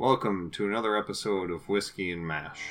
Welcome 0.00 0.50
to 0.52 0.66
another 0.66 0.96
episode 0.96 1.50
of 1.50 1.68
Whiskey 1.68 2.10
and 2.10 2.26
Mash. 2.26 2.62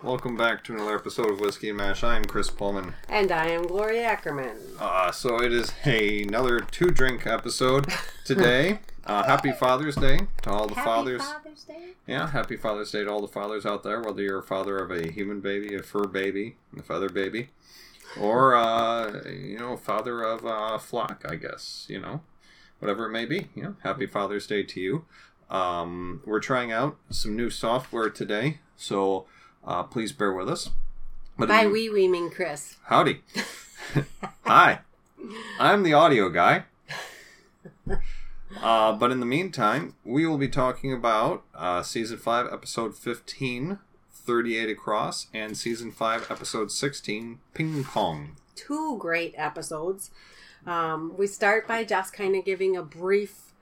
Welcome 0.00 0.36
back 0.36 0.62
to 0.62 0.74
another 0.74 0.94
episode 0.94 1.28
of 1.28 1.40
Whiskey 1.40 1.70
and 1.70 1.76
Mash. 1.76 2.04
I 2.04 2.14
am 2.14 2.24
Chris 2.24 2.50
Pullman. 2.50 2.94
And 3.08 3.32
I 3.32 3.48
am 3.48 3.66
Gloria 3.66 4.04
Ackerman. 4.04 4.58
Uh, 4.78 5.10
so 5.10 5.42
it 5.42 5.52
is 5.52 5.72
a, 5.84 6.22
another 6.22 6.60
two 6.60 6.90
drink 6.90 7.26
episode 7.26 7.92
today. 8.24 8.78
Uh, 9.08 9.24
happy 9.24 9.52
Father's 9.52 9.96
Day 9.96 10.18
to 10.42 10.50
all 10.50 10.66
the 10.66 10.74
Happy 10.74 10.86
fathers. 10.86 11.22
Father's 11.22 11.64
Day. 11.64 11.88
Yeah, 12.06 12.28
happy 12.28 12.56
Father's 12.56 12.90
Day 12.92 13.04
to 13.04 13.10
all 13.10 13.20
the 13.20 13.28
fathers 13.28 13.64
out 13.66 13.82
there, 13.82 14.00
whether 14.02 14.22
you're 14.22 14.38
a 14.38 14.42
father 14.42 14.78
of 14.78 14.90
a 14.90 15.10
human 15.10 15.40
baby, 15.40 15.74
a 15.74 15.82
fur 15.82 16.04
baby, 16.04 16.56
a 16.78 16.82
feather 16.82 17.08
baby, 17.08 17.48
or, 18.20 18.54
uh, 18.54 19.22
you 19.28 19.58
know, 19.58 19.76
father 19.76 20.22
of 20.22 20.44
a 20.44 20.78
flock, 20.78 21.24
I 21.28 21.36
guess, 21.36 21.86
you 21.88 22.00
know, 22.00 22.20
whatever 22.78 23.06
it 23.06 23.10
may 23.10 23.24
be. 23.24 23.48
You 23.54 23.62
know, 23.62 23.76
happy 23.82 24.06
Father's 24.06 24.46
Day 24.46 24.62
to 24.62 24.80
you. 24.80 25.04
Um, 25.50 26.22
we're 26.26 26.40
trying 26.40 26.70
out 26.72 26.96
some 27.10 27.34
new 27.34 27.48
software 27.50 28.10
today, 28.10 28.58
so 28.76 29.26
uh, 29.66 29.82
please 29.84 30.12
bear 30.12 30.32
with 30.32 30.48
us. 30.48 30.70
But 31.38 31.48
By 31.48 31.66
we, 31.66 31.88
we 31.88 32.08
mean 32.08 32.30
Chris. 32.30 32.76
Howdy. 32.86 33.22
Hi. 34.44 34.80
I'm 35.58 35.82
the 35.82 35.94
audio 35.94 36.28
guy. 36.28 36.64
Uh, 38.60 38.92
but 38.92 39.10
in 39.10 39.20
the 39.20 39.26
meantime, 39.26 39.94
we 40.04 40.26
will 40.26 40.38
be 40.38 40.48
talking 40.48 40.92
about 40.92 41.44
uh, 41.54 41.82
Season 41.82 42.18
5, 42.18 42.46
Episode 42.52 42.96
15, 42.96 43.78
38 44.12 44.70
Across, 44.70 45.26
and 45.34 45.56
Season 45.56 45.92
5, 45.92 46.30
Episode 46.30 46.72
16, 46.72 47.38
Ping 47.54 47.84
Pong. 47.84 48.36
Two 48.54 48.96
great 48.98 49.34
episodes. 49.36 50.10
Um, 50.66 51.16
we 51.16 51.26
start 51.26 51.68
by 51.68 51.84
just 51.84 52.12
kind 52.12 52.34
of 52.34 52.44
giving 52.44 52.76
a 52.76 52.82
brief 52.82 53.52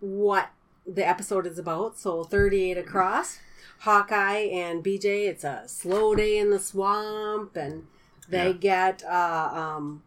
what 0.00 0.50
the 0.86 1.06
episode 1.06 1.46
is 1.46 1.58
about. 1.58 1.98
So 1.98 2.24
38 2.24 2.78
across. 2.78 3.38
Hawkeye 3.80 4.48
and 4.52 4.84
BJ, 4.84 5.28
it's 5.28 5.44
a 5.44 5.62
slow 5.66 6.14
day 6.14 6.38
in 6.38 6.50
the 6.50 6.58
swamp, 6.58 7.56
and 7.56 7.86
they 8.28 8.52
get 8.52 9.04
uh, 9.04 9.50
um, 9.52 10.02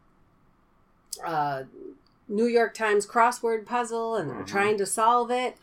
uh, 1.24 1.64
New 2.32 2.46
York 2.48 2.74
Times 2.74 3.06
crossword 3.06 3.66
puzzle, 3.66 4.16
and 4.16 4.30
they're 4.32 4.38
Mhm. 4.44 4.48
trying 4.48 4.78
to 4.78 4.86
solve 4.86 5.30
it. 5.30 5.58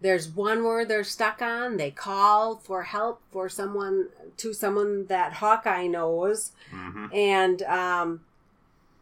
There's 0.00 0.28
one 0.28 0.62
word 0.62 0.88
they're 0.88 1.02
stuck 1.04 1.40
on. 1.40 1.78
They 1.78 1.90
call 1.90 2.56
for 2.56 2.82
help 2.82 3.22
for 3.32 3.48
someone 3.48 4.08
to 4.36 4.52
someone 4.52 5.06
that 5.06 5.34
Hawkeye 5.34 5.86
knows, 5.86 6.52
Mm-hmm. 6.70 7.06
and 7.14 7.62
um, 7.62 8.24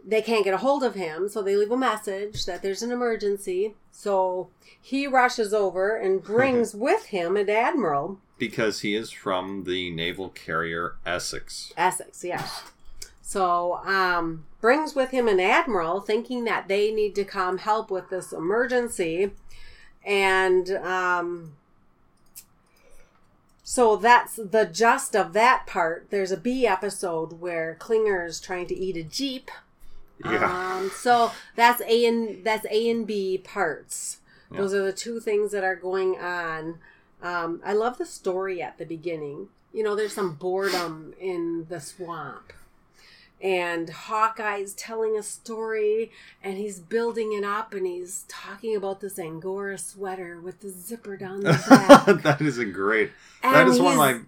they 0.06 0.22
can't 0.22 0.44
get 0.44 0.54
a 0.54 0.58
hold 0.58 0.84
of 0.84 0.94
him. 0.94 1.28
So 1.28 1.42
they 1.42 1.56
leave 1.56 1.72
a 1.72 1.76
message 1.76 2.46
that 2.46 2.62
there's 2.62 2.82
an 2.82 2.92
emergency. 2.92 3.74
So 3.90 4.50
he 4.80 5.06
rushes 5.08 5.52
over 5.52 5.96
and 5.96 6.22
brings 6.32 6.74
with 6.74 7.06
him 7.06 7.36
an 7.36 7.50
admiral, 7.50 8.20
Because 8.38 8.80
he 8.80 8.94
is 8.94 9.10
from 9.10 9.64
the 9.64 9.90
naval 9.90 10.28
carrier 10.28 10.94
Essex. 11.06 11.72
Essex, 11.76 12.22
yeah. 12.22 12.46
So 13.26 13.76
um, 13.86 14.44
brings 14.60 14.94
with 14.94 15.10
him 15.10 15.28
an 15.28 15.40
admiral, 15.40 16.02
thinking 16.02 16.44
that 16.44 16.68
they 16.68 16.92
need 16.92 17.14
to 17.14 17.24
come 17.24 17.56
help 17.56 17.90
with 17.90 18.10
this 18.10 18.32
emergency, 18.32 19.30
and 20.04 20.68
um, 20.70 21.56
so 23.62 23.96
that's 23.96 24.36
the 24.36 24.66
gist 24.70 25.16
of 25.16 25.32
that 25.32 25.66
part. 25.66 26.08
There's 26.10 26.30
a 26.30 26.36
B 26.36 26.66
episode 26.66 27.40
where 27.40 27.78
Klinger's 27.80 28.40
trying 28.42 28.66
to 28.66 28.76
eat 28.76 28.98
a 28.98 29.02
jeep. 29.02 29.50
Yeah. 30.22 30.76
Um, 30.76 30.90
so 30.94 31.32
that's 31.56 31.80
A 31.80 32.04
and 32.04 32.44
that's 32.44 32.66
A 32.70 32.90
and 32.90 33.06
B 33.06 33.38
parts. 33.38 34.18
Yeah. 34.52 34.58
Those 34.58 34.74
are 34.74 34.84
the 34.84 34.92
two 34.92 35.18
things 35.18 35.50
that 35.52 35.64
are 35.64 35.76
going 35.76 36.18
on. 36.18 36.78
Um, 37.22 37.62
I 37.64 37.72
love 37.72 37.96
the 37.96 38.04
story 38.04 38.60
at 38.60 38.76
the 38.76 38.84
beginning. 38.84 39.48
You 39.72 39.82
know, 39.82 39.96
there's 39.96 40.12
some 40.12 40.34
boredom 40.34 41.14
in 41.18 41.64
the 41.70 41.80
swamp. 41.80 42.52
And 43.44 43.90
Hawkeye's 43.90 44.72
telling 44.72 45.18
a 45.18 45.22
story 45.22 46.10
and 46.42 46.56
he's 46.56 46.80
building 46.80 47.34
it 47.34 47.44
up 47.44 47.74
and 47.74 47.86
he's 47.86 48.24
talking 48.26 48.74
about 48.74 49.00
this 49.00 49.18
Angora 49.18 49.76
sweater 49.76 50.40
with 50.40 50.60
the 50.60 50.70
zipper 50.70 51.16
down 51.18 51.40
the 51.40 51.52
back. 52.06 52.22
that 52.22 52.40
is 52.40 52.56
a 52.58 52.64
great. 52.64 53.10
And 53.42 53.54
that 53.54 53.68
is 53.68 53.78
one 53.78 53.92
of 53.92 53.98
my 53.98 54.20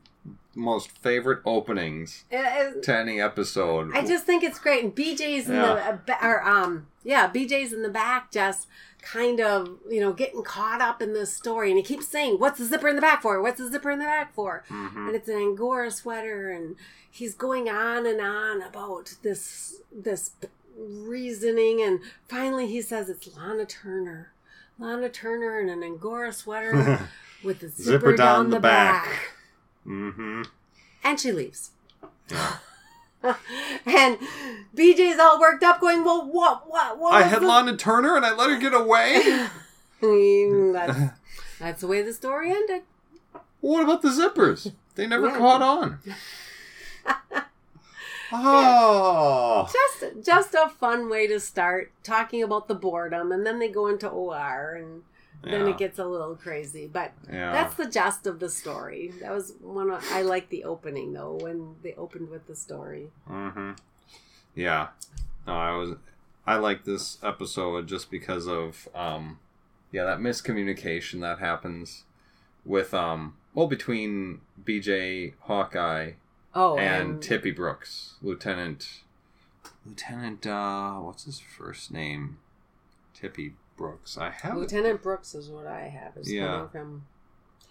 most 0.55 0.91
favorite 0.99 1.41
openings 1.47 2.25
it- 2.31 2.37
it- 2.77 2.83
to 2.83 2.95
any 2.95 3.19
episode. 3.21 3.91
I 3.97 4.05
just 4.07 4.27
think 4.27 4.45
it's 4.45 4.59
great. 4.59 4.85
And 4.85 4.95
BJ's 4.95 5.49
in 5.49 5.55
Yeah. 5.57 5.97
the 6.07 6.13
uh, 6.15 6.19
or 6.23 6.43
um 6.47 6.87
yeah, 7.03 7.31
BJ's 7.31 7.73
in 7.73 7.83
the 7.83 7.89
back 7.89 8.31
just 8.31 8.67
kind 9.13 9.41
of, 9.41 9.79
you 9.89 10.01
know, 10.01 10.13
getting 10.13 10.43
caught 10.43 10.81
up 10.81 11.01
in 11.01 11.13
this 11.13 11.33
story 11.33 11.71
and 11.71 11.79
he 11.79 11.85
keeps 11.85 12.09
saying, 12.09 12.39
"What's 12.39 12.59
the 12.59 12.65
zipper 12.65 12.89
in 12.89 12.97
the 12.97 13.03
back 13.03 13.23
for? 13.23 13.41
What's 13.41 13.59
the 13.61 13.69
zipper 13.71 13.91
in 13.91 13.99
the 14.01 14.05
back 14.05 14.35
for?" 14.35 14.65
Mhm. 14.69 15.07
And 15.07 15.15
it's 15.15 15.29
an 15.29 15.37
Angora 15.37 15.91
sweater 15.91 16.51
and 16.51 16.77
he's 17.11 17.35
going 17.35 17.69
on 17.69 18.05
and 18.07 18.21
on 18.21 18.63
about 18.63 19.15
this 19.23 19.81
this 19.93 20.31
reasoning 20.77 21.81
and 21.81 22.01
finally 22.29 22.67
he 22.67 22.83
says 22.83 23.09
it's 23.09 23.37
Lana 23.37 23.65
Turner. 23.65 24.33
Lana 24.79 25.09
Turner 25.09 25.61
in 25.61 25.69
an 25.69 25.83
Angora 25.83 26.33
sweater 26.33 27.09
with 27.45 27.61
the 27.61 27.69
zipper, 27.69 28.15
down, 28.17 28.51
the 28.51 28.61
back. 28.61 29.33
Mm-hmm. 29.87 30.43
And 31.05 31.21
she 31.21 31.33
leaves. 31.33 31.71
Yeah. 32.29 32.57
and 33.87 34.19
BJ's 34.77 35.19
all 35.19 35.41
worked 35.41 35.63
up, 35.65 35.81
going, 35.81 36.05
"Well, 36.05 36.27
what, 36.31 36.69
what, 36.71 36.99
what?" 36.99 37.15
I 37.15 37.23
had 37.23 37.43
the-" 37.43 37.47
Lana 37.49 37.77
Turner 37.77 38.17
and 38.17 38.25
I 38.25 38.35
let 38.35 38.51
her 38.51 38.59
get 38.59 38.75
away. 38.75 39.49
That's, 40.01 40.99
that's 41.59 41.81
the 41.81 41.87
way 41.87 42.03
the 42.03 42.13
story 42.13 42.51
ended. 42.51 42.83
what 43.61 43.83
about 43.83 44.03
the 44.03 44.09
zippers? 44.11 44.73
They 44.95 45.07
never 45.07 45.29
Yeah. 45.29 45.39
caught 45.39 45.63
on. 45.63 45.99
oh. 48.33 49.69
Just, 49.73 50.25
just 50.27 50.55
a 50.55 50.69
fun 50.69 51.09
way 51.09 51.27
to 51.27 51.41
start 51.41 51.93
talking 52.03 52.43
about 52.43 52.69
the 52.69 52.75
boredom, 52.75 53.33
and 53.33 53.47
then 53.47 53.59
they 53.59 53.69
go 53.69 53.87
into 53.87 54.09
OR, 54.09 54.75
and 54.75 55.03
then 55.43 55.67
Yeah. 55.67 55.69
it 55.73 55.79
gets 55.79 55.99
a 55.99 56.05
little 56.05 56.35
crazy. 56.37 56.87
But 56.87 57.13
Yeah. 57.29 57.53
that's 57.53 57.75
the 57.75 57.87
gist 57.87 58.27
of 58.27 58.39
the 58.41 58.49
story. 58.51 59.13
That 59.21 59.33
was 59.33 59.53
one. 59.61 59.91
Of, 59.91 60.05
I 60.13 60.23
like 60.23 60.49
the 60.49 60.65
opening 60.65 61.13
though, 61.13 61.39
when 61.41 61.77
they 61.83 61.95
opened 61.95 62.31
with 62.31 62.47
the 62.47 62.57
story. 62.57 63.11
Mm-hmm. 63.29 63.73
Yeah. 64.55 64.89
No, 65.47 65.55
I 65.55 65.77
was. 65.77 65.97
I 66.47 66.57
like 66.57 66.85
this 66.85 67.19
episode 67.23 67.87
just 67.89 68.11
because 68.11 68.47
of 68.49 68.89
um, 68.95 69.39
yeah, 69.93 70.05
that 70.05 70.19
miscommunication 70.19 71.21
that 71.21 71.39
happens 71.41 72.05
with 72.65 72.95
um, 72.95 73.37
well, 73.55 73.67
between 73.67 74.41
BJ 74.65 75.35
Hawkeye 75.41 76.13
Oh, 76.55 76.79
and 76.79 77.21
Tippy 77.23 77.51
Brooks, 77.51 78.15
Lieutenant. 78.23 79.01
Lieutenant, 79.85 80.47
uh, 80.47 80.95
what's 80.95 81.25
his 81.25 81.39
first 81.39 81.93
name? 81.93 82.39
Tippy 83.15 83.55
Brooks. 83.77 84.17
I 84.19 84.31
have. 84.31 84.57
Lieutenant 84.57 85.03
Brooks 85.03 85.35
is 85.35 85.49
what 85.49 85.67
I 85.67 85.83
have. 85.89 86.17
Is 86.17 86.33
Yeah. 86.33 86.47
coming 86.47 86.69
from 86.71 87.07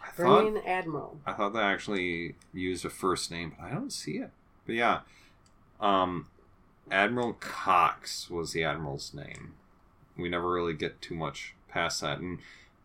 I 0.04 0.10
thought. 0.12 0.68
Admiral. 0.68 1.20
I 1.26 1.34
thought 1.34 1.54
they 1.54 1.60
actually 1.62 2.36
used 2.54 2.86
a 2.86 2.90
first 2.90 3.32
name, 3.32 3.56
but 3.58 3.66
I 3.66 3.72
don't 3.72 3.92
see 3.92 4.18
it. 4.18 4.32
But 4.66 4.76
yeah, 4.76 5.00
um, 5.80 6.28
Admiral 6.92 7.34
Cox 7.34 8.30
was 8.30 8.52
the 8.54 8.64
admiral's 8.64 9.14
name. 9.14 9.56
We 10.18 10.30
never 10.30 10.52
really 10.52 10.74
get 10.74 11.02
too 11.02 11.16
much 11.16 11.56
past 11.68 12.02
that, 12.02 12.20
and 12.20 12.40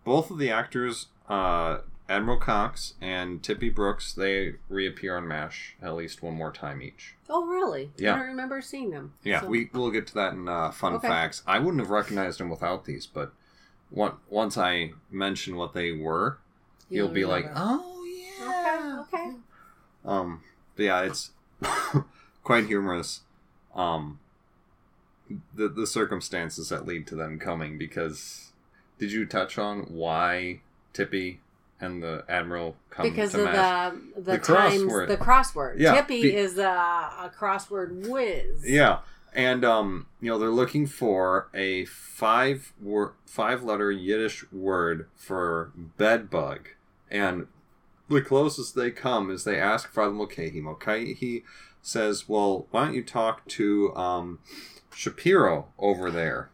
both 0.04 0.30
of 0.30 0.38
the 0.38 0.50
actors, 0.50 1.08
uh, 1.28 1.80
Admiral 2.10 2.38
Cox 2.38 2.94
and 3.00 3.40
Tippy 3.40 3.70
Brooks, 3.70 4.12
they 4.12 4.54
reappear 4.68 5.16
on 5.16 5.28
Mash 5.28 5.76
at 5.80 5.94
least 5.94 6.22
one 6.22 6.34
more 6.34 6.50
time 6.50 6.82
each. 6.82 7.14
Oh, 7.28 7.46
really? 7.46 7.92
Yeah. 7.96 8.14
I 8.14 8.18
don't 8.18 8.26
remember 8.26 8.60
seeing 8.60 8.90
them. 8.90 9.14
Yeah, 9.22 9.42
So- 9.42 9.46
we 9.46 9.70
we'll 9.72 9.92
get 9.92 10.08
to 10.08 10.14
that 10.14 10.32
in 10.32 10.48
uh, 10.48 10.72
fun 10.72 10.94
Okay. 10.94 11.06
facts. 11.06 11.42
I 11.46 11.60
wouldn't 11.60 11.80
have 11.80 11.90
recognized 11.90 12.40
them 12.40 12.48
without 12.50 12.84
these, 12.84 13.06
but 13.06 13.32
one, 13.90 14.14
once 14.28 14.58
I 14.58 14.92
mention 15.10 15.54
what 15.56 15.72
they 15.72 15.92
were, 15.92 16.38
you'll 16.88 17.08
be 17.08 17.24
like, 17.24 17.46
oh 17.54 18.04
yeah, 18.04 19.00
Okay, 19.02 19.16
okay. 19.18 19.36
Um, 20.04 20.42
but 20.74 20.82
yeah, 20.82 21.02
it's 21.02 21.30
quite 22.42 22.66
humorous. 22.66 23.20
Um, 23.72 24.18
the 25.54 25.68
the 25.68 25.86
circumstances 25.86 26.70
that 26.70 26.86
lead 26.86 27.06
to 27.06 27.14
them 27.14 27.38
coming 27.38 27.78
because 27.78 28.50
did 28.98 29.12
you 29.12 29.24
touch 29.26 29.58
on 29.58 29.82
why 29.82 30.60
Tippy 30.92 31.38
and 31.80 32.02
the 32.02 32.24
admiral 32.28 32.76
come 32.90 33.04
because 33.08 33.32
to 33.32 33.46
of 33.46 33.52
the 33.52 34.20
the, 34.20 34.32
The 34.32 34.38
times 34.38 34.82
crossword. 34.82 35.08
the 35.08 35.16
crossword. 35.16 35.78
Yeah, 35.78 35.94
Tippy 35.94 36.22
be- 36.22 36.36
is 36.36 36.58
a, 36.58 36.62
a 36.64 37.32
crossword 37.36 38.08
whiz. 38.08 38.62
Yeah, 38.68 38.98
and 39.34 39.64
um, 39.64 40.06
you 40.20 40.30
know 40.30 40.38
they're 40.38 40.50
looking 40.50 40.86
for 40.86 41.48
a 41.54 41.84
five 41.86 42.72
word, 42.80 43.12
five 43.26 43.62
letter 43.62 43.90
Yiddish 43.90 44.44
word 44.52 45.08
for 45.16 45.72
bed 45.76 46.28
bug, 46.30 46.68
and 47.10 47.46
the 48.08 48.20
closest 48.20 48.74
they 48.74 48.90
come 48.90 49.30
is 49.30 49.44
they 49.44 49.58
ask 49.60 49.92
Father 49.92 50.12
Mulcahy. 50.12 50.60
Mulcahy 50.60 51.44
says, 51.80 52.28
"Well, 52.28 52.66
why 52.70 52.86
don't 52.86 52.94
you 52.94 53.02
talk 53.04 53.46
to 53.48 53.94
um, 53.96 54.38
Shapiro 54.94 55.68
over 55.78 56.10
there?" 56.10 56.50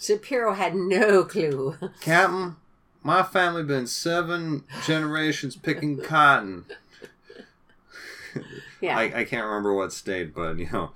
Shapiro 0.00 0.54
had 0.54 0.76
no 0.76 1.24
clue. 1.24 1.76
Captain, 2.00 2.54
my 3.02 3.22
family 3.22 3.62
been 3.62 3.86
seven 3.86 4.64
generations 4.84 5.56
picking 5.56 6.00
cotton. 6.00 6.64
Yeah. 8.80 8.98
I, 8.98 9.02
I 9.20 9.24
can't 9.24 9.46
remember 9.46 9.72
what 9.72 9.92
state, 9.92 10.34
but 10.34 10.58
you 10.58 10.68
know, 10.72 10.90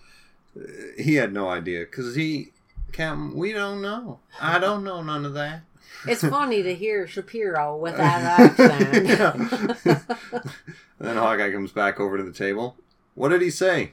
he 0.98 1.14
had 1.14 1.32
no 1.32 1.48
idea 1.48 1.80
because 1.80 2.16
he, 2.16 2.48
Captain, 2.90 3.36
we 3.36 3.52
don't 3.52 3.80
know. 3.80 4.18
I 4.40 4.58
don't 4.58 4.82
know 4.82 5.02
none 5.02 5.24
of 5.24 5.34
that. 5.34 5.60
it's 6.08 6.20
funny 6.26 6.64
to 6.64 6.74
hear 6.74 7.06
Shapiro 7.06 7.76
with 7.76 7.96
that 7.96 8.40
accent. 8.58 9.46
then 10.98 11.16
Hawkeye 11.16 11.52
comes 11.52 11.70
back 11.70 12.00
over 12.00 12.16
to 12.16 12.24
the 12.24 12.32
table. 12.32 12.74
What 13.14 13.28
did 13.28 13.40
he 13.42 13.50
say? 13.50 13.92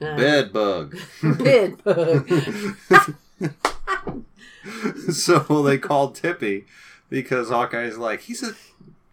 Uh, 0.00 0.16
Bed 0.16 0.52
bug. 0.52 0.98
Bed 1.22 1.84
bug. 1.84 2.28
so 5.12 5.62
they 5.62 5.78
called 5.78 6.16
Tippy 6.16 6.64
because 7.10 7.48
Hawkeye's 7.50 7.98
like, 7.98 8.22
he's 8.22 8.42
a 8.42 8.54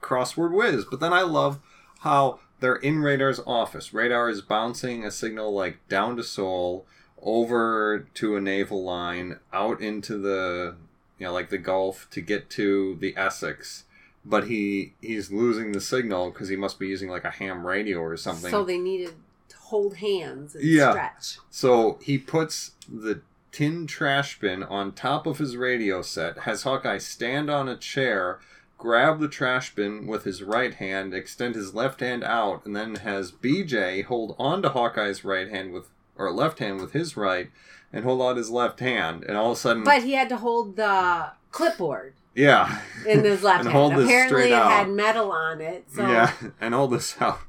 crossword 0.01 0.51
whiz. 0.51 0.86
But 0.86 1.00
then 1.00 1.13
I 1.13 1.21
love 1.21 1.59
how 2.01 2.39
they're 2.59 2.75
in 2.75 3.00
Radar's 3.01 3.39
office. 3.45 3.94
Radar 3.94 4.30
is 4.30 4.42
bouncing 4.42 5.03
a 5.06 5.12
signal 5.12 5.53
like 5.53 5.77
down 5.89 6.15
to 6.18 6.24
Seoul, 6.24 6.86
over 7.21 8.07
to 8.15 8.36
a 8.36 8.42
naval 8.42 8.83
line, 8.83 9.39
out 9.51 9.81
into 9.81 10.18
the 10.18 10.75
you 11.18 11.25
know, 11.27 11.33
like 11.33 11.50
the 11.50 11.57
Gulf 11.57 12.07
to 12.12 12.21
get 12.21 12.50
to 12.51 12.95
the 13.00 13.15
Essex. 13.18 13.86
But 14.24 14.48
he 14.48 14.94
he's 15.01 15.31
losing 15.31 15.71
the 15.71 15.81
signal 15.81 16.31
because 16.31 16.50
he 16.50 16.56
must 16.56 16.80
be 16.80 16.88
using 16.88 17.09
like 17.09 17.24
a 17.24 17.31
ham 17.31 17.65
radio 17.65 18.00
or 18.00 18.18
something. 18.18 18.51
So 18.51 18.63
they 18.63 18.77
needed 18.77 19.13
to 19.50 19.57
hold 19.57 19.98
hands 19.98 20.56
and 20.56 20.63
Yeah. 20.63 20.91
stretch. 20.91 21.38
So 21.51 22.00
he 22.01 22.18
puts 22.18 22.71
the 22.91 23.21
tin 23.56 23.88
trash 23.88 24.38
bin 24.38 24.63
on 24.63 24.92
top 24.92 25.25
of 25.25 25.38
his 25.38 25.56
radio 25.56 26.02
set, 26.02 26.40
has 26.40 26.63
Hawkeye 26.63 26.98
stand 26.98 27.50
on 27.50 27.69
a 27.69 27.78
chair, 27.78 28.40
grab 28.78 29.22
the 29.22 29.30
trash 29.30 29.74
bin 29.74 30.07
with 30.07 30.25
his 30.25 30.44
right 30.44 30.74
hand, 30.74 31.13
extend 31.13 31.56
his 31.56 31.74
left 31.74 32.02
hand 32.02 32.22
out, 32.25 32.66
and 32.66 32.75
then 32.75 32.96
has 32.96 33.31
BJ 33.31 34.04
hold 34.04 34.36
onto 34.38 34.68
Hawkeye's 34.68 35.24
right 35.24 35.50
hand 35.50 35.72
with 35.72 35.88
or 36.18 36.30
left 36.34 36.60
hand 36.60 36.81
with 36.81 36.92
his 36.92 37.16
right 37.16 37.50
and 37.94 38.04
hold 38.04 38.22
out 38.22 38.36
his 38.36 38.50
left 38.50 38.81
hand, 38.81 39.24
and 39.24 39.38
all 39.38 39.52
of 39.52 39.58
a 39.58 39.62
sudden 39.62 39.86
But 39.86 40.04
he 40.04 40.12
had 40.13 40.28
to 40.30 40.38
hold 40.38 40.75
the 40.75 41.31
clipboard 41.51 42.13
Yeah. 42.34 42.81
in 43.08 43.24
his 43.24 43.42
left 43.42 43.60
And 43.63 43.69
hand. 43.69 43.78
hold 43.78 43.94
this 43.96 44.06
Apparently, 44.06 44.42
straight 44.42 44.51
it 44.51 44.56
out. 44.56 44.69
had 44.72 44.90
metal 44.90 45.31
on 45.31 45.62
it. 45.62 45.86
So, 45.94 46.01
Yeah. 46.06 46.34
And 46.60 46.74
hold 46.74 46.92
this 46.92 47.16
out. 47.22 47.40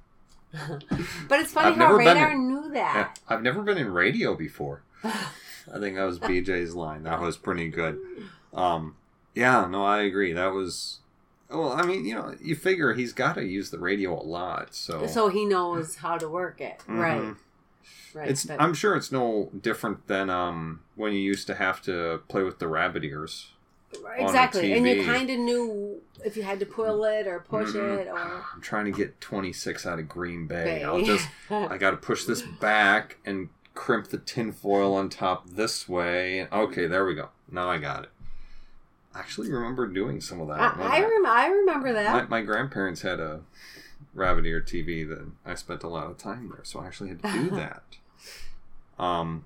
but 1.29 1.41
it's 1.41 1.53
funny 1.53 1.71
I've 1.73 1.77
how 1.77 1.89
never 1.89 1.99
been 1.99 2.07
Radar 2.07 2.31
in- 2.33 2.47
knew 2.49 2.71
that. 2.75 3.19
I've 3.29 3.43
never 3.43 3.63
been 3.63 3.77
in 3.79 3.93
radio 3.93 4.37
before. 4.37 4.83
I 5.75 5.79
think 5.79 5.97
that 5.97 6.05
was 6.05 6.19
BJ's 6.21 6.75
line. 6.75 7.03
That 7.05 7.21
was 7.21 7.37
pretty 7.37 7.69
good. 7.69 7.99
Um, 8.55 8.97
yeah, 9.35 9.67
no, 9.67 9.85
I 9.85 10.03
agree. 10.03 10.33
That 10.33 10.53
was. 10.53 11.01
Well, 11.51 11.73
I 11.73 11.83
mean, 11.83 12.05
you 12.05 12.15
know, 12.15 12.35
you 12.43 12.57
figure 12.57 12.95
he's 12.95 13.13
got 13.13 13.35
to 13.37 13.45
use 13.45 13.71
the 13.71 13.79
radio 13.79 14.21
a 14.21 14.25
lot, 14.25 14.75
so. 14.75 15.07
So 15.07 15.29
he 15.29 15.45
knows 15.45 15.97
how 15.97 16.19
to 16.19 16.29
work 16.29 16.61
it. 16.61 16.83
Mhm. 16.89 16.99
Right. 16.99 17.35
Right. 18.15 18.29
It's. 18.31 18.45
but- 18.47 18.61
I'm 18.61 18.75
sure 18.75 18.97
it's 18.97 19.13
no 19.13 19.51
different 19.61 20.07
than 20.09 20.29
um 20.31 20.81
when 20.97 21.13
you 21.13 21.21
used 21.21 21.47
to 21.49 21.55
have 21.55 21.83
to 21.83 22.23
play 22.29 22.43
with 22.43 22.59
the 22.59 22.67
rabbit 22.69 23.05
ears. 23.05 23.53
exactly. 24.19 24.73
And 24.73 24.87
you 24.87 25.05
kind 25.05 25.31
of 25.31 25.39
knew 25.39 26.01
if 26.25 26.37
you 26.37 26.43
had 26.43 26.59
to 26.61 26.67
pull 26.67 27.05
it 27.05 27.27
or 27.27 27.41
push 27.41 27.71
Mhm. 27.71 27.99
it 27.99 28.09
or. 28.09 28.19
I'm 28.55 28.61
trying 28.61 28.87
to 28.87 28.91
get 28.91 29.21
26 29.21 29.87
out 29.87 29.99
of 29.99 30.09
Green 30.09 30.47
Bay. 30.47 30.65
Bay. 30.65 30.85
I'll 30.85 31.03
just. 31.03 31.29
I 31.51 31.77
got 31.79 31.91
to 31.93 31.97
push 31.97 32.25
this 32.25 32.43
back 32.43 33.19
and 33.25 33.51
crimp 33.77 34.09
the 34.09 34.19
tinfoil 34.19 34.95
on 34.95 35.09
top 35.09 35.49
this 35.51 35.89
way. 35.89 36.49
Okay, 36.51 36.89
there 36.89 37.05
we 37.07 37.15
go. 37.15 37.29
Now 37.51 37.71
I 37.71 37.79
got 37.79 38.03
it. 38.05 38.11
I 39.15 39.21
actually 39.21 39.53
remember 39.53 39.87
doing 39.87 40.21
some 40.21 40.41
of 40.41 40.49
that. 40.49 40.59
I, 40.59 40.99
I, 40.99 41.01
rem- 41.01 41.27
I 41.27 41.47
remember 41.47 41.93
that. 41.93 42.13
my, 42.29 42.41
my 42.41 42.45
grandparents 42.45 43.03
had 43.03 43.21
a 43.21 43.41
rabbit 44.15 44.45
ear 44.47 44.61
TV 44.61 45.09
that 45.09 45.27
I 45.45 45.55
spent 45.55 45.83
a 45.85 45.89
lot 45.89 46.11
of 46.11 46.19
time 46.19 46.51
there, 46.55 46.65
so 46.65 46.81
I 46.81 46.87
actually 46.87 47.11
had 47.11 47.23
to 47.23 47.33
do 47.33 47.51
that. 47.57 47.83
Um, 48.99 49.45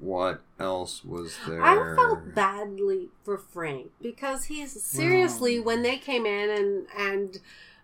what 0.00 0.40
else 0.58 1.04
was 1.04 1.36
there? 1.46 1.62
I 1.62 1.94
felt 1.94 2.34
badly 2.34 3.10
for 3.24 3.38
Frank 3.38 3.90
because 4.00 4.44
he's 4.44 4.80
seriously 4.82 5.58
Well- 5.58 5.66
when 5.66 5.82
they 5.82 5.98
came 5.98 6.26
in 6.26 6.50
and 6.50 6.86
and 6.96 7.38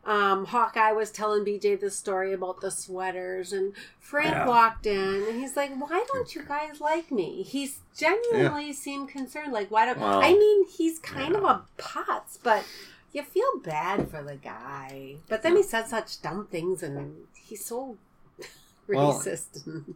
um, 0.09 0.47
Hawkeye 0.47 0.93
was 0.93 1.11
telling 1.11 1.45
BJ 1.45 1.79
the 1.79 1.91
story 1.91 2.33
about 2.33 2.61
the 2.61 2.71
sweaters 2.71 3.53
and 3.53 3.75
Frank 4.01 4.31
Yeah. 4.35 4.47
walked 4.49 4.87
in 4.87 5.23
and 5.29 5.39
he's 5.39 5.55
like, 5.57 5.71
"Why 5.79 6.05
don't 6.13 6.35
you 6.35 6.43
guys 6.45 6.81
like 6.81 7.13
me?" 7.13 7.43
He's 7.43 7.81
genuinely 7.97 8.73
seemed 8.73 9.11
concerned. 9.11 9.53
Like, 9.53 9.71
why 9.71 9.85
don't 9.87 10.01
Well, 10.01 10.21
I 10.23 10.33
mean 10.33 10.67
he's 10.69 10.99
kind 10.99 11.37
of 11.37 11.45
a 11.45 11.65
putz, 11.77 12.39
but 12.43 12.65
you 13.13 13.23
feel 13.23 13.59
bad 13.63 14.11
for 14.11 14.23
the 14.23 14.37
guy. 14.37 15.17
But 15.29 15.43
then 15.43 15.57
he 15.57 15.63
said 15.63 15.87
such 15.89 16.23
dumb 16.23 16.47
things 16.51 16.83
and 16.83 17.27
he's 17.35 17.65
so 17.65 17.99
racist. 18.89 19.67
and 19.67 19.95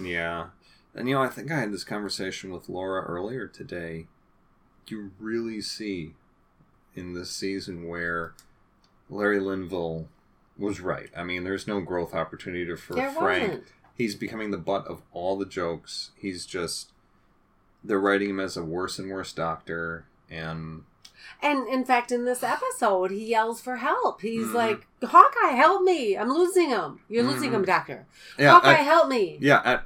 Yeah. 0.08 0.48
And 0.94 1.08
you 1.08 1.14
know, 1.16 1.22
I 1.22 1.28
think 1.28 1.50
I 1.50 1.58
had 1.60 1.72
this 1.72 1.84
conversation 1.84 2.52
with 2.52 2.68
Laura 2.68 3.02
earlier 3.04 3.46
today. 3.46 4.06
You 4.86 5.10
really 5.18 5.60
see 5.60 6.14
in 6.94 7.12
this 7.14 7.30
season 7.30 7.86
where 7.88 8.34
Larry 9.10 9.40
Linville 9.40 10.08
was 10.56 10.80
right. 10.80 11.10
I 11.16 11.22
mean, 11.24 11.44
there's 11.44 11.66
no 11.66 11.80
growth 11.80 12.14
opportunity 12.14 12.74
for 12.76 12.94
there 12.94 13.10
Frank. 13.10 13.42
wasn't. 13.48 13.64
He's 13.96 14.14
becoming 14.14 14.50
the 14.50 14.58
butt 14.58 14.86
of 14.86 15.02
all 15.12 15.36
the 15.36 15.46
jokes. 15.46 16.10
He's 16.16 16.46
just 16.46 16.92
they're 17.84 17.98
writing 18.00 18.30
him 18.30 18.40
as 18.40 18.56
a 18.56 18.64
worse 18.64 18.98
and 18.98 19.10
worse 19.10 19.32
doctor 19.32 20.04
and 20.30 20.82
And 21.42 21.68
in 21.68 21.84
fact, 21.84 22.10
in 22.10 22.24
this 22.24 22.42
episode, 22.42 23.10
he 23.12 23.26
yells 23.26 23.60
for 23.60 23.76
help. 23.76 24.20
He's 24.22 24.48
Mhm. 24.48 24.54
like, 24.54 24.86
Hawkeye, 25.02 25.52
help 25.54 25.82
me. 25.82 26.16
I'm 26.16 26.30
losing 26.32 26.70
him. 26.70 27.00
You're 27.08 27.22
losing 27.22 27.50
Mhm. 27.50 27.54
him, 27.56 27.64
Doctor. 27.64 28.06
yeah, 28.38 28.52
Hawkeye, 28.52 28.72
at, 28.74 28.80
help 28.84 29.08
me. 29.08 29.38
yeah, 29.40 29.62
at 29.64 29.84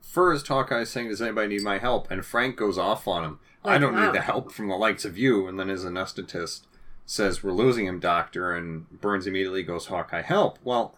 first 0.00 0.46
Hawkeye's 0.46 0.90
saying, 0.90 1.08
Does 1.08 1.20
anybody 1.22 1.48
need 1.48 1.62
my 1.62 1.78
help? 1.78 2.10
And 2.10 2.24
Frank 2.24 2.56
goes 2.56 2.78
off 2.78 3.08
on 3.08 3.24
him. 3.24 3.38
I 3.64 3.78
don't 3.78 3.94
wow. 3.94 4.06
need 4.06 4.14
the 4.14 4.20
help 4.22 4.52
from 4.52 4.68
the 4.68 4.76
likes 4.76 5.04
of 5.04 5.16
you. 5.18 5.46
And 5.48 5.58
then 5.58 5.68
his 5.68 5.84
anesthetist 5.84 6.62
says, 7.06 7.42
We're 7.42 7.52
losing 7.52 7.86
him, 7.86 8.00
doctor. 8.00 8.52
And 8.54 8.88
Burns 9.00 9.26
immediately 9.26 9.62
goes, 9.62 9.86
Hawkeye, 9.86 10.22
help. 10.22 10.58
Well, 10.64 10.94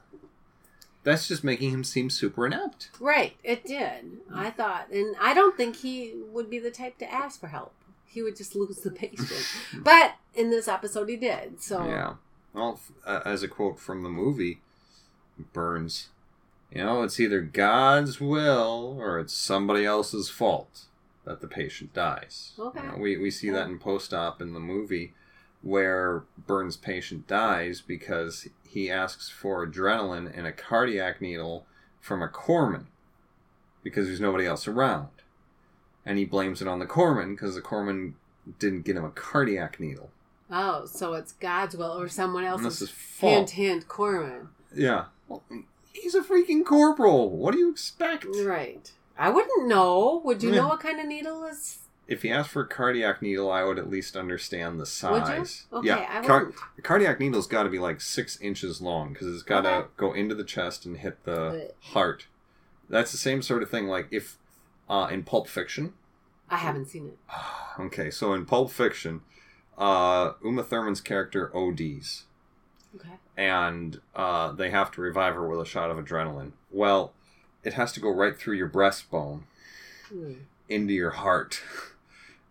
that's 1.03 1.29
just 1.29 1.45
making 1.45 1.71
him 1.71 1.85
seem 1.85 2.09
super 2.11 2.47
inept. 2.47 2.91
Right, 2.99 3.35
it 3.45 3.65
did. 3.65 4.21
I 4.35 4.51
thought. 4.51 4.91
And 4.91 5.15
I 5.21 5.35
don't 5.35 5.57
think 5.57 5.77
he 5.77 6.15
would 6.33 6.49
be 6.49 6.59
the 6.59 6.71
type 6.71 6.99
to 6.99 7.13
ask 7.13 7.39
for 7.41 7.49
help. 7.49 7.75
He 8.07 8.23
would 8.23 8.37
just 8.37 8.55
lose 8.55 8.77
the 8.79 8.91
patient. 8.93 9.45
but 9.75 10.15
in 10.35 10.51
this 10.51 10.69
episode, 10.69 11.09
he 11.09 11.17
did. 11.17 11.61
So, 11.63 11.85
Yeah. 11.87 12.15
Well, 12.55 12.79
uh, 13.05 13.21
as 13.25 13.43
a 13.43 13.49
quote 13.49 13.81
from 13.81 14.03
the 14.05 14.09
movie, 14.09 14.61
Burns, 15.53 16.09
you 16.71 16.85
know, 16.85 17.03
it's 17.03 17.19
either 17.19 17.41
God's 17.41 18.21
will 18.21 18.97
or 18.99 19.19
it's 19.19 19.35
somebody 19.35 19.85
else's 19.85 20.31
fault 20.31 20.83
that 21.25 21.41
the 21.41 21.49
patient 21.49 21.93
dies. 21.93 22.53
You 22.57 22.65
Okay. 22.67 22.81
know, 22.83 22.97
we, 22.99 23.17
we 23.17 23.31
see 23.31 23.51
that 23.51 23.67
in 23.67 23.79
post 23.79 24.15
op 24.15 24.41
in 24.41 24.53
the 24.55 24.61
movie 24.61 25.13
where 25.65 26.23
Burns' 26.47 26.77
patient 26.77 27.27
dies 27.27 27.81
because 27.81 28.47
he 28.69 28.91
asks 28.91 29.29
for 29.31 29.67
adrenaline 29.67 30.31
and 30.37 30.47
a 30.47 30.53
cardiac 30.53 31.21
needle 31.21 31.67
from 32.01 32.23
a 32.23 32.29
corpsman 32.29 32.85
because 33.83 34.07
there's 34.07 34.21
nobody 34.21 34.47
else 34.47 34.69
around. 34.69 35.09
And 36.07 36.19
he 36.19 36.27
blames 36.27 36.61
it 36.61 36.69
on 36.69 36.79
the 36.81 36.87
corpsman 36.87 37.35
because 37.35 37.55
the 37.55 37.63
corpsman 37.63 38.13
didn't 38.59 38.83
get 38.83 38.97
him 38.97 39.05
a 39.05 39.11
cardiac 39.11 39.81
needle. 39.81 40.11
oh, 40.51 40.85
so 40.85 41.15
it's 41.15 41.33
God's 41.33 41.75
will 41.77 41.99
or 41.99 42.09
someone 42.09 42.45
else's 42.45 42.93
hint, 43.19 43.51
hint, 43.51 43.89
Corman. 43.89 44.49
Yeah. 44.75 45.07
Well, 45.29 45.43
he's 45.95 46.15
a 46.15 46.21
freaking 46.21 46.65
corporal. 46.65 47.31
What 47.31 47.53
do 47.53 47.59
you 47.59 47.71
expect? 47.71 48.27
Right. 48.45 48.93
I 49.17 49.31
wouldn't 49.31 49.67
know. 49.67 50.21
Would 50.25 50.43
you 50.43 50.51
Yeah. 50.51 50.57
know 50.57 50.69
what 50.69 50.81
kind 50.81 51.01
of 51.01 51.07
needle 51.07 51.45
is? 51.47 51.79
If 52.07 52.23
he 52.23 52.31
asked 52.31 52.51
for 52.51 52.63
a 52.63 52.67
cardiac 52.69 53.23
needle, 53.23 53.51
I 53.51 53.65
would 53.65 53.79
at 53.79 53.89
least 53.89 54.15
understand 54.17 54.75
the 54.75 54.81
Would 54.83 54.89
size. 54.89 55.67
you? 55.73 55.79
Okay, 55.79 55.89
yeah. 55.89 56.07
I 56.21 56.27
car- 56.27 56.39
wouldn't. 56.41 56.57
the 56.77 56.83
cardiac 56.83 57.19
needle's 57.19 57.47
got 57.47 57.63
to 57.63 57.71
be 57.71 57.79
like 57.79 58.01
six 58.03 58.39
inches 58.41 58.83
long 58.83 59.13
because 59.15 59.27
it's 59.33 59.43
got 59.43 59.63
to 59.63 59.71
Okay. 59.71 59.89
go 59.97 60.13
into 60.13 60.35
the 60.35 60.45
chest 60.45 60.85
and 60.85 60.99
hit 60.99 61.25
the 61.25 61.35
But- 61.71 61.77
heart. 61.93 62.27
That's 62.91 63.11
the 63.13 63.19
same 63.19 63.41
sort 63.41 63.63
of 63.63 63.71
thing. 63.71 63.87
Like 63.87 64.09
if 64.11 64.37
uh, 64.89 65.09
in 65.11 65.23
Pulp 65.25 65.49
Fiction. 65.49 65.95
I 66.51 66.57
haven't 66.59 66.87
seen 66.87 67.07
it. 67.09 67.19
Okay, 67.81 68.09
so 68.11 68.33
in 68.35 68.45
Pulp 68.47 68.71
Fiction, 68.71 69.23
uh, 69.77 70.35
Uma 70.45 70.63
Thurman's 70.63 71.01
character 71.01 71.51
ODs. 71.57 72.25
Okay. 72.95 73.15
and 73.37 74.01
uh, 74.15 74.53
they 74.53 74.71
have 74.71 74.93
to 74.93 75.01
revive 75.01 75.35
her 75.35 75.49
with 75.49 75.59
a 75.61 75.65
shot 75.65 75.91
of 75.91 75.97
adrenaline. 75.97 76.53
Well, 76.71 77.13
it 77.65 77.73
has 77.73 77.91
to 77.95 78.01
go 78.01 78.11
right 78.11 78.39
through 78.39 78.55
your 78.55 78.69
breastbone 78.69 79.41
Hmm. 80.09 80.35
into 80.69 80.93
your 80.93 81.11
heart. 81.11 81.61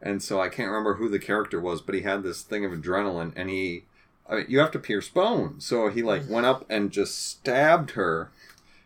And 0.05 0.22
so 0.22 0.41
I 0.41 0.50
can't 0.50 0.67
remember 0.69 0.95
who 0.95 1.07
the 1.07 1.17
character 1.17 1.62
was, 1.62 1.81
but 1.81 1.95
he 1.95 2.01
had 2.01 2.24
this 2.24 2.41
thing 2.41 2.65
of 2.65 2.74
adrenaline, 2.74 3.31
and 3.38 3.50
he, 3.50 3.86
I 4.29 4.36
mean, 4.36 4.45
you 4.50 4.60
have 4.60 4.72
to 4.72 4.79
pierce 4.79 5.07
bone. 5.07 5.62
So 5.62 5.88
he 5.88 6.03
like 6.03 6.29
went 6.29 6.45
up 6.45 6.65
and 6.69 6.91
just 6.91 7.25
stabbed 7.29 7.91
her. 7.91 8.29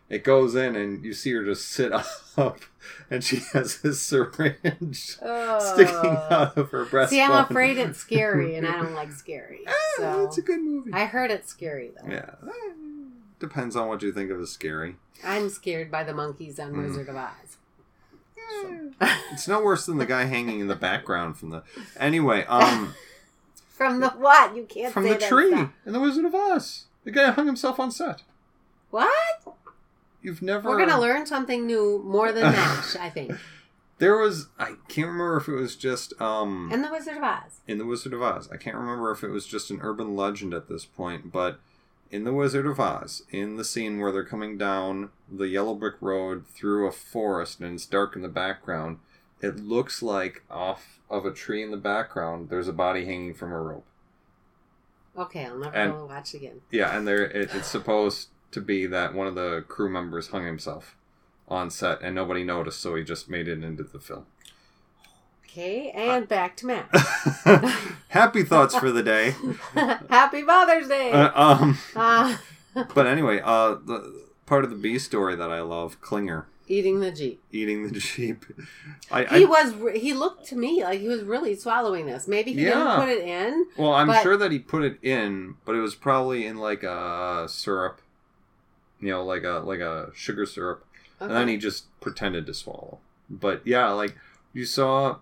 It 0.08 0.22
goes 0.24 0.54
in, 0.54 0.76
and 0.76 1.04
you 1.04 1.12
see 1.12 1.32
her 1.32 1.44
just 1.44 1.68
sit 1.68 1.92
up, 2.36 2.60
and 3.10 3.22
she 3.24 3.40
has 3.52 3.80
this 3.82 4.00
syringe 4.00 5.16
Oh. 5.20 5.58
sticking 5.74 6.16
out 6.30 6.56
of 6.56 6.70
her 6.70 6.84
breast. 6.84 7.10
See, 7.10 7.20
I'm 7.20 7.32
afraid 7.44 7.78
it's 7.78 7.98
scary, 8.06 8.54
and 8.54 8.64
I 8.66 8.72
don't 8.80 8.94
like 8.94 9.10
scary. 9.12 9.62
Ah, 9.66 9.72
So 9.96 10.24
it's 10.24 10.38
a 10.38 10.42
good 10.42 10.60
movie. 10.62 10.92
I 10.92 11.06
heard 11.06 11.32
it's 11.32 11.48
scary 11.50 11.90
though. 12.00 12.08
yeah, 12.10 12.36
depends 13.40 13.76
on 13.76 13.88
what 13.88 14.02
you 14.02 14.12
think 14.12 14.30
of 14.30 14.40
as 14.40 14.50
scary. 14.50 14.96
I'm 15.24 15.48
scared 15.48 15.90
by 15.90 16.04
the 16.04 16.14
monkeys 16.14 16.58
on 16.60 16.74
Mm. 16.74 16.86
Wizard 16.86 17.08
of 17.08 17.16
Oz. 17.16 17.47
It's 19.32 19.46
no 19.46 19.62
worse 19.62 19.86
than 19.86 19.98
the 19.98 20.06
guy 20.06 20.24
hanging 20.24 20.60
in 20.60 20.66
the 20.68 20.74
background 20.74 21.36
from 21.36 21.50
the. 21.50 21.62
Anyway, 21.98 22.44
um, 22.48 22.94
From 23.70 24.00
the 24.00 24.08
what? 24.10 24.56
You 24.56 24.64
can't 24.64 24.92
from 24.92 25.04
the 25.04 25.16
tree 25.16 25.50
stuff. 25.50 25.70
in 25.86 25.92
the 25.92 26.00
Wizard 26.00 26.24
of 26.24 26.34
Oz. 26.34 26.86
The 27.04 27.12
guy 27.12 27.30
hung 27.30 27.46
himself 27.46 27.78
on 27.78 27.92
set. 27.92 28.22
What? 28.90 29.12
You've 30.20 30.42
never. 30.42 30.68
We're 30.68 30.78
gonna 30.78 31.00
learn 31.00 31.26
something 31.26 31.64
new 31.66 32.02
more 32.04 32.32
than 32.32 32.42
that, 32.52 32.96
I 32.98 33.08
think. 33.08 33.32
There 33.98 34.16
was 34.16 34.48
I 34.58 34.74
can't 34.88 35.06
remember 35.08 35.36
if 35.36 35.48
it 35.48 35.54
was 35.54 35.76
just 35.76 36.20
um 36.20 36.70
And 36.72 36.82
the 36.82 36.90
Wizard 36.90 37.16
of 37.18 37.22
Oz. 37.22 37.60
in 37.68 37.78
the 37.78 37.86
Wizard 37.86 38.12
of 38.12 38.22
Oz. 38.22 38.48
I 38.50 38.56
can't 38.56 38.76
remember 38.76 39.12
if 39.12 39.22
it 39.22 39.28
was 39.28 39.46
just 39.46 39.70
an 39.70 39.78
urban 39.82 40.16
legend 40.16 40.52
at 40.54 40.68
this 40.68 40.84
point, 40.84 41.30
but 41.30 41.60
in 42.10 42.24
the 42.24 42.32
Wizard 42.32 42.66
of 42.66 42.80
Oz, 42.80 43.22
in 43.30 43.56
the 43.56 43.64
scene 43.64 43.98
where 43.98 44.10
they're 44.12 44.24
coming 44.24 44.56
down 44.56 45.10
the 45.30 45.48
yellow 45.48 45.74
brick 45.74 45.96
road 46.00 46.46
through 46.46 46.86
a 46.86 46.92
forest 46.92 47.60
and 47.60 47.74
it's 47.74 47.86
dark 47.86 48.16
in 48.16 48.22
the 48.22 48.28
background, 48.28 48.98
it 49.40 49.60
looks 49.60 50.02
like 50.02 50.42
off 50.50 50.98
of 51.10 51.24
a 51.26 51.30
tree 51.32 51.62
in 51.62 51.70
the 51.70 51.76
background 51.76 52.48
there's 52.50 52.68
a 52.68 52.72
body 52.72 53.04
hanging 53.04 53.34
from 53.34 53.52
a 53.52 53.60
rope. 53.60 53.84
Okay, 55.16 55.44
I'll 55.46 55.58
never 55.58 55.74
And- 55.76 55.92
go 55.92 56.00
and 56.00 56.08
watch 56.08 56.34
again. 56.34 56.60
Yeah, 56.70 56.96
and 56.96 57.06
there 57.06 57.24
it, 57.24 57.54
it's 57.54 57.68
supposed 57.68 58.28
to 58.52 58.60
be 58.60 58.86
that 58.86 59.14
one 59.14 59.26
of 59.26 59.34
the 59.34 59.64
crew 59.68 59.88
members 59.90 60.28
hung 60.28 60.46
himself 60.46 60.96
on 61.48 61.70
set 61.70 62.00
and 62.02 62.14
nobody 62.14 62.44
noticed, 62.44 62.80
so 62.80 62.94
he 62.94 63.02
just 63.04 63.28
made 63.28 63.48
it 63.48 63.62
into 63.64 63.82
the 63.82 63.98
film. 63.98 64.26
Okay, 65.58 65.90
and 65.90 66.28
back 66.28 66.56
to 66.58 66.66
Mash. 66.66 66.86
Happy 68.10 68.44
thoughts 68.44 68.76
for 68.78 68.92
the 68.92 69.02
day. 69.02 69.34
Happy 70.08 70.42
Father's 70.42 70.86
Day. 70.86 71.10
Uh, 71.10 71.32
um, 71.34 71.78
Uh, 71.96 72.36
but 72.94 73.08
anyway, 73.08 73.40
uh, 73.42 73.74
the 73.74 74.22
part 74.46 74.62
of 74.62 74.70
the 74.70 74.76
B 74.76 75.00
story 75.00 75.34
that 75.34 75.50
I 75.50 75.60
love, 75.62 76.00
Klinger 76.00 76.46
eating 76.68 77.00
the 77.00 77.10
Jeep. 77.10 77.42
eating 77.50 77.88
the 77.90 77.98
sheep. 77.98 78.44
I, 79.10 79.24
He 79.24 79.44
I 79.44 79.48
was. 79.48 79.74
re- 79.74 79.98
He 79.98 80.12
looked 80.14 80.46
to 80.48 80.54
me 80.56 80.84
like 80.84 81.00
he 81.00 81.08
was 81.08 81.22
really 81.24 81.56
swallowing 81.56 82.06
this. 82.06 82.28
Maybe 82.28 82.52
he 82.52 82.62
Yeah. 82.62 82.74
didn't 82.74 83.00
put 83.00 83.08
it 83.08 83.24
in. 83.26 83.66
well, 83.76 83.94
I'm 83.94 84.06
but- 84.06 84.22
sure 84.22 84.36
that 84.36 84.52
he 84.52 84.60
put 84.60 84.84
it 84.84 84.98
in, 85.02 85.56
but 85.64 85.74
it 85.74 85.80
was 85.80 85.96
probably 85.96 86.46
in 86.46 86.58
like 86.58 86.84
a 86.84 87.46
syrup, 87.48 88.00
you 89.00 89.08
know, 89.10 89.24
like 89.24 89.42
a 89.42 89.60
like 89.64 89.80
a 89.80 90.12
sugar 90.14 90.46
syrup, 90.46 90.84
and 91.18 91.32
then 91.32 91.48
he 91.48 91.56
just 91.56 91.86
pretended 92.00 92.46
to 92.46 92.54
swallow. 92.54 92.98
But 93.28 93.62
yeah, 93.66 93.88
like 93.90 94.16
you 94.52 94.64
saw 94.64 95.16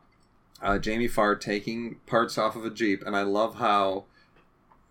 uh, 0.66 0.78
Jamie 0.78 1.06
Farr 1.06 1.36
taking 1.36 1.96
parts 2.06 2.36
off 2.36 2.56
of 2.56 2.64
a 2.64 2.70
jeep, 2.70 3.04
and 3.06 3.16
I 3.16 3.22
love 3.22 3.54
how 3.54 4.04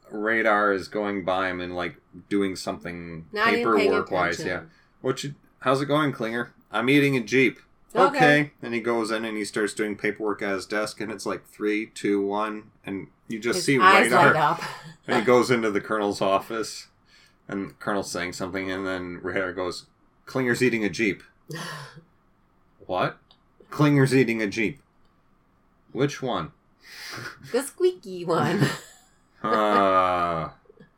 radar 0.09 0.71
is 0.71 0.87
going 0.87 1.25
by 1.25 1.49
him 1.49 1.59
and 1.59 1.75
like 1.75 1.97
doing 2.29 2.55
something 2.55 3.25
Not 3.33 3.49
paperwork 3.49 4.09
wise. 4.09 4.43
Yeah. 4.43 4.61
What 5.01 5.21
you? 5.25 5.35
How's 5.59 5.81
it 5.81 5.87
going, 5.87 6.13
Klinger? 6.13 6.53
I'm 6.71 6.89
eating 6.89 7.17
a 7.17 7.21
jeep. 7.21 7.59
Okay. 7.93 8.17
Okay. 8.17 8.51
And 8.61 8.73
he 8.73 8.79
goes 8.79 9.11
in 9.11 9.25
and 9.25 9.37
he 9.37 9.43
starts 9.43 9.73
doing 9.73 9.97
paperwork 9.97 10.41
at 10.41 10.53
his 10.53 10.65
desk, 10.65 11.01
and 11.01 11.11
it's 11.11 11.25
like 11.25 11.45
three, 11.45 11.87
two, 11.87 12.25
one, 12.25 12.71
and 12.85 13.07
you 13.27 13.37
just 13.37 13.57
His 13.57 13.65
see 13.65 13.79
eyes 13.79 14.11
radar. 14.11 14.57
And 15.07 15.19
he 15.19 15.25
goes 15.25 15.51
into 15.51 15.71
the 15.71 15.81
colonel's 15.81 16.21
office, 16.21 16.87
and 17.49 17.71
the 17.71 17.73
colonel's 17.73 18.09
saying 18.09 18.33
something, 18.33 18.71
and 18.71 18.87
then 18.87 19.19
radar 19.21 19.51
goes, 19.51 19.87
"Klinger's 20.25 20.63
eating 20.63 20.85
a 20.85 20.89
jeep." 20.89 21.21
what? 22.85 23.17
Klinger's 23.69 24.15
eating 24.15 24.41
a 24.41 24.47
jeep. 24.47 24.79
Which 25.95 26.21
one? 26.21 26.51
the 27.51 27.61
squeaky 27.63 28.25
one. 28.25 28.61
Uh, 29.43 30.49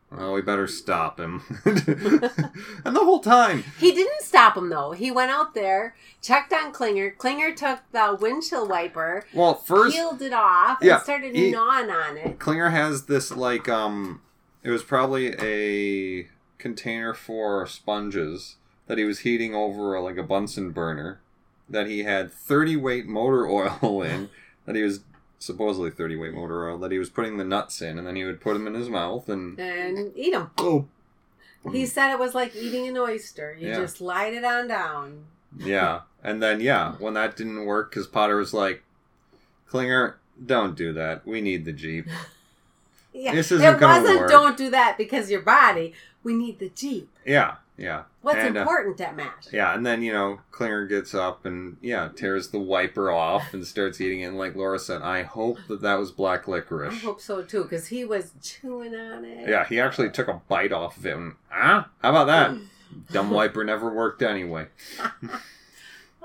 well, 0.09 0.31
we 0.31 0.41
better 0.41 0.67
stop 0.67 1.19
him. 1.19 1.41
and 1.65 2.95
the 2.95 3.01
whole 3.03 3.19
time, 3.19 3.65
He 3.77 3.91
didn't 3.91 4.21
stop 4.21 4.55
him 4.55 4.69
though. 4.69 4.91
He 4.91 5.11
went 5.11 5.31
out 5.31 5.53
there, 5.53 5.95
checked 6.21 6.53
on 6.53 6.71
Klinger. 6.71 7.11
Klinger 7.11 7.53
took 7.53 7.79
the 7.91 8.17
windshield 8.19 8.69
wiper, 8.69 9.25
well, 9.33 9.53
first 9.55 9.93
peeled 9.97 10.21
it 10.21 10.31
off, 10.31 10.77
Yeah, 10.81 10.93
and 10.95 11.03
started 11.03 11.35
he- 11.35 11.51
gnawing 11.51 11.89
on 11.89 12.15
it. 12.15 12.39
Klinger 12.39 12.69
has 12.69 13.07
this 13.07 13.31
like 13.35 13.67
um 13.67 14.21
it 14.63 14.69
was 14.69 14.83
probably 14.83 15.35
a 15.41 16.29
container 16.57 17.13
for 17.13 17.67
sponges 17.67 18.55
that 18.87 18.97
he 18.97 19.03
was 19.03 19.19
heating 19.19 19.53
over 19.53 19.99
like 19.99 20.15
a 20.17 20.23
Bunsen 20.23 20.71
burner 20.71 21.19
that 21.69 21.87
he 21.87 22.03
had 22.03 22.31
30 22.31 22.77
weight 22.77 23.07
motor 23.07 23.45
oil 23.49 24.01
in 24.03 24.29
that 24.67 24.75
he 24.75 24.83
was 24.83 24.99
supposedly 25.39 25.89
30 25.89 26.15
weight 26.17 26.33
motor 26.35 26.69
oil 26.69 26.77
that 26.77 26.91
he 26.91 26.99
was 26.99 27.09
putting 27.09 27.37
the 27.37 27.43
nuts 27.43 27.81
in 27.81 27.97
and 27.97 28.05
then 28.05 28.15
he 28.15 28.23
would 28.23 28.39
put 28.41 28.53
them 28.53 28.67
in 28.67 28.73
his 28.75 28.89
mouth 28.89 29.27
and 29.29 29.59
And 29.59 30.11
eat 30.15 30.31
them. 30.33 30.51
oh 30.59 30.85
He 31.71 31.85
said 31.87 32.11
it 32.11 32.19
was 32.19 32.35
like 32.35 32.55
eating 32.55 32.87
an 32.87 32.97
oyster. 32.97 33.55
You 33.59 33.69
Yeah. 33.69 33.79
just 33.79 33.99
light 34.01 34.33
it 34.35 34.43
on 34.43 34.67
down. 34.67 35.25
yeah 35.57 36.01
and 36.23 36.41
then 36.43 36.59
yeah 36.61 36.93
when 36.99 37.13
that 37.15 37.35
didn't 37.37 37.65
work 37.65 37.91
cuz 37.91 38.05
Potter 38.07 38.35
was 38.37 38.53
like 38.53 38.83
Klinger 39.69 40.17
don't 40.45 40.75
do 40.75 40.93
that 40.93 41.25
we 41.25 41.41
need 41.41 41.65
the 41.65 41.73
jeep 41.73 42.05
Yeah. 43.13 43.33
This 43.33 43.51
isn't 43.51 43.65
it 43.75 43.79
gonna 43.79 44.01
wasn't 44.01 44.19
work. 44.19 44.29
don't 44.29 44.55
do 44.57 44.69
that 44.69 44.95
because 44.95 45.31
your 45.31 45.41
body. 45.41 45.93
We 46.23 46.33
need 46.35 46.59
the 46.59 46.69
Jeep. 46.69 47.09
yeah 47.25 47.55
yeah 47.77 48.03
What's 48.21 48.39
And, 48.39 48.57
uh, 48.57 48.61
important 48.61 48.99
at 48.99 49.15
Matt? 49.15 49.47
Yeah, 49.51 49.73
and 49.73 49.85
then 49.85 50.01
you 50.01 50.11
know 50.11 50.39
Klinger 50.51 50.85
gets 50.85 51.13
up 51.13 51.45
and 51.45 51.77
yeah 51.81 52.09
tears 52.15 52.49
the 52.49 52.59
wiper 52.59 53.11
off 53.11 53.53
and 53.53 53.65
starts 53.65 54.01
eating 54.01 54.21
it. 54.21 54.25
And 54.25 54.37
like 54.37 54.55
Laura 54.55 54.79
said, 54.79 55.01
I 55.01 55.23
hope 55.23 55.59
that 55.69 55.81
that 55.81 55.95
was 55.95 56.11
black 56.11 56.47
licorice. 56.47 56.93
I 56.93 56.97
hope 56.97 57.21
so 57.21 57.41
too, 57.41 57.63
because 57.63 57.87
he 57.87 58.03
was 58.03 58.33
chewing 58.41 58.95
on 58.95 59.23
it. 59.23 59.47
Yeah, 59.47 59.65
he 59.65 59.79
actually 59.79 60.09
took 60.09 60.27
a 60.27 60.41
bite 60.49 60.73
off 60.73 60.97
of 60.97 61.05
it. 61.05 61.15
And, 61.15 61.35
ah, 61.51 61.89
how 62.01 62.09
about 62.09 62.27
that? 62.27 62.57
Dumb 63.11 63.31
wiper 63.31 63.63
never 63.63 63.93
worked 63.93 64.21
anyway. 64.21 64.67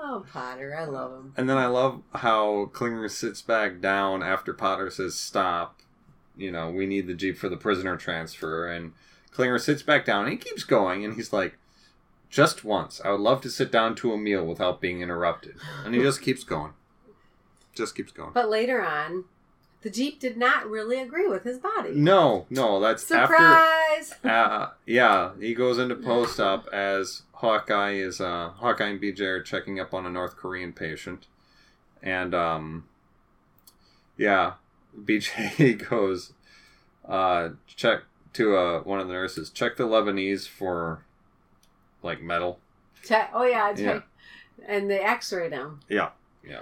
Oh, 0.05 0.25
Potter, 0.33 0.75
I 0.77 0.83
love 0.83 1.13
him. 1.13 1.33
And 1.37 1.49
then 1.49 1.57
I 1.57 1.67
love 1.67 2.01
how 2.13 2.65
Klinger 2.73 3.07
sits 3.07 3.41
back 3.41 3.79
down 3.79 4.21
after 4.21 4.53
Potter 4.53 4.89
says 4.89 5.15
stop. 5.15 5.79
You 6.35 6.51
know, 6.51 6.69
we 6.69 6.85
need 6.85 7.07
the 7.07 7.13
jeep 7.13 7.37
for 7.37 7.47
the 7.47 7.55
prisoner 7.55 7.95
transfer, 7.95 8.67
and 8.67 8.91
Klinger 9.33 9.59
sits 9.59 9.81
back 9.81 10.05
down 10.05 10.25
and 10.25 10.31
he 10.31 10.37
keeps 10.37 10.63
going, 10.63 11.03
and 11.03 11.15
he's 11.15 11.33
like. 11.33 11.57
Just 12.29 12.63
once, 12.63 12.99
I 13.05 13.11
would 13.11 13.19
love 13.19 13.41
to 13.41 13.49
sit 13.51 13.71
down 13.71 13.93
to 13.97 14.11
a 14.11 14.17
meal 14.17 14.43
without 14.43 14.81
being 14.81 15.01
interrupted. 15.01 15.53
And 15.85 15.93
he 15.93 16.01
just 16.01 16.19
keeps 16.19 16.43
going. 16.43 16.73
Just 17.75 17.95
keeps 17.95 18.11
going. 18.11 18.31
But 18.33 18.49
later 18.49 18.83
on, 18.83 19.25
the 19.83 19.89
Jeep 19.89 20.19
did 20.19 20.37
not 20.37 20.67
really 20.67 20.99
agree 20.99 21.27
with 21.27 21.43
his 21.43 21.59
body. 21.59 21.91
No, 21.91 22.45
no, 22.49 22.79
that's 22.79 23.05
Surprise! 23.05 24.13
after. 24.23 24.29
Uh, 24.29 24.69
yeah, 24.85 25.31
he 25.39 25.53
goes 25.53 25.77
into 25.77 25.93
post 25.95 26.39
op 26.39 26.67
as 26.73 27.23
Hawkeye 27.33 27.91
is. 27.91 28.21
Uh, 28.21 28.49
Hawkeye 28.55 28.87
and 28.87 29.01
BJ 29.01 29.21
are 29.21 29.43
checking 29.43 29.79
up 29.79 29.93
on 29.93 30.05
a 30.05 30.09
North 30.09 30.37
Korean 30.37 30.71
patient, 30.71 31.27
and 32.01 32.33
um, 32.33 32.87
yeah, 34.17 34.53
BJ 34.97 35.87
goes, 35.89 36.31
uh, 37.07 37.49
check 37.67 38.03
to 38.33 38.55
uh 38.57 38.79
one 38.81 38.99
of 38.99 39.07
the 39.07 39.13
nurses. 39.13 39.49
Check 39.49 39.77
the 39.77 39.83
Lebanese 39.83 40.47
for, 40.47 41.03
like 42.01 42.21
metal. 42.21 42.59
Check. 43.03 43.31
Oh 43.33 43.43
yeah, 43.43 43.73
check. 43.73 44.03
Yeah. 44.57 44.65
And 44.67 44.89
they 44.89 44.99
X-ray 44.99 45.49
them. 45.49 45.81
Yeah, 45.89 46.09
yeah. 46.47 46.61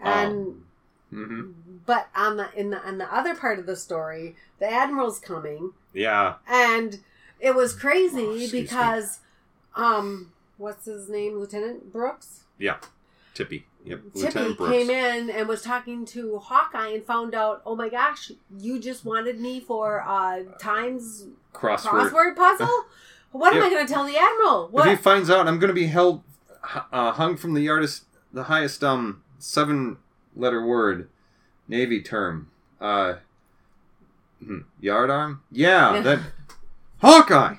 And 0.00 0.64
hmm 1.10 1.50
but 1.86 2.08
on 2.16 2.36
the 2.36 2.48
in 2.58 2.70
the 2.70 2.78
on 2.86 2.98
the 2.98 3.12
other 3.14 3.34
part 3.34 3.58
of 3.58 3.66
the 3.66 3.76
story, 3.76 4.34
the 4.58 4.70
admiral's 4.70 5.18
coming, 5.20 5.72
Yeah, 5.94 6.34
and 6.48 7.00
it 7.38 7.54
was 7.54 7.72
crazy 7.74 8.24
Oh, 8.24 8.32
excuse 8.34 8.52
me. 8.52 8.60
because, 8.62 9.20
um, 9.76 10.32
what's 10.58 10.86
his 10.86 11.08
name, 11.08 11.38
Lieutenant 11.38 11.92
Brooks? 11.92 12.40
Yeah, 12.58 12.78
Tippy. 13.34 13.66
Yep, 13.86 14.00
Tippy 14.16 14.54
came 14.56 14.90
in 14.90 15.30
and 15.30 15.46
was 15.46 15.62
talking 15.62 16.04
to 16.06 16.38
Hawkeye 16.38 16.88
and 16.88 17.04
found 17.04 17.36
out, 17.36 17.62
oh 17.64 17.76
my 17.76 17.88
gosh, 17.88 18.32
you 18.58 18.80
just 18.80 19.04
wanted 19.04 19.40
me 19.40 19.60
for 19.60 20.02
uh 20.02 20.42
times 20.58 21.26
Crossword. 21.54 22.10
crossword 22.10 22.36
puzzle. 22.36 22.68
What 23.32 23.54
am 23.54 23.62
I 23.62 23.68
going 23.68 23.86
to 23.86 23.92
tell 23.92 24.06
the 24.06 24.16
admiral? 24.16 24.70
If 24.72 24.86
he 24.86 24.96
finds 24.96 25.28
out, 25.28 25.46
I'm 25.46 25.58
going 25.58 25.68
to 25.68 25.74
be 25.74 25.88
held, 25.88 26.22
uh, 26.90 27.12
hung 27.12 27.36
from 27.36 27.52
the 27.52 27.68
artist, 27.68 28.04
the 28.32 28.44
highest 28.44 28.82
um 28.82 29.22
seven 29.38 29.98
letter 30.34 30.64
word, 30.64 31.10
navy 31.68 32.00
term. 32.00 32.50
Uh, 32.80 33.16
hmm, 34.42 34.60
yardarm. 34.82 35.40
Yeah, 35.50 35.96
Yeah. 35.96 36.00
that 36.00 36.20
Hawkeye. 37.02 37.56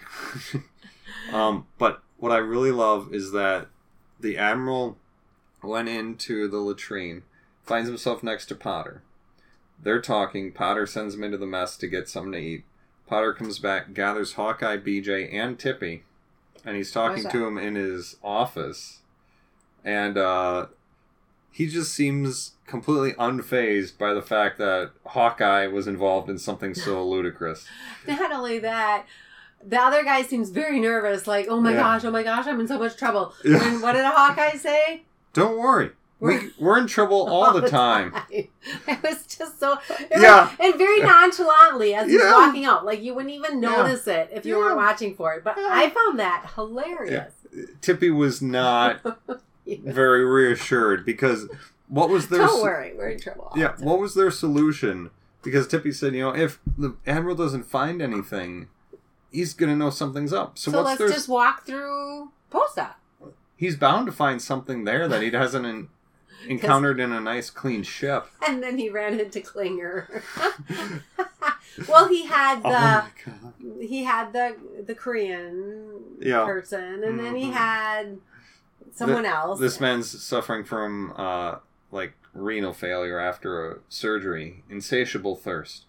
um, 1.31 1.67
but 1.77 2.01
what 2.17 2.31
I 2.31 2.37
really 2.37 2.71
love 2.71 3.13
is 3.13 3.31
that 3.33 3.67
the 4.19 4.37
admiral 4.37 4.97
went 5.67 5.89
into 5.89 6.47
the 6.47 6.57
latrine, 6.57 7.23
finds 7.63 7.87
himself 7.89 8.23
next 8.23 8.45
to 8.47 8.55
Potter. 8.55 9.01
They're 9.81 10.01
talking. 10.01 10.51
Potter 10.51 10.85
sends 10.87 11.13
him 11.15 11.23
into 11.23 11.37
the 11.37 11.45
mess 11.45 11.77
to 11.77 11.87
get 11.87 12.09
something 12.09 12.31
to 12.31 12.39
eat. 12.39 12.63
Potter 13.05 13.33
comes 13.33 13.59
back, 13.59 13.93
gathers 13.93 14.33
Hawkeye, 14.33 14.77
BJ, 14.77 15.31
and 15.33 15.57
Tippy, 15.57 16.03
and 16.65 16.75
he's 16.75 16.91
talking 16.91 17.23
to 17.29 17.45
him 17.47 17.57
in 17.57 17.75
his 17.75 18.17
office. 18.23 18.99
And 19.85 20.17
uh, 20.17 20.65
he 21.51 21.67
just 21.67 21.93
seems 21.93 22.53
completely 22.65 23.13
unfazed 23.13 23.97
by 23.97 24.13
the 24.13 24.21
fact 24.21 24.57
that 24.57 24.91
Hawkeye 25.05 25.67
was 25.67 25.87
involved 25.87 26.29
in 26.29 26.37
something 26.37 26.73
so 26.75 27.01
ludicrous. 27.07 27.65
Not 28.07 28.33
only 28.33 28.59
that, 28.59 29.05
the 29.65 29.79
other 29.79 30.03
guy 30.03 30.23
seems 30.23 30.49
very 30.49 30.79
nervous, 30.81 31.27
like, 31.27 31.45
oh 31.49 31.61
my 31.61 31.71
Yeah. 31.71 31.77
gosh, 31.77 32.03
oh 32.03 32.11
my 32.11 32.23
gosh, 32.23 32.45
I'm 32.47 32.59
in 32.59 32.67
so 32.67 32.77
much 32.77 32.97
trouble. 32.97 33.33
And 33.45 33.81
what 33.81 33.93
did 33.93 34.03
Hawkeye 34.03 34.57
say? 34.57 35.03
Don't 35.37 35.57
worry. 35.57 35.91
We, 36.19 36.49
we're 36.59 36.79
in 36.79 36.87
trouble 36.87 37.27
all 37.29 37.53
the 37.59 37.69
time. 37.69 38.13
It 38.31 38.49
was 39.03 39.25
just 39.27 39.59
so, 39.59 39.77
Yeah. 40.11 40.45
was, 40.45 40.51
and 40.59 40.75
very 40.75 40.99
nonchalantly 41.01 41.93
as 41.93 42.07
he's 42.09 42.19
Yeah. 42.21 42.31
walking 42.33 42.65
out. 42.65 42.85
Like, 42.85 43.01
you 43.03 43.13
wouldn't 43.13 43.33
even 43.33 43.61
Yeah. 43.61 43.69
notice 43.69 44.07
it 44.07 44.29
if 44.33 44.45
you 44.45 44.53
Yeah. 44.55 44.59
weren't 44.65 44.77
watching 44.77 45.15
for 45.15 45.33
it. 45.35 45.43
But 45.43 45.55
Yeah. 45.57 45.67
I 45.71 45.89
found 45.91 46.19
that 46.19 46.51
hilarious. 46.55 47.33
Tippy 47.81 48.09
was 48.09 48.41
not 48.41 49.01
very 49.67 50.25
reassured 50.25 51.05
because 51.05 51.47
what 51.87 52.09
was 52.09 52.27
their 52.29 52.39
Don't 52.39 52.61
worry, 52.63 52.93
we're 52.97 53.09
in 53.09 53.19
trouble. 53.19 53.49
all 53.51 53.57
yeah 53.59 53.69
time. 53.69 53.85
what 53.85 53.99
was 53.99 54.15
their 54.15 54.31
solution? 54.31 55.11
Because 55.43 55.67
Tippy 55.67 55.91
said, 55.91 56.13
you 56.15 56.21
know, 56.23 56.35
if 56.35 56.59
the 56.77 56.95
admiral 57.05 57.35
doesn't 57.35 57.63
find 57.63 58.01
anything, 58.01 58.67
he's 59.31 59.53
gonna 59.53 59.75
know 59.75 59.89
something's 59.91 60.33
up. 60.33 60.57
So, 60.57 60.71
So, 60.71 60.81
let's 60.81 60.97
their? 60.97 61.09
just 61.09 61.29
walk 61.29 61.65
through 61.65 62.31
post 62.49 62.77
op. 62.79 62.99
He's 63.57 63.75
bound 63.75 64.05
to 64.05 64.11
find 64.13 64.41
something 64.41 64.85
there 64.85 65.07
that 65.07 65.21
he 65.21 65.31
hasn't 65.31 65.65
en- 65.65 65.89
encountered 66.47 66.99
in 66.99 67.11
a 67.11 67.19
nice 67.19 67.49
clean 67.49 67.83
ship. 67.83 68.27
And 68.47 68.61
then 68.63 68.77
he 68.77 68.89
ran 68.89 69.19
into 69.19 69.41
Klinger. 69.41 70.21
well, 71.87 72.07
he 72.07 72.25
had 72.25 72.61
oh 72.63 72.69
the 72.69 73.31
god! 73.31 73.53
he 73.81 74.03
had 74.03 74.31
the 74.33 74.55
the 74.85 74.95
Korean 74.95 75.99
Yeah. 76.19 76.45
person, 76.45 77.03
and 77.03 77.19
then 77.19 77.35
he 77.35 77.45
Mhm. 77.49 77.53
had 77.53 78.17
someone 78.93 79.25
else. 79.25 79.59
This 79.59 79.79
man's 79.79 80.21
suffering 80.23 80.63
from 80.63 81.13
uh, 81.17 81.55
like 81.91 82.13
renal 82.33 82.73
failure 82.73 83.19
after 83.19 83.71
a 83.71 83.77
surgery, 83.89 84.63
insatiable 84.69 85.35
thirst. 85.35 85.85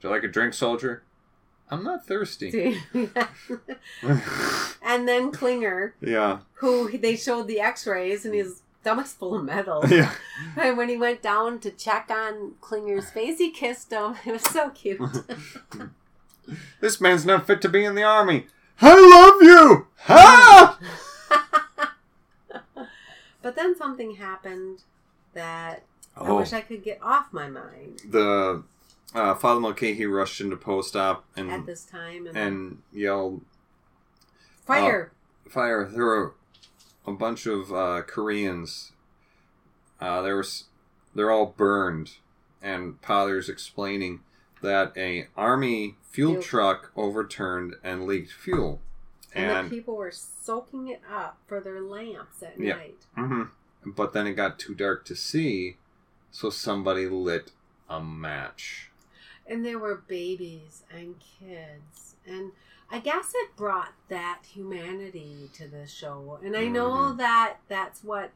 Do 0.00 0.08
you 0.08 0.14
like 0.14 0.22
a 0.22 0.28
drink, 0.28 0.54
soldier? 0.54 1.02
I'm 1.70 1.84
not 1.84 2.06
thirsty. 2.06 2.78
and 4.82 5.08
then 5.08 5.30
Klinger, 5.32 5.94
yeah, 6.00 6.38
who 6.54 6.96
they 6.96 7.16
showed 7.16 7.46
the 7.46 7.60
X-rays, 7.60 8.24
and 8.24 8.34
his 8.34 8.62
stomach's 8.80 9.12
full 9.12 9.34
of 9.34 9.44
metal. 9.44 9.84
yeah. 9.88 10.12
And 10.56 10.76
when 10.78 10.88
he 10.88 10.96
went 10.96 11.20
down 11.20 11.58
to 11.60 11.70
check 11.70 12.10
on 12.10 12.54
Klinger's 12.60 13.10
face, 13.10 13.38
he 13.38 13.50
kissed 13.50 13.92
him. 13.92 14.14
It 14.24 14.32
was 14.32 14.42
so 14.42 14.70
cute. 14.70 15.00
This 16.80 17.00
man's 17.00 17.26
not 17.26 17.46
fit 17.46 17.60
to 17.62 17.68
be 17.68 17.84
in 17.84 17.94
the 17.94 18.02
army. 18.04 18.46
I 18.80 18.94
love 18.94 19.42
you. 19.42 19.86
Ha! 20.04 20.78
but 23.42 23.56
then 23.56 23.76
something 23.76 24.12
happened 24.16 24.82
that 25.34 25.82
I 26.16 26.28
Oh, 26.28 26.36
wish 26.36 26.52
I 26.52 26.60
could 26.60 26.82
get 26.82 27.00
off 27.02 27.32
my 27.32 27.48
mind 27.48 28.00
the 28.08 28.62
uh, 29.14 29.34
Father 29.34 29.60
Mulcahy 29.60 30.06
rushed 30.06 30.40
into 30.40 30.56
post-op 30.56 31.24
at 31.36 31.44
and 31.44 31.66
this 31.66 31.84
time. 31.84 32.26
And, 32.26 32.36
and 32.36 32.82
yelled 32.92 33.42
fire. 34.64 35.12
fire. 35.48 35.84
There 35.84 36.04
were 36.04 36.34
a 37.06 37.12
bunch 37.12 37.46
of 37.46 37.72
uh, 37.72 38.02
Koreans. 38.02 38.92
Uh, 40.00 40.22
there 40.22 40.36
was, 40.36 40.64
they're 41.14 41.30
all 41.30 41.46
burned, 41.46 42.12
and 42.62 43.00
Potter's 43.02 43.48
explaining 43.48 44.20
that 44.62 44.92
a 44.96 45.28
army 45.36 45.96
fuel 46.02 46.32
Fuel. 46.34 46.42
truck 46.42 46.92
overturned 46.96 47.74
and 47.82 48.06
leaked 48.06 48.32
fuel, 48.32 48.80
and, 49.34 49.50
and 49.50 49.66
the 49.70 49.76
people 49.76 49.96
were 49.96 50.10
soaking 50.12 50.88
it 50.88 51.00
up 51.10 51.38
for 51.46 51.60
their 51.60 51.80
lamps 51.80 52.42
at 52.42 52.58
Yeah. 52.60 52.76
night. 52.76 53.06
Mhm. 53.16 53.50
but 53.86 54.12
then 54.12 54.26
it 54.26 54.34
got 54.34 54.58
too 54.58 54.74
dark 54.74 55.04
to 55.06 55.14
see, 55.16 55.78
so 56.32 56.50
somebody 56.50 57.08
lit 57.08 57.52
a 57.88 58.00
match. 58.02 58.87
And 59.48 59.64
there 59.64 59.78
were 59.78 59.96
babies 60.06 60.82
and 60.92 61.16
kids. 61.18 62.16
And 62.26 62.52
I 62.90 62.98
guess 63.00 63.32
it 63.34 63.56
brought 63.56 63.94
that 64.08 64.42
humanity 64.52 65.50
to 65.54 65.66
the 65.66 65.86
show. 65.86 66.38
And 66.44 66.56
I 66.56 66.68
know 66.68 66.90
Mhm. 66.90 67.16
that 67.18 67.56
that's 67.68 68.04
what 68.04 68.30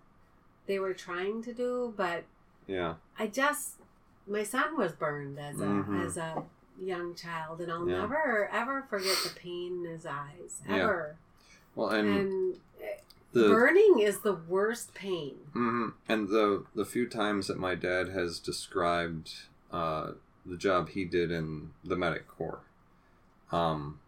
they 0.67 0.79
were 0.79 0.95
trying 0.95 1.43
to 1.43 1.53
do, 1.53 1.93
but 1.97 2.25
Yeah, 2.67 2.95
I 3.19 3.27
just 3.27 3.79
my 4.27 4.45
son 4.45 4.77
was 4.79 4.93
burned 4.93 5.39
as 5.39 5.61
a 5.61 5.65
Mhm. 5.67 6.05
as 6.07 6.17
a 6.17 6.45
young 6.79 7.15
child 7.15 7.61
and 7.61 7.71
I'll 7.71 7.87
Yeah. 7.89 8.01
never 8.03 8.49
ever 8.49 8.83
forget 8.83 9.17
the 9.25 9.31
pain 9.35 9.85
in 9.85 9.91
his 9.91 10.07
eyes. 10.07 10.63
Yeah. 10.67 10.77
Ever. 10.77 11.17
well, 11.75 11.89
and, 11.89 12.09
And, 12.09 12.61
the 13.33 13.49
burning 13.49 13.99
is 14.01 14.21
the 14.21 14.35
worst 14.35 14.93
pain. 14.95 15.51
Mhm. 15.55 15.95
And 16.09 16.29
the 16.29 16.65
the 16.75 16.85
few 16.85 17.09
times 17.09 17.49
that 17.49 17.59
my 17.59 17.75
dad 17.75 18.09
has 18.11 18.39
described 18.39 19.33
uh, 19.73 20.13
the 20.45 20.57
job 20.57 20.91
he 20.91 21.05
did 21.05 21.31
in 21.31 21.71
the 21.85 21.97
medic 21.97 22.27
corps, 22.29 22.61
um, 23.51 24.01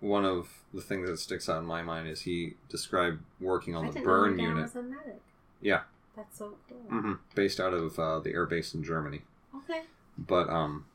one 0.00 0.24
of 0.24 0.48
the 0.72 0.80
things 0.80 1.08
that 1.08 1.18
sticks 1.18 1.48
out 1.48 1.58
in 1.58 1.66
my 1.66 1.82
mind 1.82 2.08
is 2.08 2.22
he 2.22 2.54
described 2.68 3.20
working 3.40 3.74
on 3.74 3.86
I 3.86 3.90
the 3.90 4.00
burn 4.00 4.36
know 4.36 4.42
your 4.42 4.52
dad 4.52 4.56
unit, 4.56 4.62
was 4.62 4.76
a 4.76 4.82
medic. 4.82 5.20
Yeah. 5.60 5.80
That's 6.16 6.38
so 6.38 6.54
cool. 6.68 6.78
hmm 6.88 7.12
based 7.34 7.60
out 7.60 7.72
of 7.72 7.98
uh, 7.98 8.18
the 8.20 8.32
air 8.32 8.46
base 8.46 8.74
in 8.74 8.82
Germany. 8.82 9.22
Okay. 9.56 9.82
But 10.16 10.48
um, 10.50 10.86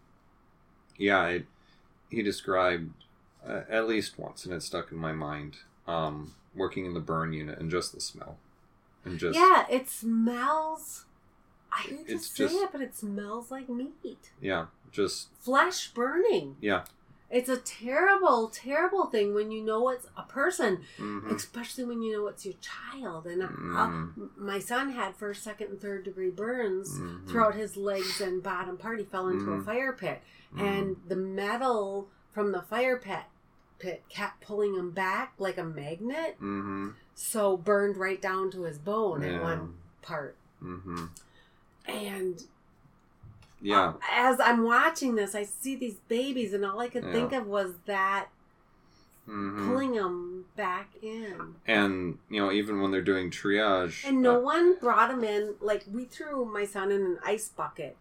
yeah, 0.98 1.26
it, 1.28 1.46
he 2.10 2.22
described 2.22 2.94
uh, 3.48 3.62
at 3.70 3.88
least 3.88 4.20
once, 4.20 4.46
and 4.46 4.54
it 4.54 4.64
stuck 4.64 4.92
in 4.92 4.98
my 4.98 5.12
mind. 5.14 5.58
Um, 5.88 6.36
working 6.56 6.86
in 6.86 6.94
the 6.94 7.00
burn 7.00 7.34
unit 7.34 7.58
and 7.60 7.70
just 7.72 7.94
the 7.94 8.00
smell, 8.00 8.38
and 9.04 9.18
just 9.20 9.38
yeah, 9.38 9.66
it 9.70 9.90
smells. 9.90 11.06
I 11.76 11.82
hate 11.82 12.08
to 12.08 12.14
It's 12.14 12.28
say 12.28 12.44
just- 12.46 12.56
it, 12.56 12.70
but 12.72 12.82
it 12.82 12.96
smells 12.96 13.50
like 13.52 13.70
meat. 13.70 14.32
yeah, 14.42 14.68
just 14.92 15.30
Flesh 15.40 15.90
burning. 15.94 16.58
yeah. 16.62 16.86
It's 17.32 17.50
a 17.50 17.58
terrible, 17.58 18.48
terrible 18.50 19.08
thing 19.08 19.34
when 19.34 19.50
you 19.52 19.64
know 19.64 19.90
it's 19.90 20.06
a 20.16 20.22
person, 20.22 20.84
mhm. 21.00 21.32
especially 21.34 21.84
when 21.84 22.04
you 22.04 22.12
know 22.14 22.28
it's 22.28 22.46
your 22.46 22.54
child. 22.62 23.26
And 23.26 23.42
uh, 23.42 23.48
Mm. 23.48 24.38
my 24.38 24.60
son 24.60 24.92
had 24.92 25.16
first, 25.16 25.42
second, 25.42 25.70
and 25.72 25.82
third 25.82 26.04
degree 26.04 26.30
burns 26.30 27.00
Mhm. 27.00 27.28
throughout 27.28 27.56
his 27.56 27.76
legs 27.76 28.22
and 28.22 28.44
bottom 28.44 28.78
part. 28.78 29.00
He 29.00 29.06
fell 29.06 29.30
into 29.30 29.52
a 29.52 29.58
Mhm. 29.58 29.66
fire 29.66 29.94
pit, 29.94 30.22
Mhm. 30.54 30.62
and 30.62 30.96
the 31.08 31.16
metal 31.16 32.08
from 32.32 32.52
the 32.52 32.62
fire 32.62 32.98
pit 32.98 33.24
pit 33.80 34.04
kept 34.10 34.40
pulling 34.46 34.76
him 34.76 34.92
back 34.92 35.34
like 35.40 35.58
a 35.58 35.64
magnet. 35.64 36.36
Mm-hmm. 36.36 36.90
So 37.16 37.58
burned 37.58 37.98
right 37.98 38.22
down 38.22 38.50
to 38.52 38.62
his 38.64 38.78
bone 38.78 39.24
in 39.24 39.42
one 39.42 39.78
part. 40.04 40.38
Mm-hmm. 41.88 42.06
And 42.16 42.42
Yeah. 43.62 43.94
as 44.12 44.40
I'm 44.40 44.64
watching 44.64 45.16
this, 45.16 45.36
I 45.36 45.44
see 45.44 45.76
these 45.76 45.96
babies, 46.08 46.54
and 46.54 46.66
all 46.66 46.80
I 46.80 46.90
could 46.90 47.06
Yeah. 47.06 47.12
think 47.12 47.32
of 47.34 47.48
was 47.48 47.74
that 47.86 48.28
hmm 49.26 49.66
pulling 49.66 49.94
them 49.94 50.46
back 50.58 50.90
in. 51.02 51.56
And 51.66 52.18
you 52.30 52.42
know, 52.42 52.52
even 52.52 52.82
when 52.82 52.92
they're 52.92 53.02
doing 53.02 53.32
triage, 53.32 54.06
And 54.06 54.22
no 54.22 54.36
uh, 54.38 54.42
one 54.42 54.76
brought 54.80 55.10
them 55.10 55.24
in. 55.24 55.56
Like 55.62 55.86
we 55.92 56.06
threw 56.06 56.44
my 56.46 56.66
son 56.66 56.92
in 56.92 57.02
an 57.04 57.20
ice 57.26 57.48
bucket, 57.48 57.96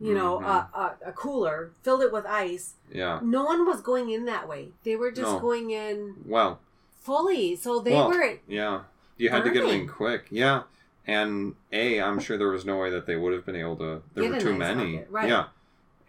you 0.00 0.14
know, 0.14 0.38
Mhm. 0.38 0.46
a, 0.46 0.78
a, 0.78 1.10
a 1.10 1.12
cooler, 1.12 1.72
filled 1.82 2.02
it 2.02 2.12
with 2.12 2.24
ice. 2.26 2.74
yeah. 2.90 3.20
No 3.22 3.44
one 3.44 3.66
was 3.66 3.82
going 3.82 4.08
in 4.10 4.24
that 4.26 4.48
way. 4.48 4.72
They 4.82 4.96
were 4.96 5.10
just 5.10 5.32
No. 5.34 5.40
going 5.40 5.70
in 5.70 6.16
Well, 6.24 6.60
fully. 7.02 7.54
So 7.56 7.80
they 7.80 7.92
Well, 7.92 8.08
were. 8.08 8.38
yeah. 8.48 8.84
You 9.18 9.28
had 9.28 9.44
to 9.44 9.50
get 9.50 9.60
them 9.62 9.70
in 9.70 9.86
quick. 9.88 10.26
Yeah. 10.30 10.62
And 11.06 11.54
a, 11.72 12.00
I'm 12.00 12.20
sure 12.20 12.38
there 12.38 12.48
was 12.50 12.64
no 12.64 12.78
way 12.78 12.90
that 12.90 13.06
they 13.06 13.16
would 13.16 13.32
have 13.32 13.44
been 13.44 13.56
able 13.56 13.76
to. 13.76 14.02
There 14.14 14.24
Get 14.24 14.32
were 14.32 14.40
too 14.40 14.54
many. 14.56 15.02
right. 15.10 15.28
Yeah. 15.28 15.46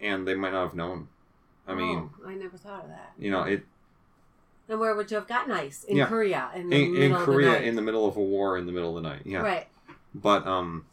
And 0.00 0.26
they 0.26 0.34
might 0.34 0.52
not 0.52 0.62
have 0.64 0.74
known. 0.74 1.08
I 1.66 1.74
mean, 1.74 2.10
oh, 2.24 2.28
I 2.28 2.34
never 2.34 2.56
thought 2.56 2.84
of 2.84 2.90
that. 2.90 3.12
you 3.18 3.30
know, 3.30 3.42
it 3.42 3.64
And 4.68 4.78
where 4.78 4.94
would 4.94 5.10
you 5.10 5.16
have 5.16 5.26
gotten 5.26 5.50
ice 5.52 5.82
in 5.84 5.96
Yeah. 5.96 6.06
Korea 6.06 6.50
in 6.54 6.68
the 6.68 6.76
in, 6.76 6.82
in 6.82 6.92
middle 7.00 7.14
of 7.16 7.20
the 7.20 7.24
Korea 7.32 7.48
night? 7.52 7.64
in 7.64 7.74
the 7.76 7.82
middle 7.82 8.06
of 8.06 8.16
a 8.16 8.22
war 8.22 8.56
in 8.58 8.66
the 8.66 8.72
middle 8.72 8.96
of 8.96 9.02
the 9.02 9.08
night. 9.08 9.22
Yeah. 9.24 9.38
Right. 9.40 9.66
But 10.14 10.46
um, 10.46 10.84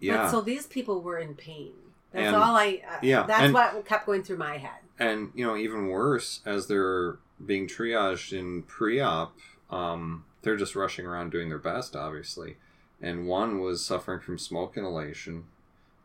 yeah. 0.00 0.16
But 0.22 0.30
so 0.30 0.40
these 0.40 0.66
people 0.66 1.00
were 1.02 1.18
in 1.18 1.34
pain. 1.34 1.72
That's 2.12 2.26
And- 2.28 2.36
all 2.36 2.56
I. 2.56 2.82
Uh, 2.90 2.98
yeah, 3.02 3.24
That's 3.24 3.42
and- 3.44 3.54
what 3.54 3.84
kept 3.84 4.06
going 4.06 4.22
through 4.22 4.38
my 4.38 4.56
head. 4.56 4.80
and 4.98 5.30
you 5.34 5.46
know 5.46 5.54
even 5.56 5.86
worse 5.88 6.40
as 6.46 6.66
they're 6.66 7.18
being 7.44 7.68
triaged 7.68 8.32
in 8.36 8.62
pre-op 8.64 9.36
um, 9.70 10.24
they're 10.42 10.56
just 10.56 10.74
rushing 10.74 11.06
around 11.06 11.30
doing 11.30 11.48
their 11.50 11.58
best 11.58 11.94
obviously 11.94 12.56
and 13.00 13.26
one 13.26 13.60
was 13.60 13.84
suffering 13.84 14.20
from 14.20 14.38
smoke 14.38 14.76
inhalation 14.76 15.44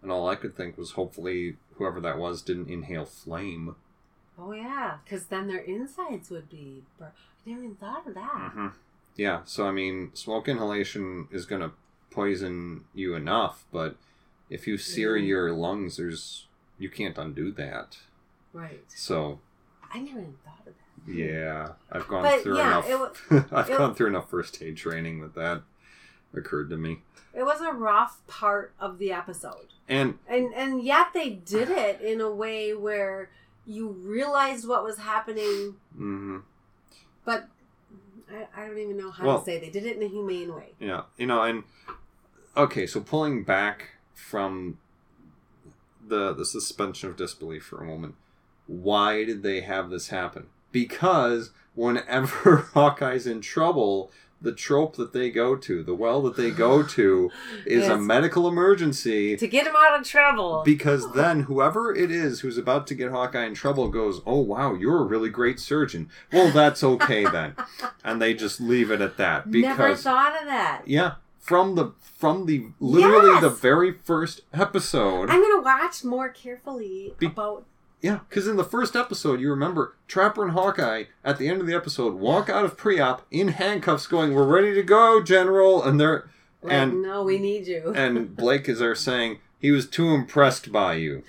and 0.02 0.12
all 0.12 0.28
i 0.30 0.36
could 0.36 0.56
think 0.56 0.78
was 0.78 0.92
hopefully 0.92 1.58
whoever 1.76 2.00
that 2.02 2.18
was 2.18 2.42
didn't 2.42 2.70
inhale 2.70 3.06
flame 3.06 3.76
Oh 4.36 4.52
yeah, 4.52 4.98
because 5.04 5.28
then 5.28 5.46
their 5.48 5.60
insides 5.60 6.32
would 6.32 6.50
be. 6.50 6.82
Bur- 6.98 7.12
I 7.46 7.50
never 7.52 7.66
even 7.66 7.76
thought 7.76 8.08
of 8.08 8.16
that. 8.16 8.32
mm-hmm. 8.34 8.68
Yeah, 9.16 9.42
so 9.46 9.68
I 9.68 9.72
mean, 9.72 10.10
smoke 10.16 10.48
inhalation 10.48 11.28
is 11.32 11.46
going 11.46 11.62
to 11.62 11.70
poison 12.10 12.86
you 12.96 13.14
enough, 13.14 13.66
but 13.72 13.96
if 14.50 14.66
you 14.66 14.80
sear 14.80 15.14
Mhm. 15.16 15.28
your 15.28 15.52
lungs, 15.52 15.98
there's 15.98 16.48
you 16.80 16.90
can't 16.90 17.16
undo 17.20 17.52
that. 17.52 18.00
Right. 18.54 18.84
So 18.88 19.40
I 19.94 20.00
never 20.00 20.20
even 20.22 20.34
thought 20.44 20.66
of 20.66 20.74
that. 21.06 21.14
yeah, 21.14 21.74
I've 21.92 22.08
gone 22.08 22.24
But, 22.24 22.42
through 22.42 22.58
yeah, 22.58 22.84
enough. 22.88 23.22
it 23.32 23.46
I've 23.54 23.68
gone 23.68 23.94
through 23.94 24.08
enough 24.08 24.32
first 24.32 24.64
aid 24.64 24.78
training 24.78 25.20
with 25.20 25.36
that 25.36 25.62
occurred 26.34 26.70
to 26.70 26.78
me. 26.78 27.02
It 27.34 27.44
was 27.44 27.62
a 27.62 27.72
rough 27.72 28.26
part 28.28 28.74
of 28.80 28.98
the 29.00 29.12
episode. 29.12 29.68
And 29.90 30.18
And 30.28 30.54
and 30.54 30.84
yet 30.84 31.08
they 31.14 31.30
did 31.32 31.70
it 31.70 32.02
in 32.02 32.22
a 32.22 32.32
way 32.32 32.74
where 32.74 33.30
you 33.66 33.90
realized 33.90 34.68
what 34.68 34.84
was 34.84 34.98
happening, 35.00 35.76
mhm, 35.98 36.44
but 37.26 37.48
I, 38.32 38.48
I 38.64 38.68
don't 38.68 38.78
even 38.78 38.98
know 38.98 39.12
how 39.12 39.26
Well- 39.26 39.40
to 39.40 39.46
say 39.46 39.60
they 39.60 39.70
did 39.70 39.86
it 39.86 39.98
in 39.98 40.04
a 40.04 40.08
humane 40.08 40.54
way. 40.54 40.74
yeah, 40.80 41.04
you 41.18 41.26
know, 41.28 41.42
and 41.44 41.64
okay, 42.58 42.86
so 42.86 43.00
pulling 43.02 43.44
back 43.44 43.92
from 44.14 44.78
the 46.06 46.34
the 46.34 46.46
suspension 46.46 47.10
of 47.10 47.16
disbelief 47.16 47.64
for 47.66 47.82
a 47.82 47.86
moment, 47.86 48.16
why 48.68 49.24
did 49.24 49.44
they 49.44 49.62
have 49.62 49.90
this 49.90 50.10
happen? 50.10 50.48
Because 50.72 51.52
whenever 51.76 52.58
Hawkeye's 52.74 53.26
in 53.28 53.42
trouble, 53.42 54.12
the 54.44 54.52
trope 54.52 54.96
that 54.98 55.14
they 55.14 55.32
go 55.32 55.56
to, 55.56 55.82
the 55.82 55.96
well 55.96 56.22
that 56.24 56.36
they 56.36 56.52
go 56.52 56.84
to, 56.84 57.32
is 57.66 57.88
a 57.88 57.98
medical 57.98 58.48
emergency. 58.48 59.36
To 59.38 59.48
get 59.48 59.66
him 59.66 59.74
out 59.76 60.00
of 60.00 60.06
trouble. 60.06 60.62
Because 60.64 61.12
then 61.14 61.42
whoever 61.42 61.96
it 61.96 62.12
is 62.12 62.42
who's 62.42 62.58
about 62.58 62.86
to 62.88 62.96
get 62.96 63.10
Hawkeye 63.12 63.46
in 63.46 63.54
trouble 63.56 63.88
goes, 63.90 64.22
"Oh 64.26 64.40
wow, 64.42 64.74
you're 64.76 65.00
a 65.00 65.06
really 65.06 65.30
great 65.30 65.60
surgeon." 65.60 66.10
Well, 66.32 66.52
that's 66.52 66.84
okay 66.84 67.24
then, 67.26 67.56
and 68.04 68.22
they 68.22 68.34
just 68.34 68.62
leave 68.62 68.92
it 68.92 69.02
at 69.02 69.18
that 69.18 69.50
Because, 69.50 69.78
Never 69.78 69.96
thought 69.96 70.40
of 70.42 70.48
that. 70.48 70.82
yeah, 70.86 71.14
from 71.40 71.76
the 71.76 71.92
from 72.02 72.46
the 72.46 72.68
literally 72.80 73.32
Yes! 73.32 73.42
the 73.42 73.50
very 73.50 73.92
first 73.92 74.42
episode. 74.54 75.30
I'm 75.30 75.42
gonna 75.42 75.62
watch 75.62 76.04
more 76.04 76.30
carefully 76.30 77.14
Be- 77.18 77.26
about 77.28 77.66
Yeah, 78.04 78.20
because 78.28 78.48
in 78.50 78.58
the 78.58 78.66
first 78.66 78.98
episode, 78.98 79.40
you 79.40 79.50
remember 79.50 79.96
Trapper 80.10 80.44
and 80.44 80.52
Hawkeye 80.52 81.06
at 81.24 81.38
the 81.38 81.48
end 81.48 81.62
of 81.62 81.68
the 81.68 81.74
episode 81.74 82.16
walk 82.16 82.50
out 82.50 82.66
of 82.66 82.76
pre-op 82.76 83.26
in 83.32 83.48
handcuffs, 83.48 84.08
going, 84.08 84.34
"We're 84.34 84.44
ready 84.44 84.74
to 84.74 84.84
go, 84.84 85.24
General," 85.24 85.82
and 85.82 85.98
they're 85.98 86.30
like, 86.62 86.74
and 86.74 87.02
no, 87.02 87.24
we 87.24 87.40
need 87.40 87.66
you. 87.66 87.94
and 87.96 88.36
Blake 88.36 88.68
is 88.68 88.80
there 88.80 88.94
saying 88.94 89.40
he 89.58 89.72
was 89.72 89.88
too 89.88 90.10
impressed 90.10 90.70
by 90.70 90.96
you 90.96 91.24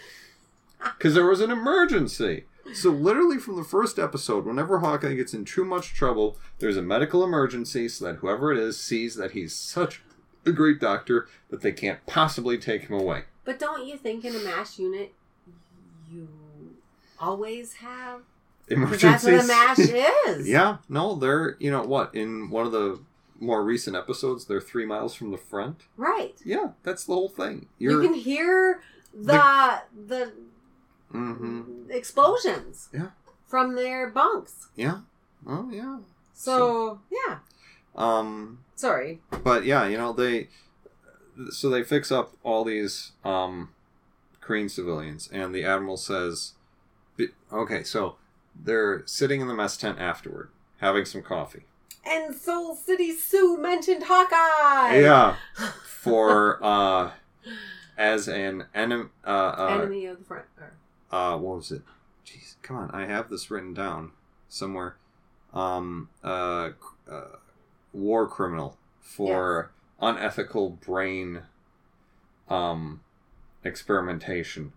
because 0.96 1.14
there 1.14 1.26
was 1.26 1.40
an 1.40 1.52
emergency. 1.52 2.44
So 2.72 2.90
literally 2.90 3.38
from 3.38 3.54
the 3.54 3.62
first 3.62 3.96
episode, 3.96 4.44
whenever 4.44 4.80
Hawkeye 4.80 5.14
gets 5.14 5.32
in 5.32 5.44
too 5.44 5.64
much 5.64 5.94
trouble, 5.94 6.36
there's 6.58 6.76
a 6.76 6.82
medical 6.82 7.22
emergency, 7.22 7.88
so 7.88 8.06
that 8.06 8.16
whoever 8.16 8.50
it 8.50 8.58
is 8.58 8.80
sees 8.80 9.14
that 9.14 9.30
he's 9.30 9.54
such 9.54 10.02
a 10.44 10.50
great 10.50 10.80
doctor 10.80 11.28
that 11.50 11.60
they 11.60 11.70
can't 11.70 12.04
possibly 12.06 12.58
take 12.58 12.88
him 12.88 12.98
away. 12.98 13.24
but 13.44 13.60
don't 13.60 13.86
you 13.86 13.96
think 13.96 14.24
in 14.24 14.34
a 14.34 14.40
mash 14.40 14.76
unit 14.78 15.14
you 16.10 16.28
always 17.24 17.74
have? 17.74 18.20
'Cause 18.68 19.00
that's 19.02 19.24
what 19.24 19.34
a 19.34 19.46
mash 19.46 19.78
is. 20.28 20.48
yeah, 20.48 20.78
no, 20.88 21.14
they're 21.16 21.56
you 21.60 21.70
know 21.70 21.82
what 21.82 22.14
in 22.14 22.48
one 22.50 22.64
of 22.66 22.72
the 22.72 22.98
more 23.40 23.62
recent 23.64 23.94
episodes, 23.96 24.46
they're 24.46 24.60
three 24.60 24.86
miles 24.86 25.14
from 25.14 25.30
the 25.30 25.36
front. 25.36 25.82
Right. 25.96 26.34
Yeah, 26.44 26.70
that's 26.82 27.04
the 27.04 27.12
whole 27.14 27.28
thing. 27.28 27.66
You 27.78 27.90
You're, 27.90 28.02
can 28.02 28.14
hear 28.14 28.80
the 29.12 29.82
the, 30.06 30.32
Mhm. 31.12 31.90
explosions. 31.90 32.88
Yeah. 32.92 33.10
From 33.46 33.74
their 33.76 34.08
bunks. 34.10 34.68
yeah, 34.74 35.00
oh 35.46 35.70
yeah. 35.70 35.98
So, 36.32 37.00
yeah. 37.10 37.38
Um, 37.94 38.58
Sorry. 38.74 39.20
but 39.44 39.64
yeah, 39.64 39.86
you 39.86 39.96
know 39.96 40.12
they 40.12 40.48
so 41.50 41.68
they 41.68 41.82
fix 41.84 42.10
up 42.10 42.32
all 42.42 42.64
these 42.64 43.12
um 43.24 43.68
Korean 44.40 44.68
civilians, 44.68 45.28
and 45.32 45.54
the 45.54 45.64
admiral 45.64 45.96
says, 45.96 46.52
"Be- 46.54 46.63
"Okay, 47.52 47.82
so 47.82 48.16
they're 48.54 49.02
sitting 49.06 49.40
in 49.40 49.48
the 49.48 49.54
mess 49.54 49.76
tent 49.76 49.98
afterward, 49.98 50.50
having 50.78 51.04
some 51.04 51.22
coffee." 51.22 51.64
And 52.06 52.34
Seoul 52.34 52.74
City 52.74 53.12
Sue 53.12 53.56
mentioned 53.56 54.04
Hawkeye. 54.06 54.98
Yeah, 54.98 55.36
for 55.86 56.62
uh 56.62 57.12
as 57.96 58.28
an 58.28 58.64
enemy. 58.74 59.08
Uh, 59.26 59.54
uh, 59.58 59.78
Enemy 59.80 60.06
of 60.06 60.18
the 60.18 60.24
front. 60.24 60.44
Or, 60.58 60.72
uh, 61.16 61.36
what 61.36 61.56
was 61.56 61.72
it? 61.72 61.82
Jeez, 62.26 62.56
come 62.62 62.76
on, 62.76 62.90
I 62.90 63.06
have 63.06 63.30
this 63.30 63.50
written 63.50 63.74
down 63.74 64.12
somewhere. 64.48 64.96
Um, 65.52 66.08
uh, 66.22 66.70
uh 67.08 67.36
war 67.92 68.26
criminal 68.26 68.76
for 69.00 69.70
unethical 70.00 70.70
brain, 70.70 71.42
um, 72.48 73.00
experimentation. 73.62 74.72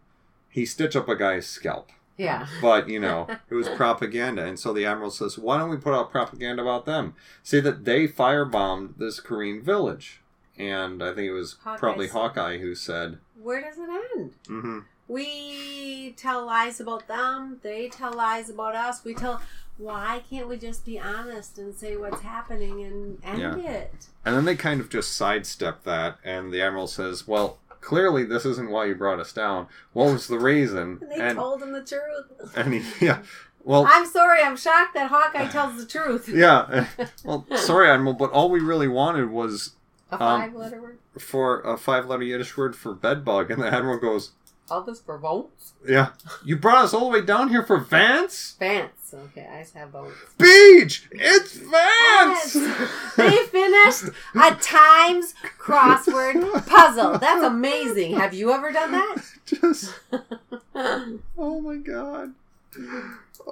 He 0.50 0.66
stitched 0.66 0.96
up 0.96 1.10
a 1.10 1.16
guy's 1.16 1.48
scalp, 1.48 1.92
yeah. 2.18 2.48
but 2.62 2.90
you 2.90 3.00
know 3.00 3.28
it 3.50 3.56
was 3.56 3.70
propaganda, 3.70 4.44
and 4.46 4.60
so 4.60 4.74
the 4.74 4.86
admiral 4.86 5.12
says, 5.12 5.38
"Why 5.38 5.58
don't 5.58 5.70
we 5.70 5.78
put 5.78 5.94
out 5.94 6.12
propaganda 6.12 6.62
about 6.62 6.86
them? 6.86 7.14
Say 7.44 7.60
that 7.62 7.86
they 7.86 8.08
firebombed 8.08 8.98
this 8.98 9.20
Korean 9.20 9.62
village." 9.62 10.22
And 10.60 11.04
I 11.04 11.14
think 11.14 11.28
it 11.28 11.34
was 11.34 11.58
Hawkeye 11.64 11.78
probably 11.78 12.08
Hawkeye 12.08 12.58
who 12.58 12.74
said, 12.74 13.20
Where 13.40 13.62
does 13.62 13.78
it 13.78 13.90
end? 14.18 14.32
mm-hmm. 14.48 14.80
We 15.08 16.14
tell 16.18 16.46
lies 16.46 16.80
about 16.80 17.08
them. 17.08 17.60
They 17.64 17.90
tell 17.90 18.14
lies 18.14 18.50
about 18.50 18.76
us. 18.76 19.04
We 19.06 19.14
tell. 19.14 19.42
Why 19.78 20.24
can't 20.28 20.48
we 20.48 20.58
just 20.58 20.84
be 20.84 21.00
honest 21.00 21.60
and 21.60 21.76
say 21.76 21.96
what's 21.98 22.22
happening 22.22 22.84
and 22.84 23.20
end 23.24 23.40
Yeah. 23.40 23.56
it? 23.58 24.08
And 24.26 24.36
then 24.36 24.46
they 24.46 24.56
kind 24.56 24.82
of 24.82 24.90
just 24.90 25.14
sidestep 25.16 25.84
that, 25.84 26.18
and 26.24 26.52
the 26.52 26.64
admiral 26.64 26.88
says, 26.88 27.28
"Well, 27.28 27.60
clearly 27.88 28.24
this 28.26 28.46
isn't 28.46 28.70
why 28.70 28.86
you 28.86 28.96
brought 28.96 29.20
us 29.20 29.32
down. 29.32 29.68
What 29.94 30.12
was 30.12 30.28
the 30.28 30.40
reason?" 30.40 31.00
And 31.02 31.02
they 31.12 31.16
and 31.20 31.38
told 31.38 31.62
him 31.64 31.72
the 31.72 31.84
truth. 31.84 32.54
and 32.58 32.74
he, 32.74 33.06
yeah, 33.06 33.20
well, 33.64 33.88
I'm 33.90 34.06
sorry. 34.06 34.42
I'm 34.44 34.58
shocked 34.58 34.94
that 34.96 35.10
Hawkeye 35.10 35.48
tells 35.48 35.78
the 35.78 35.86
truth. 35.86 36.28
yeah, 36.34 36.88
well, 37.24 37.46
sorry, 37.56 37.90
admiral, 37.90 38.14
but 38.14 38.32
all 38.32 38.50
we 38.50 38.60
really 38.60 38.88
wanted 38.88 39.30
was 39.32 39.74
A 40.12 40.16
Um, 40.16 40.42
five 40.42 40.54
letter 40.56 40.82
word. 40.82 40.98
for 41.20 41.62
a 41.62 41.78
five-letter 41.78 42.24
Yiddish 42.24 42.56
word 42.58 42.76
for 42.76 42.94
bedbug, 42.94 43.50
and 43.52 43.62
the 43.62 43.68
admiral 43.74 44.00
goes, 44.00 44.32
All 44.70 44.82
this 44.82 45.00
for 45.00 45.18
votes? 45.18 45.74
"Yeah, 45.88 46.10
you 46.44 46.58
brought 46.58 46.84
us 46.84 46.94
all 46.94 47.10
the 47.10 47.20
way 47.20 47.22
down 47.26 47.50
here 47.50 47.64
for 47.64 47.78
Vance." 47.78 48.56
Vance. 48.60 49.14
Okay, 49.14 49.48
I 49.50 49.62
just 49.62 49.74
have 49.76 49.94
bones. 49.94 50.14
Beach! 50.38 51.08
It's 51.12 51.54
Vance! 51.56 52.54
Vance! 52.54 53.16
They 53.16 53.38
finished 53.46 54.04
a 54.36 54.54
Times 54.56 55.34
crossword 55.58 56.68
puzzle. 56.68 57.18
That's 57.18 57.44
amazing. 57.44 58.16
Have 58.16 58.34
you 58.34 58.52
ever 58.52 58.72
done 58.74 58.92
that? 58.92 59.18
Just, 59.46 59.94
oh 60.76 61.62
my 61.62 61.78
god. 61.78 62.34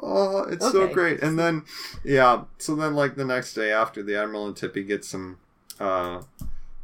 Oh, 0.01 0.43
it's 0.43 0.69
so 0.69 0.87
great. 0.89 1.21
And 1.21 1.39
then, 1.39 1.63
yeah, 2.03 2.43
so 2.57 2.75
then, 2.75 2.95
like, 2.95 3.15
the 3.15 3.23
next 3.23 3.53
day 3.53 3.71
after, 3.71 4.03
the 4.03 4.15
Admiral 4.21 4.47
and 4.47 4.57
Tippy 4.57 4.83
get 4.83 5.05
some 5.05 5.37
uh, 5.79 6.21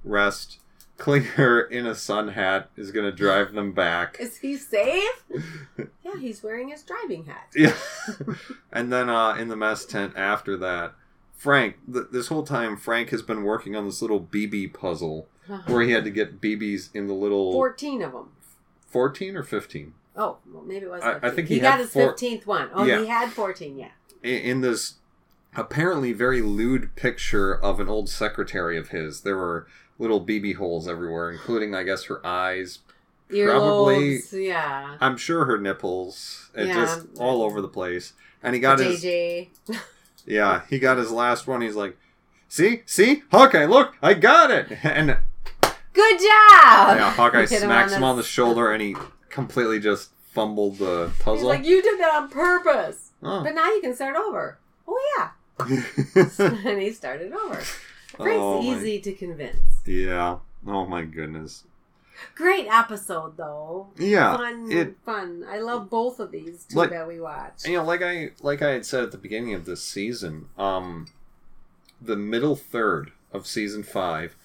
rest. 0.06 0.60
Klinger 1.02 1.62
in 1.62 1.88
a 1.88 1.96
sun 1.96 2.28
hat 2.28 2.70
is 2.78 2.92
going 2.92 3.06
to 3.06 3.12
drive 3.12 3.54
them 3.54 3.72
back. 3.72 4.18
Is 4.20 4.38
he 4.38 4.56
safe? 4.56 5.24
Yeah, 6.04 6.20
he's 6.20 6.44
wearing 6.44 6.70
his 6.70 6.84
driving 6.84 7.26
hat. 7.26 7.48
Yeah. 7.56 7.74
and 8.74 8.92
then 8.92 9.08
uh, 9.10 9.34
in 9.36 9.48
the 9.48 9.56
mess 9.56 9.86
tent 9.86 10.14
after 10.18 10.58
that, 10.58 10.94
Frank, 11.36 11.76
th- 11.92 12.08
this 12.12 12.28
whole 12.28 12.44
time, 12.44 12.76
Frank 12.76 13.10
has 13.12 13.22
been 13.22 13.44
working 13.44 13.76
on 13.76 13.86
this 13.86 14.02
little 14.02 14.20
BB 14.20 14.74
puzzle 14.74 15.28
where 15.68 15.82
he 15.84 15.92
had 15.92 16.04
to 16.04 16.10
get 16.10 16.42
BBs 16.42 16.90
in 16.94 17.08
the 17.08 17.14
little 17.14 17.52
14 17.54 18.02
of 18.02 18.12
them. 18.12 18.30
14 18.88 19.36
or 19.38 19.44
15 19.44 19.94
Oh, 20.18 20.38
well, 20.52 20.64
maybe 20.64 20.86
it 20.86 20.92
was. 20.92 21.02
I- 21.02 21.20
I 21.28 21.30
think 21.30 21.48
he, 21.48 21.56
he 21.56 21.60
got 21.62 21.80
his 21.80 21.92
four- 21.94 22.14
15th 22.14 22.46
one. 22.46 22.70
Oh, 22.74 22.84
Yeah. 22.84 23.00
he 23.00 23.08
had 23.08 23.32
14, 23.32 23.78
yeah. 23.78 23.90
in, 24.22 24.38
in 24.42 24.62
this 24.62 24.96
apparently 25.56 26.14
very 26.14 26.42
lewd 26.42 26.96
picture 26.96 27.54
of 27.54 27.80
an 27.80 27.88
old 27.88 28.10
secretary 28.10 28.78
of 28.78 28.90
his. 28.90 29.22
There 29.22 29.38
were 29.38 29.68
little 30.02 30.20
BB 30.26 30.56
holes 30.56 30.88
everywhere, 30.88 31.32
including, 31.32 31.74
I 31.76 31.84
guess, 31.84 32.06
her 32.06 32.26
eyes. 32.26 32.80
Probably- 33.30 34.18
Earlobes, 34.20 34.46
yeah. 34.46 34.98
I'm 35.00 35.16
sure 35.16 35.46
her 35.46 35.58
nipples. 35.58 36.50
It 36.54 36.68
Yeah. 36.68 36.74
just 36.74 37.08
all 37.18 37.42
over 37.44 37.62
the 37.62 37.70
place. 37.70 38.14
And 38.44 38.54
he 38.56 38.60
got 38.60 38.80
his 38.80 39.02
JJ. 39.04 39.50
yeah, 40.26 40.64
he 40.70 40.80
got 40.80 40.98
his 40.98 41.12
last 41.12 41.48
one. 41.48 41.62
He's 41.62 41.76
like, 41.76 41.96
"See, 42.50 42.82
see, 42.86 43.24
Hawkeye, 43.32 43.66
look, 43.66 43.96
I 44.02 44.16
got 44.16 44.52
it!" 44.52 44.78
And 44.84 45.18
Good 45.94 46.18
job! 46.20 46.98
yeah, 46.98 47.12
Hawkeye 47.14 47.46
Hit 47.46 47.62
smacks 47.62 47.94
him 47.94 48.04
on 48.04 48.18
the 48.18 48.24
shoulder, 48.24 48.72
and 48.72 48.82
he 48.82 48.96
completely 49.30 49.80
just 49.80 50.10
fumbled 50.34 50.78
the 50.80 51.12
He's 51.14 51.22
puzzle. 51.24 51.48
like, 51.50 51.66
you 51.66 51.82
did 51.82 52.00
that 52.00 52.14
on 52.16 52.30
purpose. 52.30 53.12
oh. 53.22 53.44
But 53.44 53.54
now 53.56 53.68
you 53.72 53.82
can 53.82 53.94
start 53.96 54.16
over. 54.16 54.58
Oh, 54.88 55.00
yeah. 55.18 55.30
and 56.66 56.82
he 56.82 56.92
started 56.92 57.34
over. 57.34 57.62
Frank's 58.18 58.40
Oh, 58.42 58.62
my- 58.62 58.78
easy 58.78 59.00
to 59.02 59.14
convince. 59.14 59.58
yeah. 59.86 60.38
Oh 60.68 60.86
my 60.86 61.04
goodness. 61.04 61.64
Great 62.36 62.68
episode, 62.70 63.36
though. 63.38 63.88
Yeah. 63.98 64.38
fun, 64.38 64.72
it- 64.72 64.96
fun. 65.06 65.44
I 65.50 65.60
love 65.60 65.90
both 65.90 66.20
of 66.20 66.32
these 66.32 66.66
two 66.66 66.78
Like- 66.78 66.92
that 66.92 67.08
we 67.08 67.20
watched. 67.20 67.66
you 67.68 67.76
know 67.78 67.84
like 67.84 68.02
i 68.04 68.32
like 68.42 68.62
i 68.62 68.70
had 68.72 68.86
said 68.86 69.04
at 69.04 69.12
the 69.12 69.18
beginning 69.18 69.54
of 69.56 69.66
this 69.66 69.82
season 69.84 70.50
um 70.58 71.08
the 72.02 72.16
middle 72.16 72.56
third 72.56 73.12
of 73.34 73.48
season 73.48 73.82
five 73.84 74.36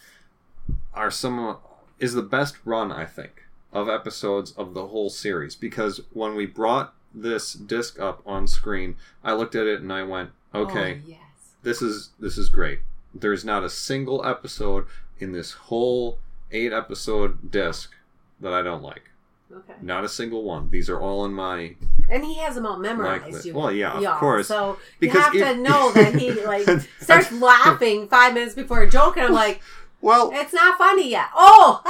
are 0.95 1.11
some 1.11 1.59
is 1.99 2.15
the 2.15 2.23
best 2.23 2.57
run 2.65 2.91
I 2.93 3.05
think 3.05 3.45
of 3.73 3.89
episodes 3.89 4.53
of 4.53 4.73
the 4.75 4.87
whole 4.89 5.11
series 5.11 5.55
because 5.55 6.01
when 6.13 6.35
we 6.35 6.47
brought 6.47 6.95
this 7.15 7.53
disc 7.55 7.99
up 7.99 8.23
on 8.27 8.47
screen, 8.47 8.97
I 9.25 9.33
looked 9.35 9.55
at 9.55 9.67
it 9.67 9.81
and 9.81 9.91
I 9.93 10.03
went, 10.03 10.31
okay, 10.55 11.01
Oh, 11.05 11.09
yes. 11.09 11.19
this 11.63 11.81
is 11.83 12.11
this 12.19 12.37
is 12.39 12.49
great. 12.49 12.81
There's 13.21 13.45
not 13.45 13.65
a 13.65 13.71
single 13.71 14.25
episode 14.25 14.87
in 15.19 15.33
this 15.33 15.53
whole 15.53 16.19
eight 16.53 16.73
episode 16.73 17.51
disc 17.51 17.93
that 18.41 18.53
I 18.53 18.63
don't 18.63 18.83
like. 18.83 19.11
Okay. 19.53 19.75
Not 19.81 20.05
a 20.05 20.09
single 20.09 20.43
one. 20.43 20.71
These 20.71 20.91
are 20.91 21.01
all 21.01 21.25
in 21.25 21.33
my 21.33 21.77
And 22.11 22.25
he 22.25 22.35
has 22.39 22.57
them 22.57 22.67
all 22.67 22.79
memorized. 22.79 23.47
You 23.47 23.55
well, 23.55 23.71
yeah, 23.73 23.93
of 23.93 24.19
course. 24.19 24.49
So 24.49 24.79
you 25.01 25.09
have 25.11 25.35
it- 25.35 25.39
to 25.45 25.57
know 25.57 25.93
that 25.93 26.15
he 26.15 26.33
like 26.45 26.67
starts 27.01 27.31
laughing 27.41 28.09
five 28.09 28.35
minutes 28.35 28.55
before 28.55 28.83
a 28.83 28.91
joke, 28.91 29.17
and 29.17 29.27
I'm 29.27 29.33
like, 29.33 29.61
well. 30.01 30.31
it's 30.35 30.53
not 30.53 30.77
funny 30.79 31.11
yet. 31.11 31.29
Oh, 31.35 31.81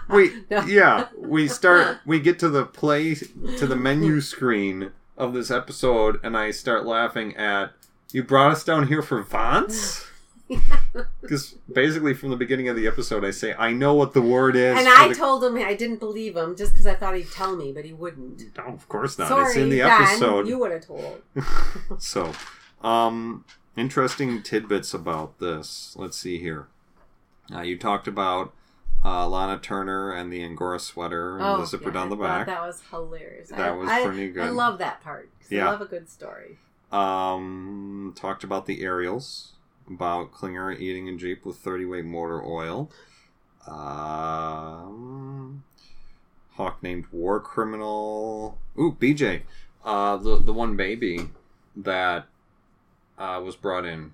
We 0.08 0.42
No. 0.50 0.62
yeah, 0.62 1.08
we 1.16 1.46
start 1.48 1.98
we 2.06 2.20
get 2.20 2.38
to 2.40 2.48
the 2.48 2.64
play 2.64 3.14
to 3.14 3.66
the 3.66 3.76
menu 3.76 4.20
screen 4.20 4.92
of 5.16 5.34
this 5.34 5.50
episode 5.50 6.18
and 6.24 6.36
I 6.36 6.50
start 6.50 6.84
laughing 6.86 7.36
at 7.36 7.72
you 8.12 8.22
brought 8.22 8.50
us 8.50 8.64
down 8.64 8.88
here 8.88 9.02
for 9.02 9.22
Vance? 9.22 10.06
Because 11.20 11.54
basically 11.72 12.14
from 12.14 12.30
the 12.30 12.36
beginning 12.36 12.68
of 12.68 12.76
the 12.76 12.86
episode 12.86 13.24
I 13.24 13.30
say 13.30 13.54
I 13.58 13.72
know 13.72 13.94
what 13.94 14.12
the 14.12 14.20
word 14.22 14.56
is. 14.56 14.76
And 14.78 14.88
I 14.88 15.08
the- 15.08 15.14
told 15.14 15.42
him 15.44 15.56
I 15.56 15.74
didn't 15.74 16.00
believe 16.00 16.36
him 16.36 16.56
just 16.56 16.72
because 16.72 16.86
I 16.86 16.94
thought 16.94 17.14
he'd 17.16 17.30
tell 17.30 17.56
me, 17.56 17.72
but 17.72 17.84
he 17.84 17.92
wouldn't. 17.92 18.56
No, 18.58 18.64
of 18.64 18.88
course 18.88 19.18
not. 19.18 19.28
Sorry, 19.28 19.46
it's 19.46 19.56
in 19.56 19.68
the 19.70 19.82
episode. 19.82 20.46
you 20.48 20.58
would 20.58 20.72
have 20.72 20.86
told. 20.86 21.22
so, 21.98 22.32
um, 22.82 23.44
interesting 23.76 24.42
tidbits 24.42 24.92
about 24.92 25.38
this. 25.38 25.94
Let's 25.98 26.16
see 26.18 26.38
here. 26.38 26.66
Uh, 27.54 27.60
you 27.62 27.78
talked 27.78 28.06
about 28.08 28.52
uh, 29.04 29.26
Lana 29.28 29.58
Turner 29.58 30.12
and 30.12 30.32
the 30.32 30.42
Angora 30.44 30.78
sweater 30.78 31.38
and 31.38 31.62
the 31.62 31.66
zipper 31.66 31.84
Oh, 31.84 31.88
yeah, 31.88 31.94
down 31.94 32.10
the 32.10 32.16
back. 32.16 32.46
That 32.46 32.62
was 32.62 32.82
hilarious. 32.90 33.48
That 33.50 33.60
I, 33.60 33.70
was 33.72 33.88
I- 33.88 34.04
pretty 34.04 34.30
good. 34.30 34.42
I 34.44 34.50
love 34.50 34.78
that 34.78 35.00
part. 35.02 35.30
Yeah. 35.48 35.68
I 35.68 35.70
love 35.72 35.80
a 35.80 35.86
good 35.86 36.08
story. 36.10 36.58
Um, 36.90 38.12
talked 38.16 38.44
about 38.44 38.66
the 38.66 38.82
aerials, 38.82 39.52
about 39.94 40.32
Klinger 40.32 40.72
eating 40.72 41.08
a 41.08 41.16
Jeep 41.16 41.44
with 41.44 41.56
30 41.56 41.84
weight 41.86 42.04
motor 42.04 42.42
oil. 42.42 42.90
Um, 43.66 45.64
Hawk 46.52 46.82
named 46.82 47.06
War 47.12 47.40
Criminal. 47.40 48.58
Ooh, 48.78 48.96
BJ. 48.98 49.42
Uh, 49.84 50.16
the, 50.16 50.36
the 50.36 50.52
one 50.52 50.76
baby 50.76 51.30
that 51.76 52.26
uh, 53.18 53.40
was 53.44 53.56
brought 53.56 53.84
in, 53.84 54.12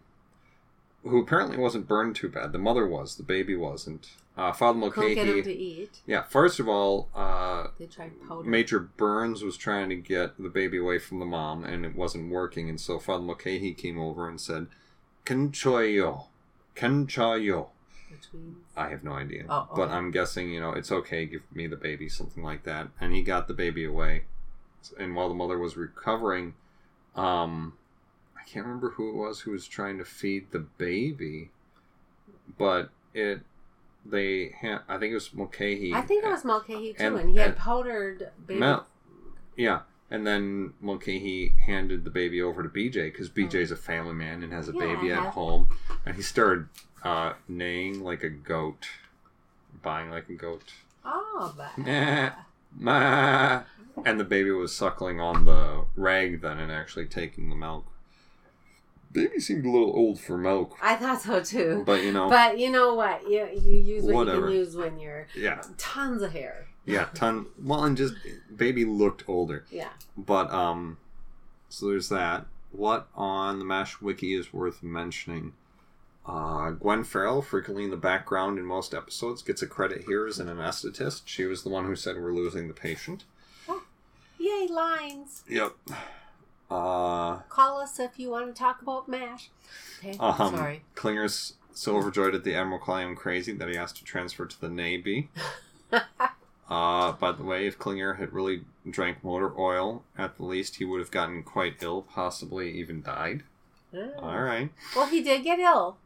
who 1.02 1.20
apparently 1.20 1.56
wasn't 1.56 1.88
burned 1.88 2.16
too 2.16 2.28
bad. 2.28 2.52
The 2.52 2.58
mother 2.58 2.86
was, 2.86 3.16
the 3.16 3.22
baby 3.22 3.54
wasn't. 3.54 4.10
Uh, 4.36 4.52
Father 4.52 4.88
Couldn't 4.90 5.14
get 5.16 5.26
him 5.26 5.42
to 5.42 5.52
eat. 5.52 6.00
Yeah, 6.06 6.22
first 6.22 6.60
of 6.60 6.68
all, 6.68 7.08
uh, 7.14 7.68
They 7.76 7.86
tried 7.86 8.12
powder. 8.28 8.48
Major 8.48 8.78
Burns 8.78 9.42
was 9.42 9.56
trying 9.56 9.88
to 9.88 9.96
get 9.96 10.40
the 10.40 10.48
baby 10.48 10.78
away 10.78 11.00
from 11.00 11.18
the 11.18 11.26
mom, 11.26 11.64
and 11.64 11.84
it 11.84 11.96
wasn't 11.96 12.30
working. 12.30 12.68
And 12.68 12.80
so 12.80 13.00
Father 13.00 13.24
Mulcahy 13.24 13.74
came 13.74 13.98
over 13.98 14.28
and 14.28 14.40
said, 14.40 14.68
"Kenchoyo, 15.28 16.26
Kenchayo." 16.74 17.68
I 18.76 18.88
have 18.88 19.04
no 19.04 19.12
idea, 19.12 19.44
Oh, 19.50 19.68
but. 19.76 19.90
I'm 19.90 20.10
guessing 20.10 20.50
you 20.50 20.60
know 20.60 20.72
it's 20.72 20.90
okay. 20.90 21.26
Give 21.26 21.42
me 21.52 21.66
the 21.66 21.76
baby, 21.76 22.08
something 22.08 22.42
like 22.42 22.62
that. 22.64 22.88
And 23.00 23.12
he 23.12 23.22
got 23.22 23.46
the 23.48 23.54
baby 23.54 23.84
away. 23.84 24.24
And 24.98 25.14
while 25.14 25.28
the 25.28 25.34
mother 25.34 25.58
was 25.58 25.76
recovering, 25.76 26.54
um, 27.14 27.74
I 28.36 28.48
can't 28.48 28.64
remember 28.64 28.90
who 28.90 29.10
it 29.10 29.14
was 29.16 29.40
who 29.40 29.50
was 29.50 29.66
trying 29.68 29.98
to 29.98 30.04
feed 30.04 30.50
the 30.52 30.60
baby, 30.60 31.50
but 32.56 32.90
it. 33.14 33.40
They, 34.06 34.54
ha- 34.62 34.84
I 34.88 34.96
think 34.96 35.10
it 35.10 35.14
was 35.16 35.34
Mulcahy. 35.34 35.92
I 35.92 36.00
think 36.00 36.24
it 36.24 36.30
was 36.30 36.42
Mulcahy 36.44 36.94
too, 36.94 37.04
and- 37.04 37.18
and, 37.18 37.30
he 37.30 37.36
had 37.36 37.56
powdered 37.58 38.30
baby. 38.46 38.60
Mel. 38.60 38.86
Yeah. 39.54 39.80
And 40.10 40.26
then 40.26 40.72
Mulcahy 40.80 41.54
handed 41.66 42.04
the 42.04 42.10
baby 42.10 42.40
over 42.40 42.62
to 42.62 42.68
BJ 42.68 43.12
because 43.12 43.28
BJ's 43.28 43.70
a 43.70 43.76
family 43.76 44.14
man 44.14 44.42
and 44.42 44.52
has 44.52 44.68
a 44.68 44.72
Yeah, 44.72 44.78
baby 44.78 45.12
at 45.12 45.34
home. 45.34 45.68
And 46.06 46.16
he 46.16 46.22
started 46.22 46.68
uh, 47.02 47.34
neighing 47.46 48.02
like 48.02 48.22
a 48.22 48.30
goat, 48.30 48.88
buying 49.82 50.10
like 50.10 50.28
a 50.30 50.34
goat. 50.34 50.72
Oh, 51.04 51.54
but 51.56 51.76
Nah, 51.76 52.30
ma. 52.78 53.62
And 54.04 54.18
the 54.18 54.24
baby 54.24 54.50
was 54.50 54.74
suckling 54.74 55.20
on 55.20 55.44
the 55.44 55.84
rag 55.96 56.40
then 56.40 56.58
and 56.58 56.72
actually 56.72 57.06
taking 57.06 57.50
the 57.50 57.56
milk. 57.56 57.84
Baby 59.10 59.40
seemed 59.40 59.64
a 59.66 59.70
little 59.70 59.90
old 59.94 60.20
for 60.20 60.36
milk, 60.38 60.76
I 60.82 60.94
thought 60.96 61.22
so 61.22 61.42
too. 61.42 61.82
but 61.86 62.02
you 62.02 62.12
know, 62.12 62.28
But 62.28 62.58
you 62.58 62.70
know 62.70 62.94
what? 62.94 63.22
You 63.28 63.48
you 63.52 63.78
use 63.78 64.04
what 64.04 64.26
you 64.26 64.40
can 64.40 64.50
use 64.52 64.76
when 64.76 64.98
you're 64.98 65.26
yeah, 65.34 65.62
tons 65.78 66.22
of 66.22 66.32
hair. 66.32 66.67
Yeah, 66.88 67.06
ton. 67.14 67.46
Well, 67.62 67.84
and 67.84 67.96
just 67.96 68.14
baby 68.54 68.84
looked 68.84 69.24
older. 69.28 69.64
Yeah. 69.70 69.90
But 70.16 70.50
um, 70.52 70.98
so 71.68 71.88
there's 71.88 72.08
that. 72.08 72.46
What 72.72 73.08
on 73.14 73.58
the 73.58 73.64
Mash 73.64 74.00
Wiki 74.00 74.34
is 74.34 74.52
worth 74.52 74.82
mentioning? 74.82 75.52
Uh, 76.26 76.72
Gwen 76.72 77.04
Farrell, 77.04 77.40
frequently 77.40 77.84
in 77.84 77.90
the 77.90 77.96
background 77.96 78.58
in 78.58 78.66
most 78.66 78.92
episodes, 78.92 79.40
gets 79.40 79.62
a 79.62 79.66
credit 79.66 80.04
here 80.06 80.26
as 80.26 80.38
an 80.38 80.48
anesthetist. 80.48 81.22
She 81.24 81.44
was 81.46 81.62
the 81.62 81.70
one 81.70 81.86
who 81.86 81.96
said 81.96 82.16
we're 82.16 82.34
losing 82.34 82.68
the 82.68 82.74
patient. 82.74 83.24
Oh, 83.66 83.82
Yay, 84.38 84.66
lines. 84.70 85.42
Yep. 85.48 85.72
Uh, 86.70 87.36
Call 87.48 87.80
us 87.80 87.98
if 87.98 88.18
you 88.18 88.28
want 88.30 88.54
to 88.54 88.58
talk 88.58 88.82
about 88.82 89.08
MASH. 89.08 89.48
Okay. 90.00 90.18
um, 90.20 90.54
Sorry. 90.54 90.82
Klinger's 90.94 91.54
so 91.72 91.96
overjoyed 91.96 92.34
at 92.34 92.44
the 92.44 92.54
Admiral 92.54 92.78
calling 92.80 93.08
him 93.08 93.16
crazy 93.16 93.52
that 93.52 93.68
he 93.68 93.76
has 93.76 93.92
to 93.94 94.04
transfer 94.04 94.44
to 94.44 94.60
the 94.60 94.68
Navy. 94.68 95.30
uh, 96.68 97.12
by 97.12 97.32
the 97.32 97.44
way, 97.44 97.66
if 97.66 97.78
Klinger 97.78 98.14
had 98.14 98.32
really 98.32 98.62
drank 98.88 99.24
motor 99.24 99.52
oil, 99.58 100.02
at 100.16 100.36
the 100.36 100.44
least 100.44 100.76
he 100.76 100.84
would 100.84 101.00
have 101.00 101.10
gotten 101.10 101.42
quite 101.42 101.82
ill, 101.82 102.02
possibly 102.02 102.70
even 102.72 103.02
died. 103.02 103.42
Oh. 103.94 104.10
All 104.18 104.42
right. 104.42 104.70
Well, 104.94 105.06
he 105.06 105.22
did 105.22 105.44
get 105.44 105.58
ill. 105.58 105.96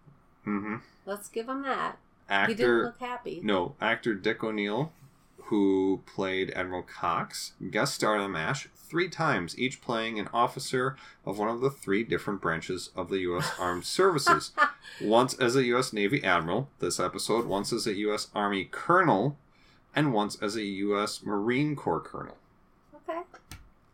Mm-hmm. 0.47 0.77
Let's 1.05 1.29
give 1.29 1.49
him 1.49 1.63
that. 1.63 1.99
Actor. 2.29 2.51
He 2.51 2.55
didn't 2.57 2.83
look 2.83 3.01
happy. 3.01 3.41
No, 3.43 3.75
actor 3.81 4.15
Dick 4.15 4.45
O'Neill, 4.45 4.93
who 5.45 6.01
played 6.07 6.51
Admiral 6.53 6.83
Cox, 6.83 7.53
guest 7.71 7.95
starred 7.95 8.21
on 8.21 8.33
MASH 8.33 8.69
three 8.75 9.09
times, 9.09 9.59
each 9.59 9.81
playing 9.81 10.19
an 10.19 10.29
officer 10.33 10.97
of 11.27 11.39
one 11.39 11.49
of 11.49 11.61
the 11.61 11.71
three 11.71 12.05
different 12.05 12.41
branches 12.41 12.91
of 12.95 13.09
the 13.09 13.19
U.S. 13.21 13.51
Armed 13.59 13.85
Services. 13.85 14.53
once 15.01 15.35
as 15.35 15.57
a 15.57 15.65
U.S. 15.65 15.93
Navy 15.93 16.23
Admiral, 16.23 16.69
this 16.79 17.01
episode, 17.01 17.47
once 17.47 17.73
as 17.73 17.87
a 17.87 17.95
U.S. 17.95 18.29
Army 18.35 18.65
Colonel, 18.71 19.37
and 19.95 20.13
once 20.13 20.37
as 20.43 20.57
a 20.57 20.63
U.S. 20.65 21.23
Marine 21.23 21.77
Corps 21.77 22.01
Colonel. 22.01 22.37
Okay. 23.09 23.21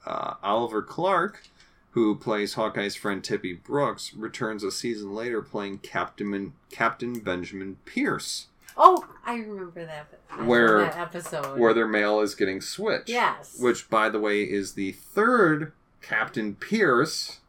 Uh, 0.06 0.34
Oliver 0.42 0.82
Clark, 0.82 1.42
who 1.90 2.14
plays 2.14 2.54
Hawkeye's 2.54 2.96
friend 2.96 3.22
Tippy 3.22 3.52
Brooks, 3.54 4.14
returns 4.14 4.62
a 4.62 4.70
season 4.70 5.14
later 5.14 5.42
playing 5.42 5.78
Captain, 5.78 6.52
Captain 6.70 7.18
Benjamin 7.20 7.76
Pierce. 7.84 8.46
Oh, 8.76 9.04
I 9.26 9.34
remember 9.36 9.84
that. 9.86 10.06
I 10.30 10.44
Where- 10.44 10.78
that 10.82 10.96
episode. 10.96 11.58
where 11.58 11.74
their 11.74 11.88
mail 11.88 12.20
is 12.20 12.34
getting 12.36 12.60
switched. 12.60 13.08
Yes. 13.08 13.58
Which, 13.58 13.90
by 13.90 14.08
the 14.08 14.20
way, 14.20 14.42
is 14.42 14.74
the 14.74 14.92
third 14.92 15.72
Captain 16.00 16.54
Pierce 16.54 17.40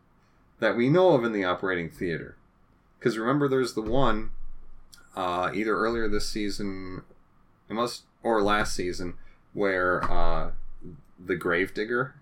that 0.59 0.75
we 0.75 0.89
know 0.89 1.12
of 1.12 1.23
in 1.23 1.31
the 1.31 1.43
operating 1.43 1.89
theater. 1.89 2.35
Because 2.97 3.17
remember, 3.17 3.47
there's 3.47 3.75
the 3.75 3.81
one 3.81 4.31
uh, 5.15 5.51
either 5.53 5.75
earlier 5.77 6.07
this 6.07 6.27
season, 6.27 7.03
it 7.69 7.73
must 7.73 8.03
or 8.23 8.41
last 8.41 8.75
season, 8.75 9.13
where 9.53 10.03
uh, 10.12 10.51
the 11.23 11.36
gravedigger 11.36 12.15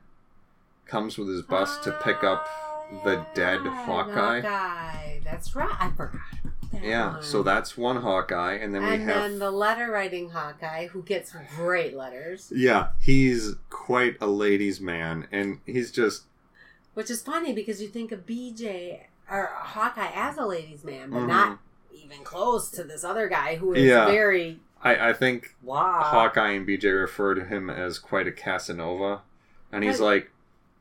comes 0.85 1.17
with 1.17 1.27
his 1.27 1.41
bus 1.41 1.77
to 1.79 1.91
pick 2.03 2.23
up 2.23 2.45
Ah, 2.49 3.01
the 3.03 3.25
dead 3.35 3.61
yeah, 3.65 3.85
Hawkeye. 3.85 4.39
Hawkeye. 4.41 5.19
That's 5.23 5.55
right. 5.55 5.75
I 5.79 5.89
forgot. 5.91 6.21
That 6.71 6.83
Yeah, 6.83 7.13
one. 7.13 7.23
so 7.23 7.43
that's 7.43 7.77
one 7.77 7.97
Hawkeye, 7.97 8.53
and 8.55 8.73
then 8.75 8.83
we 8.83 8.89
and 8.95 9.03
have 9.03 9.21
then 9.23 9.39
the 9.39 9.51
letter 9.51 9.89
writing 9.91 10.29
Hawkeye, 10.29 10.87
who 10.87 11.01
gets 11.01 11.33
great 11.55 11.95
letters, 11.95 12.51
yeah, 12.55 12.89
he's 12.99 13.55
quite 13.69 14.15
a 14.21 14.27
ladies' 14.27 14.79
man, 14.81 15.27
and 15.31 15.59
he's 15.65 15.91
just 15.91 16.23
which 16.93 17.09
is 17.11 17.21
funny 17.21 17.53
because 17.53 17.81
you 17.81 17.87
think 17.87 18.11
of 18.11 18.25
BJ 18.25 19.01
or 19.29 19.49
Hawkeye 19.53 20.11
as 20.15 20.37
a 20.37 20.45
ladies' 20.45 20.83
man, 20.83 21.09
but 21.11 21.19
Mhm. 21.19 21.27
not 21.27 21.59
even 21.93 22.23
close 22.23 22.69
to 22.71 22.83
this 22.83 23.03
other 23.03 23.27
guy 23.29 23.55
who 23.57 23.73
is 23.73 23.83
Yeah. 23.85 24.05
very 24.05 24.59
I, 24.83 25.09
I 25.09 25.13
think 25.13 25.55
wow. 25.63 26.01
Hawkeye 26.03 26.51
and 26.51 26.67
BJ 26.67 26.99
refer 26.99 27.33
to 27.35 27.43
him 27.45 27.69
as 27.69 27.99
quite 27.99 28.27
a 28.27 28.31
Casanova, 28.31 29.21
and 29.71 29.83
he's 29.83 29.97
But- 29.99 30.05
like, 30.05 30.31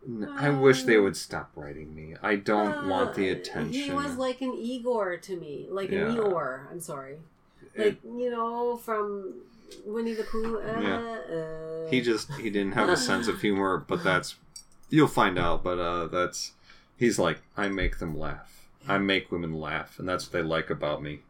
"N- 0.07 0.29
I 0.37 0.51
wish 0.51 0.83
they 0.85 0.99
would 0.99 1.17
stop 1.17 1.51
writing 1.57 1.95
me. 1.95 2.15
I 2.23 2.37
don't 2.37 2.89
want 2.89 3.15
the 3.15 3.31
Uh, 3.31 3.35
attention. 3.37 3.73
He 3.73 3.91
was 3.91 4.17
like 4.17 4.41
an 4.43 4.53
Igor 4.55 5.17
to 5.17 5.37
me, 5.37 5.67
like 5.71 5.91
Yeah. 5.91 6.09
an 6.09 6.17
Eeyore. 6.17 6.71
I'm 6.71 6.81
sorry, 6.81 7.17
like 7.77 7.97
you 8.05 8.31
know 8.31 8.77
from 8.77 9.35
Winnie 9.85 10.15
the 10.15 10.25
Pooh. 10.25 10.59
Uh, 10.59 10.81
Yeah. 10.81 10.99
uh, 11.87 11.91
he 11.91 12.01
just 12.01 12.31
he 12.35 12.51
didn't 12.51 12.73
have 12.73 12.89
a 12.89 12.97
sense 12.97 13.29
of 13.29 13.41
humor, 13.43 13.79
but 13.87 14.05
that's 14.05 14.37
you'll 14.91 15.09
find 15.09 15.39
out. 15.39 15.65
But 15.65 15.79
uh, 15.79 16.07
that's 16.07 16.53
he's 16.97 17.19
like, 17.19 17.41
I 17.57 17.69
make 17.69 17.99
them 17.99 18.17
laugh. 18.19 18.69
I 18.87 18.99
make 18.99 19.33
women 19.33 19.55
laugh, 19.55 19.99
and 19.99 20.09
that's 20.09 20.27
what 20.27 20.33
they 20.33 20.43
like 20.43 20.71
about 20.71 21.03
me. 21.03 21.23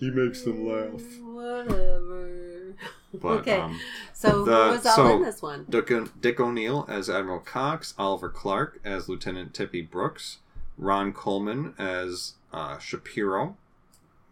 He 0.00 0.10
makes 0.10 0.42
them 0.42 0.66
laugh. 0.66 1.02
Whatever. 1.20 2.74
But, 3.12 3.28
okay. 3.40 3.58
um, 3.58 3.78
so 4.14 4.44
the- 4.44 4.64
who 4.64 4.70
was 4.72 4.86
all 4.86 4.96
so- 4.96 5.16
in 5.16 5.22
this 5.22 5.42
one? 5.42 5.66
Dick, 5.68 5.92
Dick 6.20 6.40
O'Neill 6.40 6.86
as 6.88 7.10
Admiral 7.10 7.40
Cox, 7.40 7.94
Oliver 7.98 8.30
Clark 8.30 8.80
as 8.82 9.08
Lieutenant 9.08 9.52
Tippy 9.54 9.82
Brooks, 9.82 10.38
Ron 10.78 11.12
Coleman 11.12 11.74
as 11.78 12.34
uh, 12.52 12.78
Shapiro, 12.78 13.56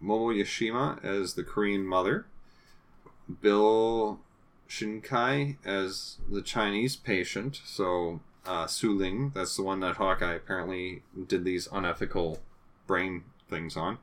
Momo 0.03 0.35
Yashima 0.35 1.05
as 1.05 1.35
the 1.35 1.45
Korean 1.45 1.85
mother, 1.85 2.25
Bill 3.43 4.21
Shinkai 4.71 5.57
as 5.67 6.17
the 6.31 6.41
Chinese 6.41 6.97
patient. 6.97 7.61
So 7.67 8.21
uh, 8.47 8.67
Su 8.67 8.97
Ling, 8.97 9.33
that's 9.35 9.57
the 9.57 9.63
one 9.63 9.81
that 9.81 9.97
Hawkeye 9.97 10.35
apparently 10.35 11.03
did 11.27 11.45
these 11.45 11.69
unethical 11.71 12.39
brain 12.87 13.25
things 13.51 13.77
on. 13.77 13.99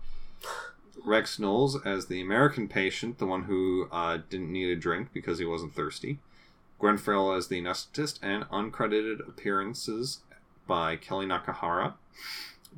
Rex 1.03 1.39
Knowles 1.39 1.79
as 1.86 2.08
the 2.08 2.21
American 2.21 2.67
patient, 2.67 3.17
the 3.17 3.25
one 3.25 3.43
who 3.43 3.88
uh, 3.91 4.19
didn't 4.29 4.51
need 4.51 4.69
a 4.69 4.75
drink 4.75 5.10
because 5.13 5.39
he 5.39 5.45
wasn't 5.45 5.75
thirsty. 5.75 6.19
Gwen 6.79 6.97
Farrell 6.97 7.34
as 7.34 7.47
the 7.47 7.62
anesthetist, 7.62 8.19
and 8.21 8.43
uncredited 8.45 9.27
appearances 9.27 10.19
by 10.67 10.95
Kelly 10.95 11.25
Nakahara, 11.25 11.93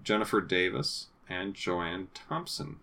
Jennifer 0.03 0.41
Davis, 0.41 1.08
and 1.30 1.53
Joanne 1.53 2.08
Thompson. 2.13 2.77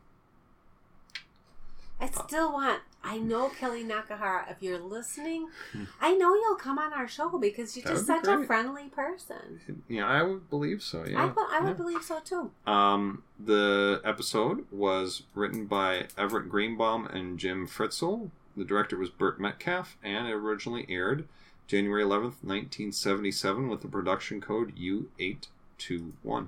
I 2.00 2.08
still 2.08 2.52
want. 2.52 2.82
I 3.04 3.18
know 3.18 3.48
Kelly 3.50 3.84
Nakahara. 3.84 4.50
If 4.50 4.56
you're 4.60 4.78
listening. 4.78 5.48
I 6.00 6.14
know 6.14 6.34
you'll 6.34 6.56
come 6.56 6.78
on 6.78 6.92
our 6.92 7.06
show 7.06 7.36
because 7.38 7.76
you're 7.76 7.84
That 7.84 7.92
just 7.92 8.06
such 8.06 8.26
a 8.26 8.44
friendly 8.44 8.88
person. 8.88 9.82
Yeah, 9.88 10.06
I 10.06 10.22
would 10.22 10.48
believe 10.48 10.82
so. 10.82 11.04
Yeah, 11.04 11.22
I, 11.22 11.26
would- 11.26 11.36
I 11.50 11.60
would 11.60 11.68
yeah. 11.68 11.74
believe 11.74 12.02
so 12.02 12.20
too. 12.20 12.50
Um, 12.66 13.22
the 13.38 14.00
episode 14.04 14.64
was 14.72 15.22
written 15.34 15.66
by 15.66 16.06
Everett 16.16 16.48
Greenbaum 16.48 17.06
and 17.06 17.38
Jim 17.38 17.66
Fritzell. 17.68 18.30
The 18.56 18.64
director 18.64 18.96
was 18.96 19.10
Burt 19.10 19.40
Metcalfe, 19.40 19.96
and 20.02 20.26
it 20.28 20.32
originally 20.32 20.86
aired 20.88 21.26
January 21.66 22.04
11th, 22.04 22.42
1977, 22.42 23.68
with 23.68 23.80
the 23.80 23.88
production 23.88 24.40
code 24.40 24.72
U821. 24.76 26.46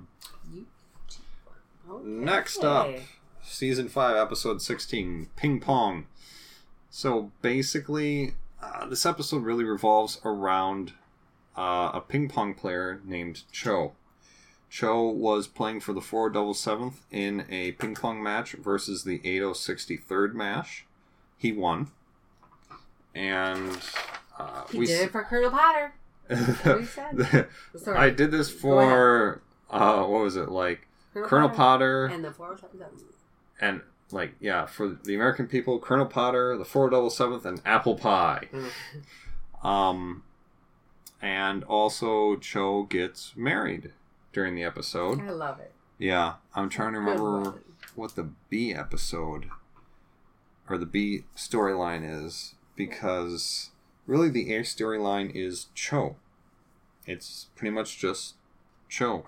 Okay. 1.89 2.03
Next 2.03 2.63
up, 2.63 2.89
season 3.43 3.87
5, 3.89 4.15
episode 4.15 4.61
16 4.61 5.27
Ping 5.35 5.59
Pong. 5.59 6.05
So 6.97 7.31
basically, 7.43 8.33
uh, 8.59 8.87
this 8.87 9.05
episode 9.05 9.43
really 9.43 9.63
revolves 9.63 10.19
around 10.25 10.93
uh, 11.55 11.91
a 11.93 12.01
ping 12.01 12.27
pong 12.27 12.55
player 12.55 13.01
named 13.05 13.43
Cho. 13.51 13.91
Cho 14.71 15.03
was 15.03 15.47
playing 15.47 15.81
for 15.81 15.93
the 15.93 16.01
4 16.01 16.31
double 16.31 16.55
seventh 16.55 17.01
in 17.11 17.45
a 17.51 17.73
ping 17.73 17.93
pong 17.93 18.23
match 18.23 18.53
versus 18.53 19.03
the 19.03 19.19
8063rd 19.19 20.33
match. 20.33 20.87
He 21.37 21.51
won. 21.51 21.91
And 23.13 23.77
uh, 24.39 24.63
He 24.71 24.79
we 24.79 24.87
did 24.87 25.01
it 25.01 25.11
for 25.11 25.23
Colonel 25.23 25.51
Potter. 25.51 25.93
s- 26.31 26.65
what 26.65 26.79
he 26.79 26.85
said. 26.87 27.47
Sorry. 27.75 27.95
I 27.99 28.09
did 28.09 28.31
this 28.31 28.49
for 28.49 29.43
uh, 29.69 30.03
what 30.03 30.23
was 30.23 30.35
it 30.35 30.49
like 30.49 30.87
Colonel 31.13 31.49
Potter 31.49 32.07
and 32.07 32.25
the 32.25 32.31
four 32.31 32.57
and 33.61 33.81
like 34.11 34.33
yeah 34.39 34.65
for 34.65 34.87
the 35.03 35.15
American 35.15 35.47
people 35.47 35.79
Colonel 35.79 36.05
Potter 36.05 36.57
the 36.57 36.65
four 36.65 36.89
double 36.89 37.09
seventh 37.09 37.45
and 37.45 37.61
apple 37.65 37.95
pie. 37.95 38.47
Um 39.63 40.23
and 41.21 41.63
also 41.63 42.35
Cho 42.37 42.83
gets 42.83 43.33
married 43.35 43.91
during 44.33 44.55
the 44.55 44.63
episode. 44.63 45.19
I 45.21 45.29
love 45.31 45.59
it. 45.59 45.71
yeah 45.97 46.35
I'm 46.55 46.69
trying 46.69 46.93
to 46.93 46.99
remember 46.99 47.61
what 47.95 48.15
the 48.15 48.29
B 48.49 48.73
episode 48.73 49.49
or 50.69 50.77
the 50.77 50.85
B 50.85 51.23
storyline 51.35 52.03
is 52.03 52.55
because 52.75 53.71
really 54.05 54.29
the 54.29 54.53
A 54.55 54.61
storyline 54.61 55.31
is 55.33 55.67
Cho. 55.73 56.15
It's 57.05 57.47
pretty 57.55 57.73
much 57.73 57.97
just 57.97 58.35
Cho. 58.89 59.25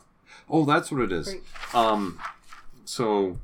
Oh 0.50 0.64
that's 0.66 0.92
what 0.92 1.02
it 1.02 1.12
is. 1.12 1.36
Um, 1.74 2.20
so 2.86 3.40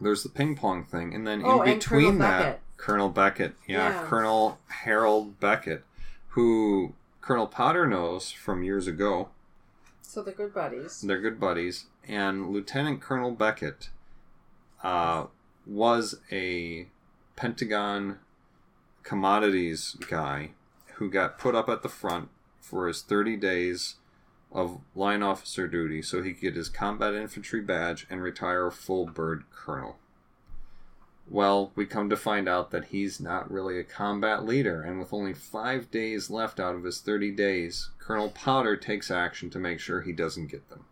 there's 0.00 0.22
the 0.22 0.28
ping 0.28 0.56
pong 0.56 0.84
thing, 0.84 1.14
and 1.14 1.26
then 1.26 1.42
Oh, 1.44 1.62
in 1.62 1.74
between 1.74 2.02
Colonel 2.18 2.18
that, 2.20 2.38
Beckett. 2.42 2.60
Colonel 2.76 3.08
Beckett, 3.10 3.54
yeah, 3.66 3.90
Yeah. 4.02 4.06
Colonel 4.08 4.58
Harold 4.68 5.38
Beckett, 5.40 5.84
who 6.28 6.94
Colonel 7.20 7.46
Potter 7.46 7.86
knows 7.86 8.30
from 8.32 8.62
years 8.62 8.86
ago. 8.86 9.28
So 10.02 10.22
they're 10.22 10.34
good 10.34 10.54
buddies. 10.54 11.00
They're 11.02 11.20
good 11.20 11.38
buddies, 11.38 11.86
and 12.08 12.50
Lieutenant 12.50 13.00
Colonel 13.00 13.30
Beckett 13.32 13.90
uh, 14.82 15.26
was 15.66 16.16
a 16.32 16.88
Pentagon 17.36 18.18
commodities 19.02 19.96
guy 20.08 20.50
who 20.94 21.10
got 21.10 21.38
put 21.38 21.54
up 21.54 21.68
at 21.68 21.82
the 21.82 21.88
front 21.88 22.28
for 22.60 22.86
his 22.86 23.02
30 23.02 23.36
days 23.36 23.96
of 24.52 24.80
line 24.94 25.22
officer 25.22 25.68
duty 25.68 26.02
so 26.02 26.22
he 26.22 26.32
could 26.32 26.42
get 26.42 26.56
his 26.56 26.68
combat 26.68 27.14
infantry 27.14 27.60
badge 27.60 28.06
and 28.10 28.22
retire 28.22 28.66
a 28.66 28.72
full 28.72 29.06
bird 29.06 29.44
colonel. 29.50 29.96
Well, 31.28 31.70
we 31.76 31.86
come 31.86 32.10
to 32.10 32.16
find 32.16 32.48
out 32.48 32.72
that 32.72 32.86
he's 32.86 33.20
not 33.20 33.50
really 33.50 33.78
a 33.78 33.84
combat 33.84 34.44
leader, 34.44 34.82
and 34.82 34.98
with 34.98 35.12
only 35.12 35.32
five 35.32 35.88
days 35.90 36.28
left 36.28 36.58
out 36.58 36.74
of 36.74 36.82
his 36.82 37.00
30 37.00 37.30
days, 37.30 37.90
Colonel 38.00 38.30
Potter 38.30 38.76
takes 38.76 39.12
action 39.12 39.48
to 39.50 39.58
make 39.60 39.78
sure 39.78 40.00
he 40.00 40.12
doesn't 40.12 40.48
get 40.48 40.68
them. 40.68 40.86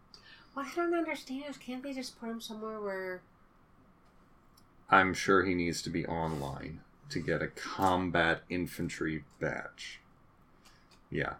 What 0.54 0.66
I 0.66 0.74
don't 0.76 0.94
understand 0.94 1.44
is 1.48 1.56
can't 1.56 1.82
they 1.82 1.92
just 1.92 2.20
put 2.20 2.28
him 2.28 2.40
somewhere 2.40 2.80
where 2.80 3.20
I'm 4.90 5.12
sure 5.12 5.44
he 5.44 5.54
needs 5.54 5.82
to 5.82 5.90
be 5.90 6.06
online 6.06 6.80
to 7.10 7.20
get 7.20 7.42
a 7.42 7.48
combat 7.48 8.42
infantry 8.48 9.24
badge. 9.40 10.00
Yeah. 11.10 11.34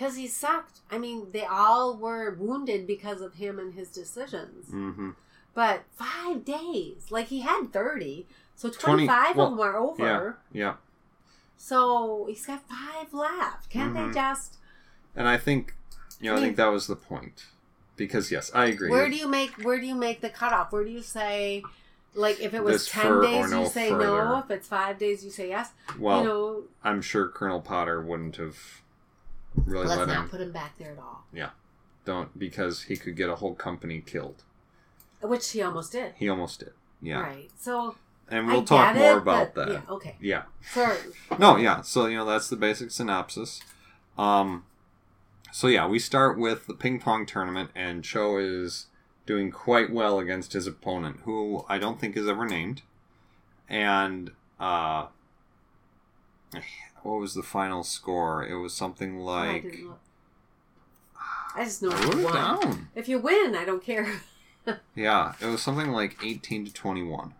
Because 0.00 0.16
he 0.16 0.26
sucked. 0.26 0.80
I 0.90 0.96
mean, 0.96 1.26
they 1.32 1.44
all 1.44 1.94
were 1.94 2.34
wounded 2.38 2.86
because 2.86 3.20
of 3.20 3.34
him 3.34 3.58
and 3.58 3.74
his 3.74 3.90
decisions. 3.90 4.68
Mm-hmm. 4.70 5.10
But 5.52 5.82
five 5.92 6.42
days, 6.42 7.08
like 7.10 7.26
he 7.26 7.40
had 7.40 7.70
thirty, 7.70 8.26
so 8.56 8.70
20 8.70 8.78
twenty-five 9.06 9.36
well, 9.36 9.48
of 9.48 9.58
them 9.58 9.60
are 9.60 9.76
over. 9.76 10.38
Yeah. 10.52 10.74
So 11.58 12.24
he's 12.30 12.46
got 12.46 12.62
five 12.66 13.12
left. 13.12 13.68
Can't 13.68 13.92
Mhm. 13.94 14.08
they 14.08 14.14
just? 14.14 14.56
And 15.14 15.28
I 15.28 15.36
think, 15.36 15.74
you 16.18 16.30
know, 16.30 16.38
I 16.38 16.40
think 16.40 16.56
that 16.56 16.68
was 16.68 16.86
the 16.86 16.96
point. 16.96 17.44
Because, 17.96 18.30
yes, 18.30 18.50
I 18.54 18.66
agree. 18.66 18.88
Where 18.90 19.10
do 19.10 19.16
you 19.16 19.28
make? 19.28 19.50
Where 19.62 19.78
do 19.78 19.84
you 19.86 19.94
make 19.94 20.22
the 20.22 20.30
cutoff? 20.30 20.72
Where 20.72 20.84
do 20.84 20.90
you 20.90 21.02
say? 21.02 21.62
Like 22.14 22.40
if 22.40 22.54
it 22.54 22.64
was 22.64 22.84
This 22.84 22.88
ten 22.88 23.20
days, 23.20 23.50
no 23.50 23.62
you 23.64 23.68
say 23.68 23.90
further. 23.90 24.04
no. 24.24 24.38
If 24.38 24.50
it's 24.50 24.66
five 24.66 24.98
days, 24.98 25.22
you 25.24 25.30
say 25.30 25.48
yes. 25.50 25.72
well, 25.98 26.22
you 26.22 26.26
know, 26.28 26.62
I'm 26.82 27.02
sure 27.02 27.28
Colonel 27.28 27.60
Potter 27.60 28.00
wouldn't 28.00 28.36
have 28.36 28.80
really 29.54 29.86
let's 29.86 29.98
let 29.98 30.08
not 30.08 30.24
him. 30.24 30.28
put 30.28 30.40
him 30.40 30.52
back 30.52 30.78
there 30.78 30.92
at 30.92 30.98
all. 30.98 31.24
Yeah, 31.32 31.50
don't, 32.04 32.36
because 32.38 32.82
he 32.82 32.96
could 32.96 33.16
get 33.16 33.28
a 33.28 33.36
whole 33.36 33.54
company 33.54 34.02
killed. 34.04 34.42
Which 35.20 35.50
he 35.50 35.60
almost 35.62 35.92
did. 35.92 36.14
He 36.16 36.28
almost 36.28 36.60
did. 36.60 36.72
Yeah. 37.02 37.20
Right. 37.20 37.50
So 37.58 37.94
And 38.28 38.46
we'll 38.46 38.64
talk 38.64 38.94
get 38.94 39.00
more 39.00 39.12
it, 39.14 39.18
about 39.18 39.54
but- 39.54 39.66
that. 39.66 39.72
Yeah. 39.72 39.94
Okay. 39.94 40.16
yeah. 40.20 40.42
Sorry. 40.72 40.96
No, 41.38 41.56
yeah. 41.56 41.82
So 41.82 42.06
you 42.06 42.16
know 42.16 42.24
that's 42.24 42.48
the 42.48 42.56
basic 42.56 42.90
synopsis. 42.90 43.60
Um, 44.18 44.64
so 45.52 45.66
yeah, 45.66 45.86
we 45.86 45.98
start 45.98 46.38
with 46.38 46.66
the 46.66 46.74
ping 46.74 47.00
pong 47.00 47.26
tournament, 47.26 47.70
and 47.74 48.02
Cho 48.04 48.38
is 48.38 48.86
doing 49.26 49.50
quite 49.50 49.90
well 49.92 50.18
against 50.18 50.52
his 50.54 50.66
opponent, 50.66 51.20
who 51.24 51.64
I 51.68 51.78
don't 51.78 52.00
think 52.00 52.16
is 52.16 52.26
ever 52.28 52.46
named. 52.46 52.82
And 53.68 54.30
uh, 54.58 55.06
what 57.02 57.18
was 57.20 57.34
the 57.34 57.42
final 57.42 57.82
score? 57.84 58.44
It 58.44 58.56
was 58.56 58.74
something 58.74 59.20
Oh, 59.20 59.28
I 59.28 59.46
like 59.52 59.62
didn't. 59.62 59.90
I 61.56 61.64
just 61.64 61.82
know 61.82 61.90
I 61.90 62.04
wrote 62.04 62.18
it 62.18 62.32
down. 62.32 62.88
If 62.94 63.08
you 63.08 63.18
win, 63.18 63.54
I 63.56 63.64
don't 63.64 63.82
care. 63.82 64.06
Yeah, 64.94 65.32
it 65.40 65.46
was 65.46 65.62
something 65.62 65.90
like 65.90 66.16
eighteen 66.22 66.64
to 66.66 66.72
twenty-one. 66.72 67.34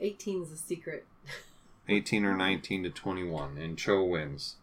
18 0.00 0.42
is 0.42 0.50
a 0.52 0.56
secret. 0.56 1.06
18 1.88 2.24
or 2.24 2.36
19 2.36 2.82
to 2.82 2.90
21 2.90 3.56
and 3.58 3.76
cho 3.78 4.02
wins 4.02 4.56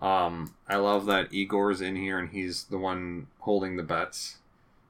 um 0.00 0.54
i 0.68 0.74
love 0.74 1.04
that 1.06 1.32
igor's 1.32 1.80
in 1.82 1.96
here 1.96 2.18
and 2.18 2.30
he's 2.30 2.64
the 2.64 2.78
one 2.78 3.26
holding 3.40 3.76
the 3.76 3.82
bets 3.82 4.38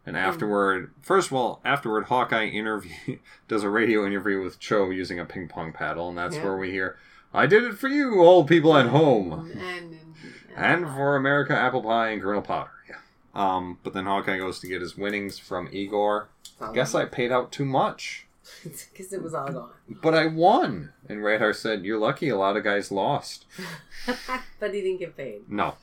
and 0.06 0.16
afterward 0.16 0.90
first 1.02 1.26
of 1.26 1.32
all 1.34 1.60
afterward 1.64 2.04
hawkeye 2.04 2.46
interview 2.46 3.18
does 3.48 3.62
a 3.64 3.68
radio 3.68 4.06
interview 4.06 4.40
with 4.40 4.58
cho 4.60 4.90
using 4.90 5.18
a 5.18 5.24
ping 5.24 5.48
pong 5.48 5.72
paddle 5.72 6.08
and 6.08 6.16
that's 6.16 6.36
Yeah. 6.36 6.44
where 6.44 6.56
we 6.56 6.70
hear 6.70 6.96
i 7.34 7.46
did 7.46 7.64
it 7.64 7.74
for 7.78 7.88
you 7.88 8.20
old 8.22 8.46
people 8.48 8.76
at 8.76 8.86
home 8.86 9.50
And, 9.58 9.98
and, 10.56 10.86
for 10.86 11.16
america 11.16 11.54
apple 11.56 11.82
pie 11.82 12.08
and 12.10 12.22
colonel 12.22 12.42
potter 12.42 12.70
yeah 12.88 12.96
um 13.34 13.78
but 13.82 13.92
then 13.94 14.04
hawkeye 14.06 14.38
goes 14.38 14.60
to 14.60 14.66
get 14.68 14.80
his 14.80 14.96
winnings 14.96 15.38
from 15.38 15.68
igor 15.72 16.28
guess 16.74 16.94
i 16.94 17.04
paid 17.04 17.32
out 17.32 17.50
too 17.52 17.64
much 17.64 18.26
Because 18.64 19.12
it 19.12 19.22
was 19.22 19.34
all 19.34 19.50
gone. 19.52 19.70
but 20.02 20.14
i 20.14 20.26
won 20.26 20.92
and 21.08 21.22
radar 21.24 21.52
said 21.52 21.84
you're 21.84 21.98
lucky 21.98 22.28
a 22.28 22.36
lot 22.36 22.56
of 22.56 22.64
guys 22.64 22.90
lost 22.90 23.44
but 24.60 24.74
he 24.74 24.80
didn't 24.80 24.98
get 24.98 25.16
paid. 25.16 25.42
No. 25.48 25.74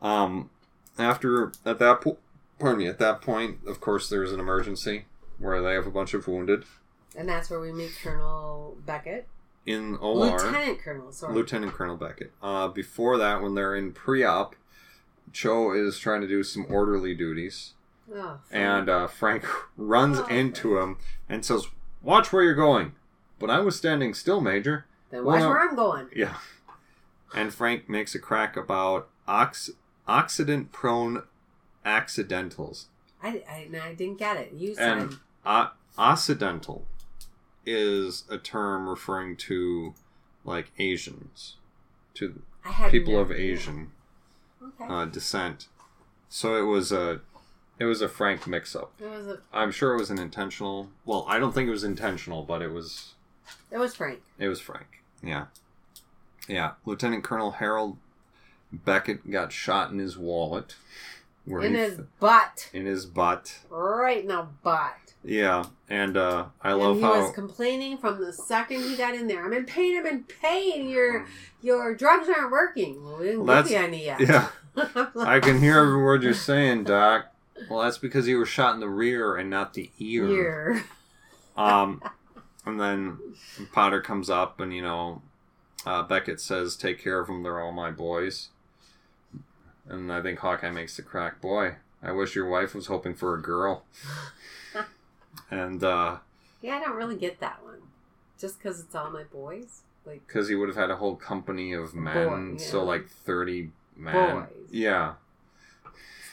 Um, 0.00 0.50
after 0.96 1.50
at 1.64 1.78
that 1.80 2.00
po- 2.02 2.18
pardon 2.60 2.78
me, 2.78 2.86
at 2.86 2.98
that 3.00 3.20
point, 3.20 3.58
of 3.66 3.80
course, 3.80 4.08
there 4.08 4.20
was 4.20 4.32
an 4.32 4.38
emergency. 4.38 5.06
where 5.38 5.60
they 5.60 5.74
have 5.74 5.86
a 5.86 5.90
bunch 5.90 6.14
of 6.14 6.28
wounded 6.28 6.64
And 7.16 7.28
that's 7.28 7.50
where 7.50 7.58
we 7.60 7.72
meet 7.72 7.90
Colonel 8.02 8.76
Beckett. 8.86 9.26
In 9.68 9.96
OR. 9.96 10.14
Lieutenant 10.30 10.78
Colonel, 10.80 11.12
sorry. 11.12 11.34
Lieutenant 11.34 11.72
Colonel 11.74 11.96
Beckett. 11.96 12.32
Uh, 12.42 12.68
before 12.68 13.18
that, 13.18 13.42
when 13.42 13.54
they're 13.54 13.74
in 13.76 13.92
pre-op, 13.92 14.54
Cho 15.32 15.72
is 15.72 15.98
trying 15.98 16.22
to 16.22 16.26
do 16.26 16.42
some 16.42 16.66
orderly 16.70 17.14
duties, 17.14 17.74
Oh, 18.14 18.38
and 18.50 18.88
uh, 18.88 19.06
Frank 19.06 19.44
runs 19.76 20.18
Oh, 20.18 20.26
into 20.26 20.78
him 20.78 20.96
and 21.28 21.44
says, 21.44 21.66
"Watch 22.02 22.32
where 22.32 22.42
you're 22.42 22.54
going." 22.54 22.92
But 23.38 23.50
I 23.50 23.60
was 23.60 23.76
standing 23.76 24.14
still, 24.14 24.40
Major. 24.40 24.86
then 25.10 25.24
watch 25.24 25.40
well- 25.40 25.50
where 25.50 25.60
I'm 25.68 25.76
going. 25.76 26.08
Yeah. 26.16 26.36
And 27.34 27.52
Frank 27.52 27.88
makes 27.90 28.14
a 28.14 28.18
crack 28.18 28.56
about 28.56 29.08
ox- 29.28 29.70
oxidant-prone 30.08 31.24
accidentals. 31.84 32.86
I, 33.22 33.42
I, 33.48 33.68
I 33.82 33.92
didn't 33.94 34.18
get 34.18 34.36
it. 34.38 34.52
You 34.54 34.74
And 34.78 35.10
said 35.12 35.18
o- 35.44 35.70
occidental 35.98 36.86
is 37.68 38.24
a 38.30 38.38
term 38.38 38.88
referring 38.88 39.36
to 39.36 39.94
like 40.44 40.70
Asians, 40.78 41.56
to 42.14 42.42
people 42.90 43.14
no 43.14 43.20
of 43.20 43.30
idea. 43.30 43.52
Asian 43.52 43.90
Okay. 44.62 44.84
uh, 44.88 45.04
descent. 45.04 45.68
So 46.28 46.56
it 46.56 46.62
was 46.66 46.90
a 46.92 47.20
it 47.78 47.84
was 47.84 48.02
a 48.02 48.08
Frank 48.08 48.46
mix-up. 48.46 48.92
it 49.00 49.08
was 49.08 49.26
a, 49.28 49.38
I'm 49.52 49.70
sure 49.70 49.94
it 49.94 49.98
was 49.98 50.10
an 50.10 50.18
intentional. 50.18 50.88
Well, 51.04 51.24
I 51.28 51.38
don't 51.38 51.52
think 51.52 51.68
it 51.68 51.70
was 51.72 51.84
intentional, 51.84 52.42
but 52.42 52.60
it 52.62 52.72
was 52.72 53.14
it 53.70 53.78
was 53.78 53.94
Frank. 53.94 54.20
it 54.38 54.48
was 54.48 54.60
Frank. 54.60 55.02
Yeah, 55.22 55.46
yeah. 56.48 56.72
Lieutenant 56.84 57.24
Colonel 57.24 57.52
Harold 57.52 57.96
Beckett 58.72 59.30
got 59.30 59.52
shot 59.52 59.90
in 59.90 59.98
his 59.98 60.18
wallet, 60.18 60.74
where 61.44 61.62
In 61.62 61.74
his 61.74 61.98
f- 62.00 62.04
butt. 62.20 62.68
in 62.72 62.84
his 62.86 63.06
butt. 63.06 63.60
Right 63.70 64.22
in 64.22 64.28
the 64.28 64.46
butt. 64.62 65.07
Yeah, 65.24 65.64
and 65.88 66.16
uh, 66.16 66.46
I 66.62 66.70
and 66.70 66.80
love 66.80 66.96
he 66.96 67.02
how 67.02 67.20
was 67.20 67.32
complaining 67.34 67.98
from 67.98 68.20
the 68.20 68.32
second 68.32 68.82
he 68.82 68.96
got 68.96 69.14
in 69.14 69.26
there. 69.26 69.44
I'm 69.44 69.52
in 69.52 69.64
pain. 69.66 69.98
I'm 69.98 70.06
in 70.06 70.24
pain. 70.24 70.88
Your 70.88 71.26
your 71.60 71.94
drugs 71.94 72.28
aren't 72.28 72.52
working. 72.52 73.04
Well, 73.04 73.18
we 73.18 73.26
didn't 73.26 73.44
Well, 73.46 73.62
give 73.62 73.72
you 73.72 73.78
any 73.78 74.04
yet. 74.04 74.20
yeah. 74.20 74.48
I 75.18 75.40
can 75.40 75.60
hear 75.60 75.78
every 75.80 76.02
word 76.02 76.22
you're 76.22 76.34
saying, 76.34 76.84
Doc. 76.84 77.26
Well, 77.68 77.80
that's 77.82 77.98
because 77.98 78.26
he 78.26 78.36
was 78.36 78.48
shot 78.48 78.74
in 78.74 78.80
the 78.80 78.88
rear 78.88 79.34
and 79.36 79.50
not 79.50 79.74
the 79.74 79.90
ear. 79.98 80.26
Here. 80.26 80.84
Um, 81.56 82.00
and 82.64 82.78
then 82.80 83.18
Potter 83.72 84.00
comes 84.00 84.30
up, 84.30 84.60
and 84.60 84.72
you 84.72 84.80
know, 84.80 85.22
uh, 85.84 86.04
Beckett 86.04 86.40
says, 86.40 86.76
"Take 86.76 87.02
care 87.02 87.18
of 87.18 87.26
them. 87.26 87.42
They're 87.42 87.58
all 87.60 87.72
my 87.72 87.90
boys." 87.90 88.50
And 89.88 90.12
I 90.12 90.22
think 90.22 90.38
Hawkeye 90.38 90.70
makes 90.70 90.94
the 90.96 91.02
crack. 91.02 91.40
Boy, 91.40 91.74
I 92.00 92.12
wish 92.12 92.36
your 92.36 92.48
wife 92.48 92.76
was 92.76 92.86
hoping 92.86 93.14
for 93.16 93.34
a 93.34 93.42
girl. 93.42 93.82
And 95.50 95.82
uh, 95.82 96.18
Yeah, 96.62 96.76
I 96.76 96.80
don't 96.80 96.96
really 96.96 97.16
get 97.16 97.40
that 97.40 97.62
one. 97.64 97.82
Just 98.38 98.58
because 98.58 98.80
it's 98.80 98.94
all 98.94 99.10
my 99.10 99.24
boys, 99.24 99.82
like 100.06 100.26
because 100.26 100.48
he 100.48 100.54
would 100.54 100.68
have 100.68 100.76
had 100.76 100.90
a 100.90 100.96
whole 100.96 101.16
company 101.16 101.72
of 101.72 101.94
men, 101.94 102.52
Boy, 102.52 102.58
so 102.58 102.84
like 102.84 103.08
thirty 103.08 103.70
men. 103.96 104.36
Boys. 104.36 104.68
Yeah, 104.70 105.14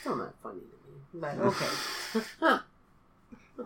still 0.00 0.16
not 0.16 0.34
funny 0.42 0.60
to 0.60 0.90
me. 0.90 1.00
But 1.12 1.38
okay. 2.42 2.62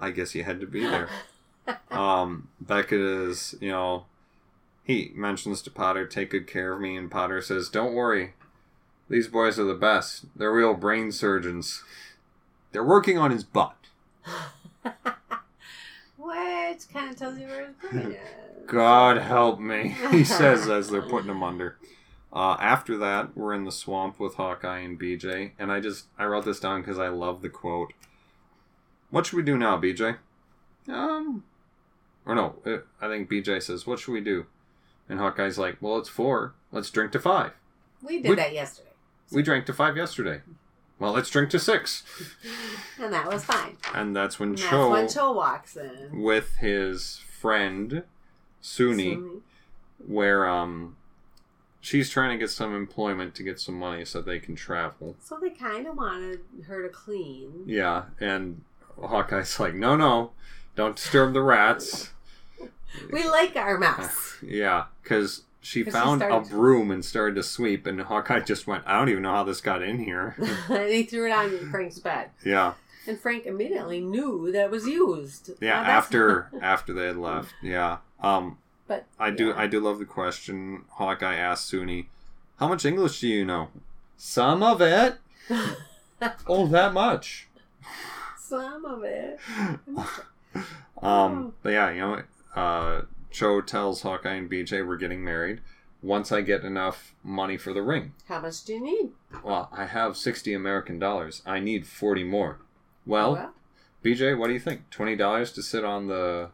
I 0.01 0.11
guess 0.11 0.35
you 0.35 0.45
had 0.45 0.61
to 0.61 0.67
be 0.67 0.81
there. 0.81 1.09
um, 1.91 2.49
Beckett 2.61 3.01
is, 3.01 3.55
you 3.61 3.71
know, 3.71 4.07
he 4.85 5.13
mentions 5.15 5.63
to 5.63 5.71
Potter, 5.71 6.07
take 6.07 6.31
good 6.31 6.47
care 6.47 6.73
of 6.73 6.81
me, 6.81 6.97
and 6.97 7.11
Potter 7.11 7.43
says, 7.43 7.69
don't 7.69 7.95
worry. 7.95 8.35
These 9.09 9.29
boys 9.29 9.59
are 9.59 9.65
the 9.65 9.75
best. 9.75 10.27
They're 10.37 10.53
real 10.53 10.75
brain 10.75 11.13
surgeons. 11.13 11.83
They're 12.73 12.85
working 12.85 13.19
on 13.19 13.31
his 13.31 13.45
butt. 13.45 13.77
Which 16.71 16.89
kind 16.93 17.11
of 17.11 17.17
tells 17.17 17.39
you 17.39 17.47
where 17.47 17.67
his 17.67 17.75
brain 17.91 18.13
is. 18.13 18.19
God 18.67 19.19
help 19.19 19.59
me, 19.59 19.97
he 20.11 20.23
says 20.25 20.69
as 20.69 20.89
they're 20.91 21.03
putting 21.03 21.31
him 21.31 21.43
under. 21.43 21.77
Uh, 22.33 22.57
after 22.61 22.97
that, 22.99 23.37
we're 23.37 23.55
in 23.55 23.65
the 23.65 23.73
swamp 23.73 24.21
with 24.21 24.35
Hawkeye 24.35 24.79
and 24.79 24.99
BJ, 25.01 25.51
and 25.59 25.73
I 25.73 25.81
just 25.81 26.07
I 26.17 26.27
wrote 26.27 26.45
this 26.45 26.61
down 26.61 26.81
because 26.81 26.99
I 26.99 27.09
love 27.09 27.43
the 27.43 27.49
quote. 27.49 27.93
What 29.11 29.27
should 29.27 29.37
we 29.37 29.43
do 29.43 29.59
now, 29.59 29.77
BJ? 29.81 30.19
Um, 30.89 31.43
or 32.25 32.37
no, 32.37 32.55
uh, 32.65 32.79
I 33.01 33.09
think 33.09 33.29
BJ 33.29 33.61
says, 33.61 33.85
"What 33.87 33.99
should 33.99 34.13
we 34.13 34.21
do?" 34.21 34.47
And 35.09 35.19
Hawkeye's 35.19 35.59
like, 35.59 35.79
"Well, 35.81 35.99
it's 35.99 36.09
four. 36.09 36.55
Let's 36.71 36.91
drink 36.91 37.11
to 37.13 37.19
five. 37.19 37.53
We 38.01 38.23
did 38.23 38.31
We- 38.31 38.37
that 38.37 38.53
yesterday, 38.53 38.91
We 39.33 39.43
drank 39.43 39.67
to 39.67 39.73
five 39.73 39.97
yesterday. 39.97 40.43
Well, 41.01 41.13
let's 41.13 41.31
drink 41.31 41.51
to 41.51 41.59
six. 41.59 42.05
and 43.01 43.13
that 43.13 43.27
was 43.27 43.43
fine. 43.45 43.77
And 43.95 44.15
that's 44.15 44.39
when 44.39 44.51
And 44.51 44.59
that's 44.59 44.71
Cho, 44.71 44.91
when 44.91 45.09
Cho 45.09 45.33
walks 45.33 45.77
in. 45.77 46.21
with 46.23 46.57
his 46.57 47.21
friend 47.41 48.05
Suni, 48.63 49.15
Sumi. 49.15 49.41
where 50.07 50.47
um 50.49 50.97
she's 51.81 52.11
trying 52.11 52.31
to 52.31 52.37
get 52.37 52.51
some 52.51 52.75
employment 52.77 53.35
to 53.37 53.43
get 53.43 53.59
some 53.59 53.77
money 53.79 54.05
so 54.05 54.21
they 54.21 54.39
can 54.39 54.55
travel. 54.55 55.17
So 55.23 55.39
they 55.41 55.51
kind 55.51 55.87
of 55.87 55.97
wanted 55.97 56.41
her 56.67 56.83
to 56.83 56.89
clean. 56.91 57.65
Yeah, 57.67 58.05
and 58.21 58.63
Hawkeye's 59.03 59.59
like, 59.59 59.73
"No, 59.75 59.97
no, 59.97 60.33
don't 60.77 60.97
disturb 60.97 61.33
the 61.33 61.41
rats." 61.43 62.11
We 63.11 63.27
like 63.27 63.57
our 63.57 63.79
mouse. 63.79 64.37
Yeah, 64.43 64.85
because 65.03 65.43
she 65.61 65.85
'Cause 65.85 65.93
she 65.93 65.99
found 66.01 66.23
a 66.23 66.41
broom 66.41 66.91
and 66.91 67.05
started 67.05 67.35
to 67.37 67.43
sweep, 67.43 67.87
and 67.87 68.01
Hawkeye 68.01 68.41
just 68.41 68.67
went, 68.67 68.83
"I 68.87 68.99
don't 68.99 69.09
even 69.11 69.23
know 69.23 69.33
how 69.35 69.45
this 69.45 69.61
got 69.61 69.83
in 69.83 69.99
here." 69.99 70.35
and 70.69 70.89
he 70.91 71.03
threw 71.05 71.27
it 71.27 71.33
on 71.33 71.71
Frank's 71.71 71.99
bed. 71.99 72.31
yeah, 72.45 72.75
And 73.07 73.19
Frank 73.21 73.47
immediately 73.47 74.01
knew 74.01 74.51
that 74.53 74.65
it 74.67 74.71
was 74.71 74.87
used. 74.87 75.51
yeah. 75.61 75.83
Now, 75.83 75.89
after 75.91 76.51
after 76.63 76.93
they 76.93 77.07
had 77.07 77.17
left, 77.17 77.53
yeah. 77.63 77.99
Um, 78.23 78.59
But 78.87 79.07
I 79.19 79.31
do 79.31 79.49
yeah. 79.49 79.55
I 79.59 79.67
do 79.67 79.81
love 79.81 79.99
the 79.99 80.05
question. 80.05 80.85
Hawkeye 80.93 81.37
asked 81.37 81.71
Suni, 81.73 82.07
"How 82.59 82.69
much 82.69 82.85
English 82.85 83.21
do 83.21 83.29
you 83.29 83.45
know?" 83.45 83.69
Some 84.17 84.63
of 84.63 84.81
it. 84.81 85.19
oh, 86.47 86.67
that 86.69 86.93
much. 86.93 87.49
Some 88.37 88.85
of 88.85 89.05
it. 89.05 89.39
um, 91.03 91.55
but 91.63 91.71
yeah, 91.73 91.91
you 91.91 92.01
know, 92.01 92.23
uh, 92.55 93.03
Cho 93.31 93.61
tells 93.61 94.03
Hawkeye 94.03 94.35
and 94.35 94.51
BJ 94.51 94.87
we're 94.87 94.97
getting 94.97 95.23
married 95.25 95.61
once 96.03 96.33
I 96.33 96.41
get 96.41 96.65
enough 96.65 97.15
money 97.23 97.57
for 97.57 97.73
the 97.73 97.83
ring. 97.83 98.15
How 98.29 98.41
much 98.41 98.65
do 98.65 98.73
you 98.75 98.81
need? 98.83 99.11
Well, 99.45 99.69
I 99.73 99.87
have 99.87 100.17
sixty 100.17 100.53
American 100.55 100.99
dollars. 100.99 101.43
I 101.47 101.61
need 101.61 101.87
forty 101.87 102.25
more. 102.25 102.59
Well, 103.07 103.53
BJ, 104.05 104.37
what 104.37 104.49
do 104.49 104.53
you 104.55 104.61
think? 104.61 104.91
Twenty 104.91 105.17
dollars 105.17 105.53
to 105.53 105.63
sit 105.63 105.85
on 105.85 106.07
the 106.09 106.51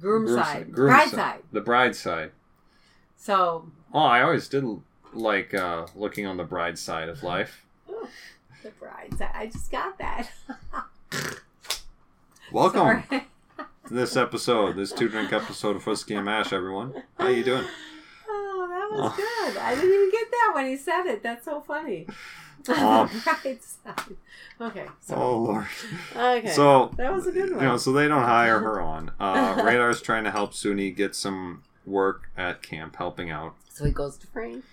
groom, 0.00 0.26
groom 0.26 0.38
side, 0.38 0.72
groom 0.72 0.88
bride 0.90 1.08
si- 1.08 1.16
side. 1.16 1.42
the 1.52 1.60
bride 1.60 1.96
side. 1.96 2.32
So 3.16 3.70
Oh, 3.92 4.00
I 4.00 4.22
always 4.22 4.48
did 4.48 4.64
like 5.14 5.54
uh, 5.54 5.86
looking 5.96 6.26
on 6.26 6.36
the 6.36 6.44
bride 6.44 6.78
side 6.78 7.08
of 7.08 7.22
life. 7.22 7.64
oh, 7.88 8.08
the 8.62 8.70
bride 8.70 9.16
side. 9.18 9.30
I 9.34 9.46
just 9.46 9.70
got 9.72 9.98
that. 9.98 10.30
Welcome 12.52 13.02
this 13.90 14.16
episode, 14.16 14.76
this 14.76 14.92
two 14.92 15.08
drink 15.08 15.32
episode 15.32 15.76
of 15.76 15.86
Whiskey 15.86 16.14
and 16.14 16.24
Mash, 16.24 16.52
everyone. 16.52 17.02
How 17.18 17.28
you 17.28 17.44
doing? 17.44 17.64
Oh, 18.28 18.66
that 18.68 18.90
was 18.96 19.12
Oh. 19.12 19.16
good. 19.16 19.56
I 19.58 19.74
didn't 19.74 19.92
even 19.92 20.10
get 20.10 20.30
that 20.30 20.52
when 20.54 20.66
he 20.66 20.76
said 20.76 21.06
it. 21.06 21.22
That's 21.22 21.44
so 21.44 21.60
funny. 21.60 22.06
Um. 22.68 23.08
right 23.24 23.62
side. 23.62 24.16
Okay. 24.60 24.86
So, 25.00 25.14
Oh 25.14 25.38
Lord. 25.38 25.66
okay. 26.14 26.50
So 26.50 26.90
that 26.96 27.14
was 27.14 27.26
a 27.28 27.32
good 27.32 27.50
one. 27.52 27.60
you 27.60 27.66
know, 27.66 27.76
so 27.78 27.92
they 27.92 28.08
don't 28.08 28.24
hire 28.24 28.58
her 28.58 28.80
on. 28.82 29.12
Uh, 29.18 29.62
Radar's 29.64 30.02
trying 30.02 30.24
to 30.24 30.30
help 30.32 30.52
Suni 30.52 30.94
get 30.94 31.14
some 31.14 31.62
work 31.86 32.28
at 32.36 32.60
camp, 32.60 32.96
helping 32.96 33.30
out. 33.30 33.54
So 33.70 33.84
he 33.86 33.92
goes 33.92 34.18
to 34.18 34.26
Frank. 34.26 34.64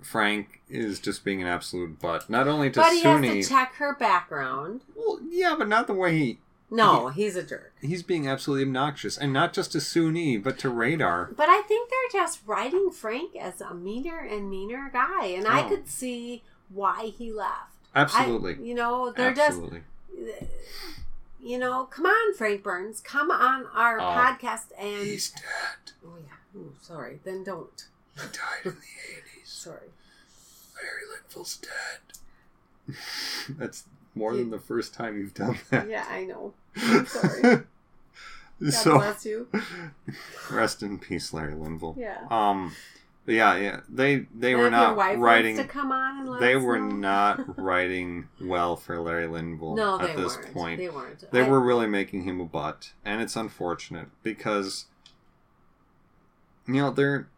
Frank 0.00 0.62
is 0.68 0.98
just 0.98 1.22
being 1.22 1.42
an 1.42 1.46
absolute 1.46 2.00
butt. 2.00 2.28
Not 2.28 2.48
only 2.48 2.70
to 2.70 2.80
But 2.80 2.92
he 2.94 3.04
Suni. 3.04 3.36
has 3.36 3.46
to 3.46 3.54
check 3.54 3.74
her 3.74 3.94
background. 3.94 4.80
well, 4.96 5.20
yeah, 5.28 5.54
but 5.56 5.68
not 5.68 5.86
the 5.86 5.94
way 5.94 6.16
he 6.18 6.38
No, 6.74 7.08
he's 7.08 7.36
a 7.36 7.42
jerk. 7.42 7.72
he's 7.80 8.02
being 8.02 8.26
absolutely 8.26 8.64
obnoxious, 8.64 9.16
and 9.16 9.32
not 9.32 9.52
just 9.52 9.72
to 9.72 9.78
Suni, 9.78 10.42
but 10.42 10.58
to 10.60 10.68
Radar. 10.68 11.30
But 11.36 11.48
I 11.48 11.62
think 11.62 11.90
they're 11.90 12.20
just 12.22 12.40
writing 12.46 12.90
Frank 12.90 13.36
as 13.36 13.60
a 13.60 13.74
meaner 13.74 14.18
and 14.18 14.50
meaner 14.50 14.90
guy, 14.92 15.26
and 15.26 15.46
I 15.46 15.64
Oh. 15.64 15.68
could 15.68 15.88
see 15.88 16.42
why 16.68 17.12
he 17.16 17.32
left. 17.32 17.72
Absolutely, 17.94 18.54
I, 18.54 18.58
you 18.58 18.74
know, 18.74 19.12
they're 19.12 19.30
absolutely. 19.38 19.82
just, 20.16 20.42
you 21.42 21.58
know, 21.58 21.84
come 21.84 22.06
on, 22.06 22.34
Frank 22.34 22.62
Burns, 22.62 23.00
come 23.00 23.30
on 23.30 23.66
our 23.74 24.00
Oh. 24.00 24.04
podcast 24.04 24.66
and. 24.78 25.06
He's 25.06 25.30
dead. 25.30 25.92
Oh 26.04 26.16
yeah. 26.18 26.60
Ooh, 26.60 26.72
sorry. 26.80 27.20
Then 27.24 27.44
don't. 27.44 27.84
He 28.16 28.22
died 28.22 28.64
in 28.64 28.70
the 28.72 28.76
eighties. 29.12 29.44
Sorry. 29.44 29.88
Larry 30.76 31.02
Linville's 31.10 31.56
dead. 31.58 32.96
That's 33.58 33.84
more 34.14 34.34
than 34.36 34.50
the 34.50 34.58
first 34.58 34.94
time 34.94 35.16
you've 35.18 35.34
done 35.34 35.58
that. 35.70 35.88
Yeah, 35.88 36.04
I 36.08 36.24
know. 36.24 36.54
I'm 36.76 37.06
sorry. 37.06 37.42
God 38.62 38.72
so 38.72 38.94
bless 38.98 39.26
you. 39.26 39.48
rest 40.50 40.82
in 40.82 40.98
peace, 40.98 41.32
Larry 41.32 41.54
Linville. 41.54 41.96
Yeah. 41.98 42.18
Um, 42.30 42.72
Yeah, 43.26 43.56
yeah. 43.56 43.80
They 43.88 44.26
they 44.34 44.52
And 44.52 44.62
were 44.62 44.70
not 44.70 44.96
writing. 44.96 45.56
wants 45.56 45.66
to 45.72 45.78
come 45.78 45.90
on 45.90 46.20
and 46.20 46.28
let 46.28 46.40
They 46.40 46.56
were 46.56 46.78
not 46.78 47.58
writing 47.58 48.28
well 48.40 48.76
for 48.76 49.00
Larry 49.00 49.26
Linville 49.26 49.74
No, 49.74 49.98
at 50.00 50.16
this 50.16 50.36
weren't. 50.36 50.52
point. 50.54 50.78
They 50.78 50.88
weren't. 50.88 51.30
They 51.32 51.42
I- 51.42 51.48
were 51.48 51.60
really 51.60 51.86
making 51.88 52.24
him 52.24 52.40
a 52.40 52.44
butt, 52.44 52.92
and 53.04 53.20
it's 53.20 53.34
unfortunate 53.34 54.08
because 54.22 54.86
you 56.66 56.74
know 56.74 56.90
they're 56.90 57.28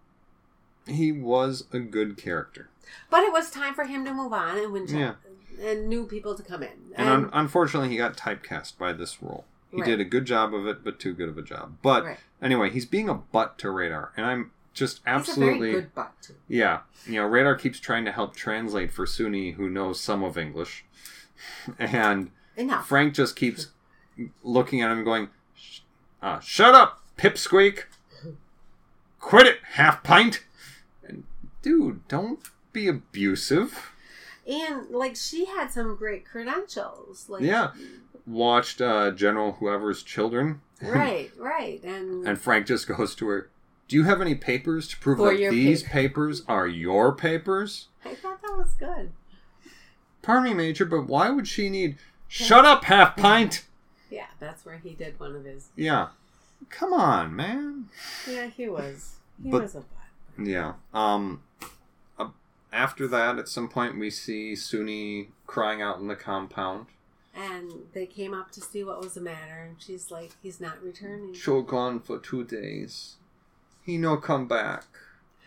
he 0.86 1.10
was 1.12 1.64
a 1.72 1.80
good 1.80 2.16
character, 2.16 2.68
But 3.10 3.24
it 3.24 3.32
was 3.32 3.50
time 3.50 3.74
for 3.74 3.84
him 3.84 4.04
to 4.04 4.12
move 4.14 4.32
on 4.32 4.56
and 4.58 4.72
win 4.72 4.86
Yeah. 4.86 5.14
And 5.60 5.88
new 5.88 6.06
people 6.06 6.34
to 6.34 6.42
come 6.42 6.62
in. 6.62 6.92
and 6.96 7.08
un- 7.08 7.30
unfortunately 7.32 7.88
he 7.90 7.96
got 7.96 8.16
typecast 8.16 8.78
by 8.78 8.92
this 8.92 9.22
role. 9.22 9.44
He 9.70 9.78
Right. 9.78 9.86
did 9.86 10.00
a 10.00 10.04
good 10.04 10.24
job 10.24 10.54
of 10.54 10.66
it, 10.66 10.82
but 10.84 10.98
too 11.00 11.12
good 11.12 11.28
of 11.28 11.36
a 11.36 11.42
job. 11.42 11.76
But 11.82 12.04
Right. 12.04 12.18
anyway, 12.40 12.70
he's 12.70 12.86
being 12.86 13.08
a 13.08 13.14
butt 13.14 13.58
to 13.58 13.70
Radar, 13.70 14.12
and 14.16 14.24
I'm 14.24 14.52
just 14.72 15.00
absolutely. 15.06 15.52
He's 15.52 15.58
a 15.58 15.70
very 15.70 15.82
good 15.82 15.94
butt 15.94 16.30
yeah. 16.48 16.80
You 17.06 17.14
know, 17.14 17.26
Radar 17.26 17.54
keeps 17.56 17.80
trying 17.80 18.04
to 18.04 18.12
help 18.12 18.34
translate 18.36 18.92
for 18.92 19.04
Suni, 19.06 19.54
who 19.54 19.68
knows 19.68 20.00
some 20.00 20.22
of 20.22 20.36
English, 20.38 20.84
and 21.78 22.30
Enough. 22.56 22.86
Frank 22.86 23.14
just 23.14 23.36
keeps 23.36 23.68
looking 24.42 24.80
at 24.82 24.90
him 24.90 25.04
going, 25.04 25.28
"Sh- 25.54 25.80
uh, 26.22 26.40
"Shut 26.40 26.74
up, 26.74 27.02
pipsqueak! 27.18 27.84
Quit 29.20 29.46
it, 29.46 29.58
half 29.72 30.02
pint!" 30.02 30.44
And 31.02 31.24
dude, 31.62 32.06
don't 32.08 32.40
be 32.72 32.86
abusive. 32.88 33.92
And 34.46 34.90
like 34.90 35.16
she 35.16 35.44
had 35.46 35.70
some 35.70 35.96
great 35.96 36.24
credentials. 36.24 37.28
Like 37.28 37.42
Yeah. 37.42 37.72
Watched 38.26 38.80
uh, 38.80 39.12
General 39.12 39.52
Whoever's 39.52 40.02
children, 40.02 40.60
Right, 40.82 41.30
right. 41.38 41.82
And, 41.84 42.26
and 42.26 42.38
Frank 42.40 42.66
just 42.66 42.88
goes 42.88 43.14
to 43.16 43.28
her. 43.28 43.50
Do 43.88 43.94
you 43.94 44.02
have 44.04 44.20
any 44.20 44.34
papers 44.34 44.88
to 44.88 44.98
prove 44.98 45.18
that 45.18 45.50
these 45.50 45.82
paper." 45.84 45.92
papers 45.92 46.42
are 46.48 46.66
your 46.66 47.12
papers? 47.14 47.86
I 48.04 48.14
thought 48.16 48.42
that 48.42 48.56
was 48.56 48.72
good. 48.72 49.12
Pardon 50.22 50.44
me, 50.44 50.54
Major, 50.54 50.84
but 50.84 51.02
why 51.06 51.30
would 51.30 51.46
she 51.46 51.68
need? 51.70 51.98
Shut 52.28 52.64
up, 52.64 52.82
half 52.84 53.16
pint. 53.16 53.64
Yeah, 54.10 54.26
that's 54.40 54.64
where 54.66 54.78
he 54.78 54.90
did 54.94 55.20
one 55.20 55.36
of 55.36 55.44
his 55.44 55.68
Yeah, 55.76 56.08
come 56.68 56.92
on, 56.92 57.34
man. 57.36 57.84
Yeah, 58.28 58.46
he 58.48 58.68
was. 58.68 59.16
He 59.42 59.50
But- 59.50 59.62
was 59.62 59.74
a 59.76 59.78
butt. 59.80 60.46
Yeah. 60.46 60.72
Um. 60.92 61.42
After 62.72 63.06
that, 63.08 63.38
at 63.38 63.48
some 63.48 63.68
point, 63.68 63.98
we 63.98 64.10
see 64.10 64.52
Suni 64.54 65.28
crying 65.46 65.80
out 65.82 65.98
in 65.98 66.08
the 66.08 66.16
compound. 66.16 66.86
And 67.34 67.70
they 67.92 68.06
came 68.06 68.32
up 68.32 68.50
to 68.52 68.60
see 68.62 68.82
what 68.82 69.00
was 69.00 69.14
the 69.14 69.20
matter, 69.20 69.60
and 69.68 69.76
she's 69.78 70.10
like, 70.10 70.32
"He's 70.42 70.60
not 70.60 70.82
returning." 70.82 71.34
Cho 71.34 71.60
gone 71.62 72.00
for 72.00 72.18
two 72.18 72.44
days. 72.44 73.16
He 73.84 73.98
no 73.98 74.16
come 74.16 74.48
back. 74.48 74.84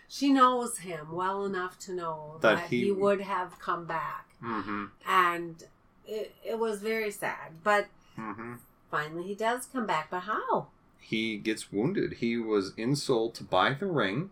She 0.08 0.32
knows 0.32 0.78
him 0.78 1.12
well 1.12 1.44
enough 1.44 1.78
to 1.80 1.92
know 1.92 2.38
That 2.40 2.56
that, 2.56 2.68
he- 2.68 2.84
he... 2.84 2.92
would 2.92 3.20
have 3.22 3.58
come 3.58 3.86
back, 3.86 4.26
Mm-hmm. 4.42 4.86
and 5.06 5.64
it, 6.06 6.34
it 6.44 6.58
was 6.58 6.80
very 6.80 7.10
sad. 7.10 7.62
But 7.64 7.88
Mm-hmm. 8.18 8.54
finally, 8.90 9.24
he 9.24 9.34
does 9.34 9.66
come 9.66 9.86
back. 9.86 10.08
But 10.10 10.20
how? 10.20 10.68
He 11.00 11.38
gets 11.38 11.72
wounded. 11.72 12.14
He 12.14 12.36
was 12.36 12.72
in 12.76 12.94
Seoul 12.94 13.30
to 13.30 13.42
buy 13.44 13.72
the 13.74 13.86
ring. 13.86 14.30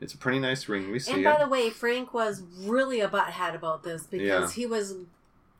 It's 0.00 0.12
a 0.14 0.18
pretty 0.18 0.38
nice 0.38 0.68
ring. 0.68 0.90
We 0.90 0.98
see 0.98 1.12
And 1.12 1.20
it. 1.22 1.24
by 1.24 1.38
the 1.42 1.48
way, 1.48 1.70
Frank 1.70 2.12
was 2.12 2.42
really 2.60 3.00
a 3.00 3.08
butthead 3.08 3.54
about 3.54 3.82
this 3.82 4.04
because 4.06 4.26
Yeah. 4.26 4.50
he 4.50 4.66
was 4.66 4.94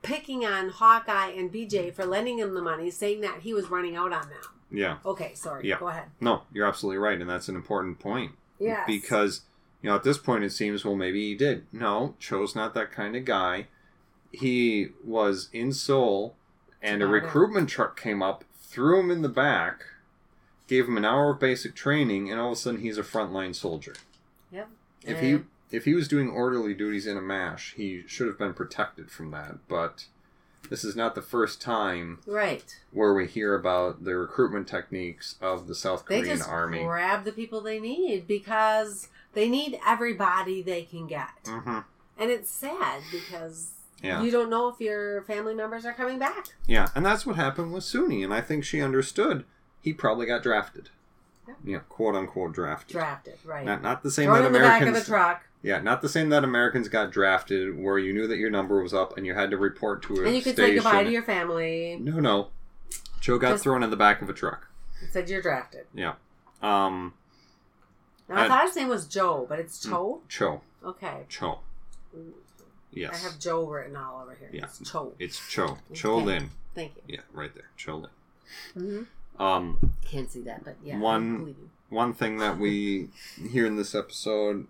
picking 0.03 0.45
on 0.45 0.69
Hawkeye 0.69 1.31
and 1.31 1.51
BJ 1.51 1.91
for 1.91 2.05
lending 2.05 2.39
him 2.39 2.55
the 2.55 2.61
money, 2.63 2.91
saying 2.91 3.23
that 3.23 3.41
he 3.41 3.55
was 3.55 3.71
running 3.71 3.97
out 3.97 4.13
on 4.13 4.29
them. 4.29 4.43
yeah. 4.71 4.99
Okay, 5.07 5.33
sorry. 5.35 5.67
Yeah. 5.67 5.79
Go 5.79 5.89
ahead. 5.89 6.11
No, 6.21 6.43
you're 6.53 6.67
absolutely 6.67 6.99
right, 6.99 7.21
and 7.21 7.29
that's 7.31 7.49
an 7.49 7.57
important 7.57 7.99
point. 7.99 8.33
Yes. 8.59 8.85
Because, 8.87 9.43
you 9.83 9.89
know, 9.89 9.97
at 9.97 10.03
this 10.03 10.19
point 10.19 10.45
it 10.45 10.51
seems, 10.53 10.85
well, 10.85 10.97
maybe 10.97 11.29
he 11.29 11.35
did. 11.35 11.67
No, 11.73 12.15
Cho's 12.19 12.55
not 12.55 12.75
that 12.75 12.91
kind 12.93 13.17
of 13.17 13.25
guy. 13.25 13.69
He 14.33 14.89
was 15.05 15.49
in 15.53 15.73
Seoul, 15.73 16.35
and 16.83 17.01
a 17.03 17.07
About 17.07 17.15
it. 17.15 17.23
recruitment 17.23 17.69
truck 17.71 17.99
came 17.99 18.23
up, 18.23 18.45
threw 18.55 19.01
him 19.01 19.11
in 19.11 19.23
the 19.23 19.29
back, 19.29 19.85
gave 20.69 20.87
him 20.89 20.97
an 20.97 21.05
hour 21.05 21.31
of 21.31 21.41
basic 21.41 21.75
training, 21.75 22.31
and 22.31 22.39
all 22.41 22.49
of 22.49 22.53
a 22.53 22.61
sudden 22.61 22.81
he's 22.81 22.99
a 22.99 23.03
frontline 23.03 23.55
soldier. 23.55 23.95
If 25.07 25.21
he 25.21 25.39
if 25.71 25.85
he 25.85 25.95
was 25.95 26.09
doing 26.09 26.29
orderly 26.31 26.75
duties 26.75 27.07
in 27.07 27.17
a 27.17 27.21
mash, 27.23 27.75
he 27.77 28.05
should 28.07 28.27
have 28.29 28.39
been 28.39 28.55
protected 28.55 29.11
from 29.11 29.31
that. 29.33 29.67
But 29.69 30.07
this 30.71 30.85
is 30.85 30.95
not 30.97 31.15
the 31.15 31.23
first 31.23 31.61
time 31.61 32.19
right. 32.27 32.77
where 32.93 33.15
we 33.15 33.27
hear 33.27 33.55
about 33.55 34.05
the 34.05 34.17
recruitment 34.17 34.67
techniques 34.69 35.37
of 35.41 35.67
the 35.69 35.75
South 35.75 36.05
Korean 36.05 36.25
They 36.25 36.29
just 36.31 36.49
army. 36.49 36.83
grab 36.85 37.25
the 37.25 37.33
people 37.33 37.61
they 37.61 37.79
need 37.81 38.27
because 38.27 39.09
they 39.33 39.49
need 39.49 39.79
everybody 39.87 40.63
they 40.63 40.83
can 40.83 41.07
get. 41.07 41.29
hmm 41.47 41.79
And 42.19 42.31
it's 42.31 42.51
sad 42.51 43.03
because 43.13 43.73
Yeah. 44.03 44.23
you 44.23 44.31
don't 44.31 44.51
know 44.51 44.69
if 44.69 44.81
your 44.81 45.23
family 45.23 45.55
members 45.55 45.85
are 45.85 45.93
coming 45.95 46.19
back. 46.19 46.47
Yeah, 46.67 46.89
and 46.95 47.05
that's 47.07 47.25
what 47.27 47.37
happened 47.37 47.73
with 47.73 47.85
Suni, 47.85 48.25
and 48.25 48.33
I 48.35 48.41
think 48.41 48.65
she 48.65 48.81
understood. 48.81 49.45
He 49.81 49.93
probably 49.93 50.27
got 50.27 50.43
drafted. 50.43 50.91
Yeah. 51.47 51.55
Yeah, 51.65 51.79
quote 51.89 52.15
unquote 52.15 52.53
drafted. 52.55 52.93
Drafted, 52.95 53.39
right. 53.45 53.65
Not 53.65 53.83
not 53.83 54.03
the 54.03 54.11
same 54.11 54.27
Thrown 54.27 54.41
that 54.41 54.47
in 54.49 54.53
the 54.53 54.59
back 54.59 54.81
Americans. 54.83 54.99
of 54.99 55.05
the 55.07 55.11
truck. 55.11 55.43
Yeah, 55.63 55.81
not 55.81 56.01
the 56.03 56.09
same 56.09 56.29
that 56.29 56.45
Americans 56.45 56.89
got 56.89 57.11
drafted, 57.11 57.77
where 57.79 57.99
you 57.99 58.13
knew 58.13 58.27
that 58.29 58.37
your 58.39 58.51
number 58.51 58.83
was 58.83 58.95
up 58.95 59.17
and 59.17 59.27
you 59.27 59.35
had 59.35 59.51
to 59.51 59.57
report 59.57 60.03
to 60.05 60.23
a 60.23 60.27
And 60.27 60.35
you 60.37 60.43
could 60.43 60.55
station. 60.55 60.71
say 60.71 60.75
goodbye 60.85 61.05
to 61.05 61.11
your 61.11 61.23
family. 61.23 61.99
No, 62.01 62.21
no. 62.21 62.49
Joe 63.21 63.39
got 63.39 63.53
Just- 63.53 63.65
thrown 63.65 63.83
in 63.83 63.91
the 63.91 63.97
back 63.97 64.23
of 64.23 64.29
a 64.31 64.33
truck. 64.33 64.69
It 65.03 65.13
said 65.13 65.29
you're 65.29 65.43
drafted. 65.43 65.87
Yeah. 65.95 66.15
Um, 66.63 67.15
Now, 68.29 68.37
I, 68.37 68.45
I- 68.45 68.49
thought 68.49 68.65
his 68.67 68.77
name 68.77 68.89
was 68.89 69.07
Joe, 69.07 69.47
but 69.49 69.59
it's 69.59 69.79
Cho. 69.81 70.23
Cho. 70.29 70.61
Okay. 70.85 71.25
Cho. 71.29 71.61
Yes. 72.93 73.15
I 73.15 73.29
have 73.29 73.39
Joe 73.39 73.67
written 73.67 73.97
all 73.97 74.23
over 74.23 74.35
here. 74.39 74.49
Yeah. 74.53 74.65
It's 74.65 74.79
Cho. 74.91 75.13
It's 75.19 75.49
Cho. 75.51 75.79
Cho 75.93 76.15
Okay. 76.17 76.25
Lin. 76.27 76.51
Thank 76.75 76.93
you. 76.97 77.03
Yeah, 77.09 77.21
right 77.33 77.53
there. 77.55 77.71
Cho 77.77 77.97
Lin. 77.97 78.11
hmm 78.75 79.03
Um, 79.39 79.95
Can't 80.05 80.31
see 80.31 80.41
that, 80.43 80.65
but 80.65 80.77
yeah. 80.85 80.99
One- 80.99 81.35
I 81.35 81.39
believe 81.39 81.57
you. 81.59 81.71
one 81.91 82.13
thing 82.15 82.39
that 82.39 82.59
we 82.59 83.09
hear 83.51 83.67
in 83.67 83.77
this 83.77 83.95
episode, 83.95 84.67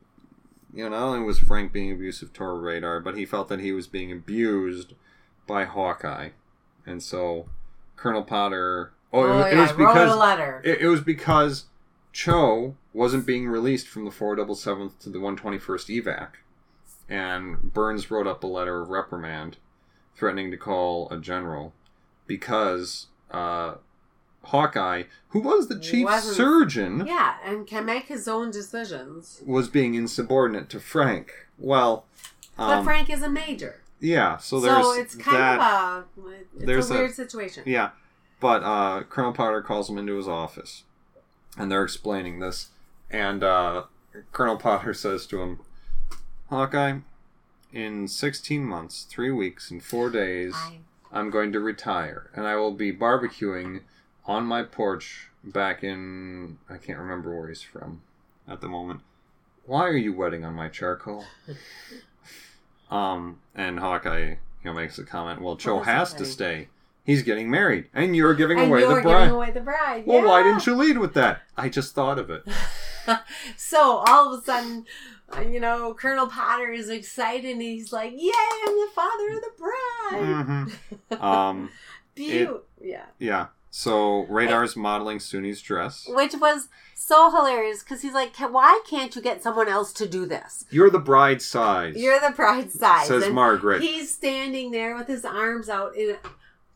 you 0.74 0.82
know, 0.84 0.90
not 0.90 1.02
only 1.06 1.20
was 1.20 1.38
Frank 1.38 1.72
being 1.72 1.92
abusive 1.92 2.32
toward 2.32 2.62
Radar, 2.62 3.00
but 3.00 3.16
he 3.16 3.24
felt 3.24 3.48
that 3.48 3.60
he 3.60 3.72
was 3.72 3.86
being 3.86 4.10
abused 4.12 4.94
by 5.46 5.64
Hawkeye, 5.64 6.30
and 6.84 7.02
so 7.02 7.48
Colonel 7.96 8.22
Potter. 8.24 8.92
Oh, 9.12 9.22
it, 9.24 9.28
Oh, 9.28 9.36
was- 9.38 9.46
it 9.46 9.54
yeah, 9.54 9.60
was 9.62 9.70
I 9.70 9.74
wrote 10.04 10.08
a 10.08 10.16
letter. 10.16 10.62
it, 10.64 10.80
it 10.82 10.88
was 10.88 11.00
because 11.00 11.64
Cho 12.12 12.74
wasn't 12.92 13.24
being 13.26 13.46
released 13.46 13.86
from 13.88 14.04
the 14.04 14.10
477th 14.10 14.98
to 15.00 15.10
the 15.10 15.18
121st 15.20 16.02
evac, 16.02 16.28
and 17.08 17.72
Burns 17.72 18.10
wrote 18.10 18.26
up 18.26 18.42
a 18.42 18.46
letter 18.48 18.82
of 18.82 18.88
reprimand, 18.90 19.58
threatening 20.16 20.50
to 20.50 20.56
call 20.56 21.08
a 21.10 21.18
general 21.18 21.72
because 22.26 23.06
uh, 23.30 23.74
Hawkeye, 24.46 25.04
who 25.30 25.40
was 25.40 25.68
the 25.68 25.78
chief 25.78 26.04
Wasn't- 26.04 26.36
surgeon, 26.36 27.04
yeah, 27.06 27.36
and 27.44 27.66
can 27.66 27.84
make 27.84 28.04
his 28.06 28.28
own 28.28 28.50
decisions. 28.50 29.42
was 29.46 29.68
being 29.68 29.94
insubordinate 29.94 30.68
to 30.70 30.80
Frank. 30.80 31.32
Well, 31.58 32.04
But 32.56 32.78
um, 32.78 32.84
Frank 32.84 33.10
is 33.10 33.22
a 33.22 33.28
major. 33.28 33.80
yeah, 34.00 34.36
so 34.38 34.60
there's 34.60 34.84
So, 34.84 34.92
it's 34.92 35.14
kind 35.14 35.36
that. 35.36 35.58
of 35.60 36.04
a 36.24 36.30
it's 36.30 36.64
there's 36.66 36.90
a 36.90 36.94
a- 36.94 36.98
weird 36.98 37.14
situation. 37.14 37.64
Yeah, 37.66 37.90
but 38.40 38.62
uh, 38.62 39.02
Colonel 39.08 39.32
Potter 39.32 39.62
calls 39.62 39.88
him 39.90 39.98
into 39.98 40.16
his 40.16 40.28
office, 40.28 40.84
and 41.58 41.70
they're 41.70 41.84
explaining 41.84 42.38
this, 42.40 42.68
and 43.10 43.42
uh, 43.42 43.84
Colonel 44.32 44.56
Potter 44.56 44.94
says 44.94 45.26
to 45.26 45.40
him, 45.42 45.60
"Hawkeye, 46.50 46.98
in 47.72 48.06
16 48.08 48.64
months, 48.64 49.02
three 49.10 49.30
weeks, 49.30 49.70
and 49.70 49.82
four 49.82 50.08
days, 50.10 50.54
I, 50.54 50.78
I'm 51.12 51.30
going 51.30 51.52
to 51.52 51.60
retire, 51.60 52.30
and 52.34 52.46
I 52.46 52.56
will 52.56 52.72
be 52.72 52.92
barbecuing 52.92 53.80
on 54.26 54.44
my 54.44 54.62
porch 54.62 55.28
back 55.44 55.82
in 55.84 56.58
I 56.68 56.76
can't 56.76 56.98
remember 56.98 57.36
where 57.36 57.48
he's 57.48 57.62
from 57.62 58.02
at 58.48 58.60
the 58.60 58.68
moment. 58.68 59.00
Why 59.64 59.84
are 59.86 59.96
you 59.96 60.12
wetting 60.12 60.44
on 60.44 60.54
my 60.54 60.68
charcoal?" 60.68 61.24
um, 62.90 63.40
and 63.54 63.80
Hawkeye, 63.80 64.28
you 64.30 64.36
know, 64.64 64.72
makes 64.72 64.98
a 64.98 65.04
comment. 65.04 65.40
Well, 65.42 65.56
Cho 65.56 65.74
What 65.74 65.80
was 65.80 65.88
he 65.88 65.92
has 65.92 66.14
to 66.14 66.24
stay. 66.24 66.68
He's 67.04 67.22
getting 67.22 67.48
married, 67.48 67.86
and 67.94 68.16
you're 68.16 68.34
giving 68.34 68.58
and 68.58 68.68
away 68.68 68.80
you're 68.80 68.88
the 68.88 68.94
giving 68.96 69.12
bride. 69.12 69.30
away 69.30 69.50
the 69.52 69.60
bride. 69.60 70.04
Well, 70.06 70.26
why 70.26 70.42
didn't 70.42 70.66
you 70.66 70.74
lead 70.74 70.98
with 70.98 71.14
that? 71.14 71.42
I 71.56 71.68
just 71.68 71.94
thought 71.94 72.18
of 72.18 72.30
it. 72.30 72.42
so 73.56 74.02
all 74.08 74.34
of 74.34 74.40
a 74.40 74.44
sudden, 74.44 74.84
you 75.48 75.60
know, 75.60 75.94
Colonel 75.94 76.26
Potter 76.26 76.72
is 76.72 76.88
excited 76.88 77.48
and 77.48 77.62
he's 77.62 77.92
like, 77.92 78.12
"Yay! 78.12 78.32
I'm 78.66 78.74
the 78.74 78.90
father 78.92 79.28
of 79.34 79.40
the 79.40 79.50
bride." 79.56 80.68
hmm 81.10 81.14
Um, 81.24 81.70
Beaut- 82.16 82.66
yeah. 82.80 83.04
yeah. 83.20 83.46
So 83.78 84.24
Radar's 84.30 84.74
modeling 84.74 85.18
Suni's 85.18 85.60
dress. 85.60 86.06
Which 86.08 86.32
was 86.40 86.68
so 86.94 87.30
hilarious 87.30 87.82
because 87.82 88.00
he's 88.00 88.14
like, 88.14 88.34
"Why 88.38 88.80
can't 88.88 89.14
you 89.14 89.20
get 89.20 89.42
someone 89.42 89.68
else 89.68 89.92
to 89.94 90.08
do 90.08 90.24
this? 90.24 90.64
You're 90.70 90.88
the 90.88 90.98
bride 90.98 91.42
size. 91.42 91.94
You're 91.94 92.18
the 92.18 92.30
bride 92.34 92.72
size." 92.72 93.06
says 93.06 93.24
And 93.24 93.34
Margaret. 93.34 93.82
He's 93.82 94.10
standing 94.14 94.70
there 94.70 94.96
with 94.96 95.08
his 95.08 95.26
arms 95.26 95.68
out 95.68 95.94
in 95.94 96.16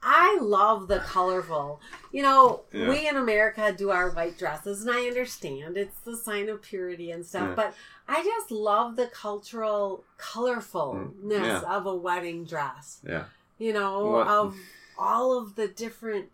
I 0.02 0.38
love 0.42 0.88
the 0.88 0.98
colorful. 0.98 1.80
You 2.12 2.22
know, 2.22 2.62
Yeah. 2.70 2.90
we 2.90 3.08
in 3.08 3.16
America 3.16 3.72
do 3.72 3.88
our 3.90 4.10
white 4.10 4.36
dresses, 4.36 4.82
and 4.82 4.90
I 4.94 5.06
understand 5.06 5.78
it's 5.78 6.00
the 6.00 6.18
sign 6.18 6.50
of 6.50 6.60
purity 6.60 7.10
and 7.10 7.24
stuff, 7.24 7.48
Yeah. 7.48 7.54
but 7.54 7.74
I 8.08 8.22
just 8.22 8.50
love 8.50 8.96
the 8.96 9.06
cultural 9.06 10.04
colorfulness 10.18 11.14
Mm, 11.22 11.44
yeah. 11.46 11.60
of 11.76 11.86
a 11.86 11.94
wedding 11.94 12.44
dress. 12.44 13.00
Yeah. 13.06 13.24
You 13.56 13.72
know, 13.72 14.16
of 14.20 14.54
all 14.98 15.38
of 15.38 15.54
the 15.54 15.66
different 15.68 16.30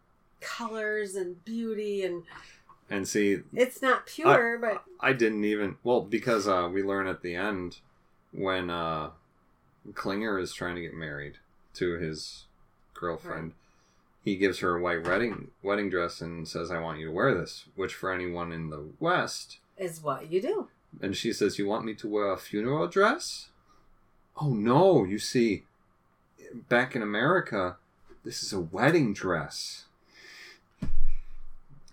colors 0.46 1.14
and 1.16 1.44
beauty, 1.44 2.04
and 2.04 2.22
And 2.88 3.06
see, 3.08 3.40
it's 3.52 3.82
not 3.82 4.06
pure, 4.06 4.58
but 4.58 4.84
I 5.00 5.12
didn't 5.12 5.44
even 5.44 5.76
well 5.82 6.02
because 6.02 6.46
uh, 6.46 6.70
we 6.72 6.82
learn 6.82 7.06
at 7.08 7.22
the 7.22 7.34
end 7.34 7.78
when 8.32 8.70
uh, 8.70 9.10
Klinger 9.94 10.38
is 10.38 10.52
trying 10.54 10.76
to 10.76 10.80
get 10.80 10.94
married 10.94 11.34
to 11.74 11.98
his 11.98 12.44
girlfriend. 12.94 13.52
He 14.24 14.36
gives 14.36 14.58
her 14.60 14.76
a 14.76 14.82
white 14.82 15.04
wedding 15.06 15.50
wedding 15.62 15.90
dress 15.90 16.20
and 16.20 16.46
says, 16.48 16.70
"I 16.70 16.78
want 16.80 16.98
you 17.00 17.06
to 17.06 17.12
wear 17.12 17.34
this." 17.34 17.64
Which 17.74 17.94
for 17.94 18.12
anyone 18.12 18.52
in 18.52 18.70
the 18.70 18.84
West, 19.00 19.58
is 19.76 20.02
what 20.02 20.30
you 20.30 20.40
do. 20.40 20.68
and 21.00 21.16
she 21.16 21.32
says, 21.32 21.58
"You 21.58 21.66
want 21.66 21.84
me 21.84 21.94
to 21.94 22.08
wear 22.08 22.30
a 22.30 22.36
funeral 22.36 22.86
dress?" 22.88 23.48
Oh 24.40 24.52
no! 24.54 25.04
You 25.04 25.18
see, 25.18 25.64
back 26.68 26.94
in 26.94 27.02
America, 27.02 27.76
this 28.24 28.42
is 28.42 28.52
a 28.52 28.60
wedding 28.60 29.14
dress, 29.14 29.85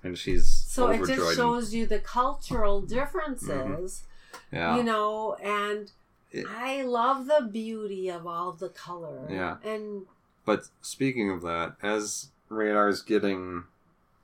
and 0.04 0.18
she's 0.18 0.48
So 0.48 0.90
it 0.90 1.06
just 1.06 1.36
shows 1.36 1.74
you 1.74 1.86
the 1.86 2.00
cultural 2.00 2.82
differences. 2.82 4.04
yeah, 4.52 4.76
you 4.78 4.84
know 4.84 5.36
and 5.42 5.92
It- 6.32 6.46
i 6.50 6.82
love 6.82 7.28
the 7.28 7.48
beauty 7.52 8.10
of 8.10 8.26
all 8.28 8.52
the 8.52 8.70
color 8.70 9.28
Yeah. 9.30 9.58
and 9.64 10.06
But 10.46 10.68
speaking 10.82 11.30
of 11.32 11.42
that, 11.44 11.76
as 11.82 12.30
Radar's 12.50 13.02
getting, 13.02 13.64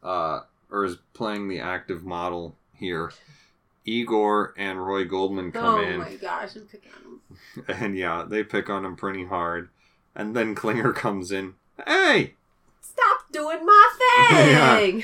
uh, 0.03 0.41
or 0.69 0.83
is 0.85 0.97
playing 1.13 1.47
the 1.47 1.59
active 1.59 2.03
model 2.03 2.55
here, 2.73 3.11
Igor 3.85 4.53
and 4.57 4.85
Roy 4.85 5.05
Goldman 5.05 5.51
come 5.51 5.75
oh 5.75 5.81
in, 5.81 5.95
Oh 5.95 5.97
my 6.05 6.15
gosh 6.15 6.55
i'm 6.55 6.63
picking 6.63 6.91
on 6.93 7.03
them 7.55 7.65
and 7.81 7.97
yeah, 7.97 8.25
they 8.27 8.43
pick 8.43 8.69
on 8.69 8.83
him 8.85 8.95
pretty 8.95 9.25
hard. 9.25 9.69
And 10.15 10.35
then 10.35 10.55
Klinger 10.55 10.91
comes 10.93 11.31
in. 11.31 11.53
Hey, 11.87 12.33
stop 12.81 13.31
doing 13.31 13.65
my 13.65 13.89
Yeah. 14.31 15.01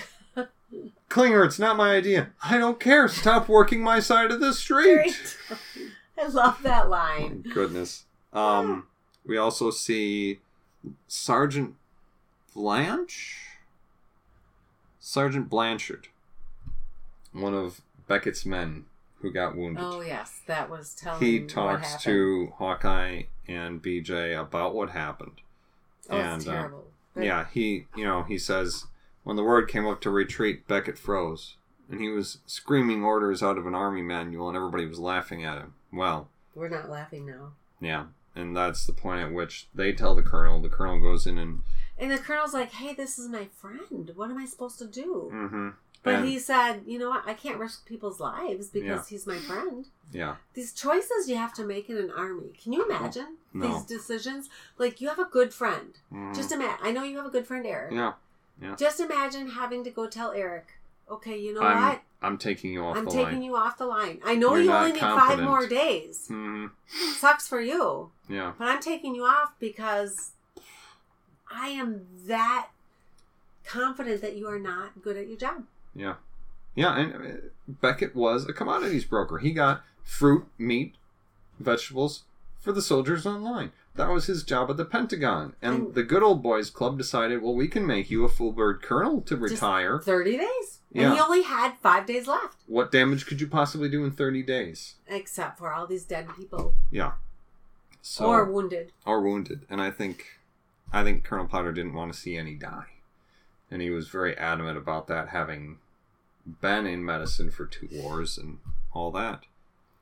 Klinger, 1.16 1.46
it's 1.46 1.60
not 1.60 1.78
my 1.78 1.96
idea. 1.96 2.32
I 2.44 2.58
don't 2.58 2.78
care. 2.78 3.08
Stop 3.08 3.48
working 3.48 3.82
my 3.82 4.02
side 4.02 4.32
of 4.32 4.42
the 4.42 4.54
street. 4.54 5.38
i 6.18 6.28
love 6.28 6.62
that 6.64 6.88
Oh, 6.88 6.90
line 6.90 7.46
goodness. 7.54 8.04
Um, 8.34 8.88
we 9.26 9.38
also 9.38 9.72
see 9.72 10.42
Sergeant 11.08 11.76
Blanche, 12.54 13.38
Sergeant 15.00 15.50
Blanchard, 15.50 16.10
one 17.32 17.54
of 17.54 17.80
Beckett's 18.10 18.46
men 18.46 18.84
who 19.22 19.32
got 19.32 19.56
wounded. 19.56 19.86
oh 19.86 20.02
yes 20.02 20.42
that 20.48 20.70
was 20.70 20.94
telling 20.94 21.22
he 21.22 21.46
talks 21.46 21.96
to 22.04 22.52
Hawkeye 22.58 23.24
and 23.48 23.82
BJ 23.82 24.38
about 24.38 24.76
what 24.76 24.90
happened. 24.90 25.40
oh, 26.10 26.18
and, 26.18 26.46
uh, 26.46 26.52
terrible 26.52 26.84
But- 27.14 27.24
Yeah, 27.24 27.46
he, 27.54 27.88
you 27.96 28.04
know, 28.04 28.24
he 28.24 28.38
says 28.38 28.88
when 29.26 29.36
the 29.36 29.44
word 29.44 29.68
came 29.68 29.86
up 29.86 30.00
to 30.02 30.10
retreat, 30.10 30.66
Beckett 30.68 30.98
froze, 30.98 31.58
and 31.92 32.00
he 32.00 32.08
was 32.08 32.38
screaming 32.46 33.04
orders 33.04 33.44
out 33.44 33.58
of 33.58 33.68
an 33.68 33.76
army 33.76 34.02
manual, 34.02 34.48
and 34.48 34.56
everybody 34.56 34.86
was 34.86 35.00
laughing 35.00 35.44
at 35.44 35.58
him. 35.58 35.74
Well, 35.92 36.30
we're 36.56 36.70
not 36.70 36.90
laughing 36.90 37.26
now 37.26 37.52
yeah, 37.82 38.06
and 38.34 38.56
that's 38.56 38.86
the 38.86 38.94
point 38.94 39.22
at 39.22 39.34
which 39.34 39.68
they 39.76 39.92
tell 39.92 40.16
the 40.16 40.24
colonel. 40.24 40.62
The 40.62 40.70
colonel 40.70 41.00
goes 41.02 41.28
in 41.28 41.38
and, 41.38 41.60
and 41.98 42.10
the 42.10 42.18
colonel's 42.18 42.54
like 42.54 42.72
hey 42.72 42.94
this 42.94 43.20
is 43.20 43.28
my 43.28 43.48
friend 43.58 44.12
what 44.16 44.30
am 44.30 44.38
i 44.38 44.46
supposed 44.46 44.80
to 44.80 44.88
do 44.88 45.30
mm-hmm, 45.34 45.70
but 46.04 46.16
and- 46.16 46.26
he 46.26 46.40
said 46.40 46.82
you 46.86 46.98
know 47.00 47.10
what 47.10 47.24
i 47.28 47.34
can't 47.34 47.58
risk 47.60 47.86
people's 47.86 48.20
lives 48.22 48.68
because 48.70 48.88
Yeah. 48.88 49.04
he's 49.10 49.28
my 49.28 49.38
friend 49.38 49.86
yeah, 50.12 50.36
these 50.54 50.72
choices 50.74 51.28
you 51.28 51.36
have 51.36 51.52
to 51.56 51.66
make 51.66 51.90
in 51.90 51.98
an 51.98 52.12
army. 52.16 52.54
Can 52.62 52.72
you 52.74 52.86
imagine 52.86 53.38
No. 53.54 53.68
these 53.68 53.84
decisions? 53.84 54.50
Like 54.78 55.02
you 55.02 55.10
have 55.10 55.20
a 55.20 55.26
good 55.26 55.54
friend. 55.54 55.98
mhm, 56.14 56.34
Just 56.36 56.52
imagine. 56.54 56.78
I 56.84 56.92
know 56.92 57.04
you 57.04 57.18
have 57.18 57.26
a 57.26 57.32
good 57.32 57.48
friend, 57.48 57.66
Eric. 57.66 57.92
yeah. 57.92 58.14
Just 58.78 59.00
imagine 59.00 59.50
having 59.52 59.84
to 59.84 59.90
go 59.92 60.08
tell 60.08 60.32
Eric, 60.32 60.68
okay, 61.10 61.38
you 61.40 61.54
know 61.54 61.62
I'm 61.62 61.82
what? 61.82 62.02
I'm 62.22 62.38
taking 62.38 62.72
you 62.74 62.84
off 62.84 62.98
I'm 62.98 63.06
taking 63.06 63.24
line. 63.34 63.42
you 63.44 63.56
off 63.56 63.78
the 63.78 63.86
line. 63.86 64.20
I 64.26 64.36
know 64.36 64.56
You're 64.56 64.64
you 64.64 64.72
only 64.74 64.92
need 64.94 65.02
five 65.02 65.40
more 65.42 65.68
days. 65.68 66.28
hmm 66.28 66.68
Sucks 67.18 67.48
for 67.48 67.62
you, 67.62 68.10
Yeah, 68.28 68.54
but 68.58 68.68
I'm 68.68 68.82
taking 68.82 69.14
you 69.16 69.24
off 69.24 69.54
because 69.60 70.32
I 71.52 71.68
am 71.70 72.08
that 72.26 72.70
confident 73.66 74.22
that 74.22 74.36
you 74.36 74.48
are 74.48 74.60
not 74.60 75.02
good 75.02 75.18
at 75.18 75.28
your 75.28 75.38
job. 75.38 75.66
yeah, 75.96 76.16
yeah. 76.76 76.98
And 76.98 77.14
uh, 77.14 77.36
Beckett 77.68 78.16
was 78.16 78.48
a 78.48 78.54
commodities 78.54 79.06
broker. 79.06 79.38
He 79.40 79.52
got 79.52 79.84
fruit, 80.04 80.46
meat, 80.58 80.96
vegetables 81.60 82.24
for 82.60 82.72
the 82.72 82.82
soldiers 82.82 83.26
on 83.26 83.44
line. 83.44 83.72
That 83.96 84.10
was 84.10 84.26
his 84.26 84.44
job 84.44 84.70
at 84.70 84.78
the 84.78 84.86
Pentagon. 84.86 85.56
And 85.62 85.76
And- 85.76 85.94
the 85.96 86.04
good 86.04 86.22
old 86.22 86.44
boys 86.44 86.70
club 86.70 86.98
decided, 86.98 87.42
well, 87.42 87.56
we 87.56 87.68
can 87.68 87.86
make 87.88 88.10
you 88.12 88.26
a 88.26 88.30
full 88.30 88.52
bird 88.52 88.82
colonel 88.82 89.22
to 89.22 89.38
retire. 89.38 90.00
Thirty 90.00 90.38
days, 90.38 90.82
Yeah. 90.92 91.06
and 91.08 91.14
he 91.16 91.20
only 91.22 91.44
had 91.44 91.78
five 91.82 92.06
days 92.06 92.28
left, 92.28 92.58
What 92.68 92.92
damage 92.92 93.26
could 93.26 93.40
you 93.40 93.48
possibly 93.48 93.88
do 93.90 94.04
in 94.04 94.12
30 94.12 94.44
days? 94.44 94.96
except 95.08 95.58
for 95.60 95.72
all 95.74 95.88
these 95.88 96.04
dead 96.04 96.28
people 96.36 96.76
Yeah. 96.92 97.14
So, 98.02 98.26
or 98.28 98.46
wounded. 98.46 98.92
or 99.06 99.22
wounded. 99.22 99.66
And 99.70 99.82
I 99.82 99.92
think, 99.92 100.40
I 100.92 101.04
think 101.04 101.24
Colonel 101.24 101.48
Potter 101.48 101.72
didn't 101.72 101.94
want 101.94 102.14
to 102.14 102.20
see 102.20 102.36
any 102.38 102.56
die, 102.56 102.88
and 103.72 103.82
he 103.82 103.90
was 103.90 104.10
very 104.10 104.38
adamant 104.38 104.78
about 104.78 105.08
that, 105.08 105.30
having 105.30 105.80
been 106.62 106.86
in 106.86 107.04
medicine 107.04 107.50
for 107.50 107.66
two 107.66 107.88
wars 107.92 108.38
and 108.38 108.60
all 108.94 109.10
that. 109.12 109.46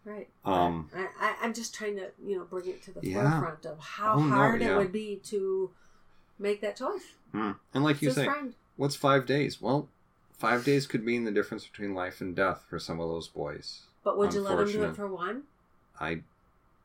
Right. 0.06 0.28
Um, 0.43 0.89
I, 0.95 1.08
I, 1.20 1.36
I'm 1.41 1.54
just 1.54 1.74
trying 1.74 1.95
to, 1.95 2.10
you 2.26 2.38
know, 2.38 2.43
bring 2.43 2.68
it 2.68 2.84
to 2.84 2.91
the 2.91 2.99
Yeah. 3.01 3.39
forefront 3.39 3.66
of 3.66 3.80
how 3.80 4.16
Oh, 4.16 4.24
no, 4.24 4.36
hard 4.36 4.62
yeah. 4.62 4.74
it 4.74 4.78
would 4.78 4.91
be 4.91 5.16
to 5.26 5.72
make 6.39 6.62
that 6.62 6.76
choice. 6.78 7.14
Mm. 7.34 7.56
And 7.74 7.84
like 7.84 7.95
It's 7.97 8.01
you 8.04 8.12
say, 8.12 8.26
friend. 8.26 8.54
what's 8.76 8.95
five 8.95 9.26
days? 9.26 9.62
Well, 9.62 9.88
five 10.38 10.66
days 10.66 10.88
could 10.88 11.06
mean 11.06 11.24
the 11.24 11.32
difference 11.32 11.66
between 11.66 11.93
life 11.95 12.20
and 12.22 12.36
death 12.36 12.66
for 12.70 12.80
some 12.80 12.99
of 12.99 13.08
those 13.10 13.28
boys. 13.30 13.84
But 14.04 14.18
would 14.18 14.34
you 14.34 14.41
let 14.41 14.58
them 14.58 14.72
do 14.72 14.84
it 14.84 14.95
for 14.95 15.08
one? 15.08 15.43
I 15.99 16.22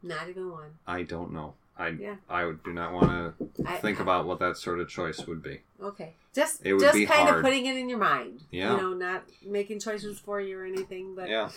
Not 0.03 0.29
even 0.29 0.51
one. 0.53 0.79
I 0.87 1.03
don't 1.03 1.33
know. 1.33 1.55
I 1.77 1.89
Yeah. 1.89 2.17
I 2.29 2.45
would 2.45 2.63
do 2.63 2.73
not 2.73 2.93
want 2.93 3.37
to 3.39 3.65
think 3.81 3.99
I- 3.99 4.03
about 4.03 4.27
what 4.27 4.39
that 4.39 4.57
sort 4.57 4.79
of 4.81 4.89
choice 4.89 5.27
would 5.27 5.43
be. 5.43 5.61
Okay. 5.83 6.15
Just 6.35 6.65
It 6.65 6.73
would 6.75 6.81
just 6.83 6.95
be 6.95 7.07
kind 7.07 7.23
hard. 7.29 7.39
of 7.39 7.45
putting 7.45 7.67
it 7.67 7.77
in 7.77 7.89
your 7.89 7.99
mind. 7.99 8.43
Yeah. 8.53 8.73
You 8.73 8.77
know, 8.83 8.95
not 8.95 9.25
making 9.45 9.81
choices 9.81 10.19
for 10.21 10.41
you 10.41 10.59
or 10.59 10.65
anything, 10.65 11.15
but 11.17 11.29
Yeah. 11.29 11.51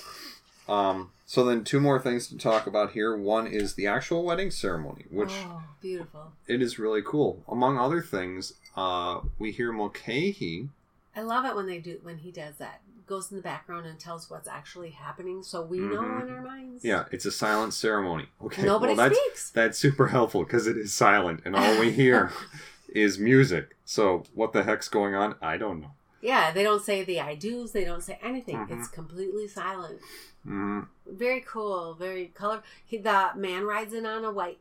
Um. 0.72 1.12
So 1.26 1.46
then, 1.46 1.64
two 1.64 1.80
more 1.80 2.00
things 2.00 2.28
to 2.28 2.38
talk 2.38 2.68
about 2.68 2.92
here. 2.92 3.16
One 3.16 3.48
is 3.48 3.76
the 3.76 3.88
actual 3.88 4.24
wedding 4.24 4.52
ceremony, 4.52 5.06
which 5.10 5.32
oh, 5.32 5.64
beautiful. 5.82 6.34
it 6.48 6.62
is 6.62 6.78
really 6.78 7.02
cool. 7.02 7.42
Among 7.48 7.78
other 7.78 8.02
things, 8.02 8.54
uh, 8.76 9.22
we 9.40 9.52
hear 9.52 9.72
Mulcahy. 9.72 10.70
I 11.16 11.22
love 11.22 11.46
it 11.46 11.56
when 11.56 11.68
they 11.68 11.80
do 11.80 12.00
when 12.04 12.18
he 12.18 12.32
does 12.32 12.56
that. 12.58 12.82
Goes 13.08 13.32
in 13.32 13.38
the 13.38 13.44
background 13.44 13.86
and 13.86 14.00
tells 14.00 14.30
what's 14.30 14.48
actually 14.48 14.92
happening 14.92 15.42
so 15.44 15.62
we 15.62 15.80
know 15.80 16.02
Mhm. 16.02 16.22
in 16.28 16.34
our 16.34 16.42
minds. 16.42 16.84
Yeah, 16.86 17.06
it's 17.12 17.26
a 17.26 17.32
silent 17.32 17.74
ceremony. 17.74 18.28
Okay, 18.44 18.64
Nobody 18.64 18.94
well, 18.94 19.10
that's 19.10 19.20
speaks. 19.20 19.50
that's 19.52 19.78
super 19.78 20.08
helpful 20.08 20.44
because 20.44 20.68
it 20.68 20.78
is 20.78 20.94
silent, 20.94 21.42
and 21.46 21.56
all 21.56 21.80
we 21.80 21.92
hear 21.92 22.32
is 22.90 23.20
music. 23.20 23.76
So 23.86 24.24
what 24.34 24.52
the 24.54 24.64
heck's 24.64 24.88
going 24.90 25.16
on? 25.16 25.36
I 25.42 25.58
don't 25.58 25.82
know. 25.82 25.92
Yeah, 26.22 26.52
they 26.52 26.62
don't 26.64 26.84
say 26.84 27.04
the 27.04 27.20
I 27.20 27.36
do's, 27.36 27.72
they 27.72 27.84
don't 27.84 28.04
say 28.04 28.20
anything. 28.22 28.56
Mhm. 28.58 28.78
It's 28.80 28.88
completely 28.88 29.48
silent. 29.48 30.00
Mm, 30.48 30.88
Very 31.08 31.42
cool, 31.42 31.94
very 31.94 32.28
color. 32.28 32.64
He, 32.86 32.98
the 32.98 33.32
man 33.36 33.64
rides 33.66 33.94
in 33.94 34.06
on 34.06 34.24
a 34.26 34.32
white. 34.32 34.60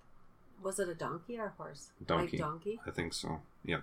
Was 0.63 0.79
it 0.79 0.89
a 0.91 0.95
donkey 0.95 1.39
or 1.39 1.47
a 1.47 1.49
horse? 1.51 1.89
Donkey. 2.05 2.37
White 2.37 2.41
donkey. 2.43 2.81
I 2.87 2.91
think 2.91 3.15
so. 3.15 3.41
Yep. 3.65 3.83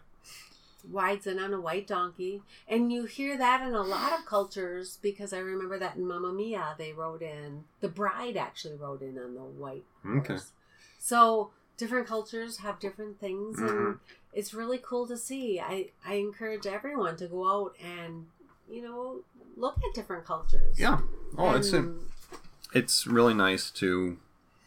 Rides 0.90 1.26
in 1.28 1.40
on 1.40 1.54
a 1.54 1.60
white 1.60 1.88
donkey, 1.88 2.44
and 2.68 2.94
you 2.94 3.06
hear 3.06 3.36
that 3.38 3.68
in 3.68 3.74
a 3.74 3.82
lot 3.82 4.14
of 4.18 4.26
cultures 4.28 5.00
because 5.02 5.34
I 5.34 5.40
remember 5.40 5.80
that 5.80 5.96
in 5.96 6.06
Mamma 6.08 6.32
Mia 6.32 6.76
they 6.78 6.94
rode 6.94 7.24
in. 7.24 7.64
The 7.82 7.90
bride 7.90 8.38
actually 8.38 8.76
rode 8.76 9.02
in 9.02 9.18
on 9.18 9.34
the 9.34 9.42
white 9.42 9.84
Okay. 10.06 10.34
horse. 10.36 10.52
So 11.00 11.50
different 11.78 12.08
cultures 12.08 12.58
have 12.58 12.80
different 12.80 13.20
things, 13.20 13.58
Mhm. 13.58 13.70
and 13.70 14.00
it's 14.34 14.54
really 14.54 14.78
cool 14.78 15.08
to 15.08 15.18
see. 15.18 15.60
I 15.60 15.92
I 16.06 16.14
encourage 16.16 16.68
everyone 16.68 17.18
to 17.18 17.28
go 17.28 17.50
out 17.50 17.76
and 17.84 18.28
you 18.70 18.84
know 18.84 19.22
look 19.58 19.78
at 19.88 19.94
different 19.96 20.26
cultures. 20.26 20.78
Yeah. 20.80 21.00
Oh, 21.38 21.56
it's 21.56 21.74
a, 21.74 21.92
it's 22.74 23.06
really 23.08 23.34
nice 23.34 23.70
to 23.72 24.18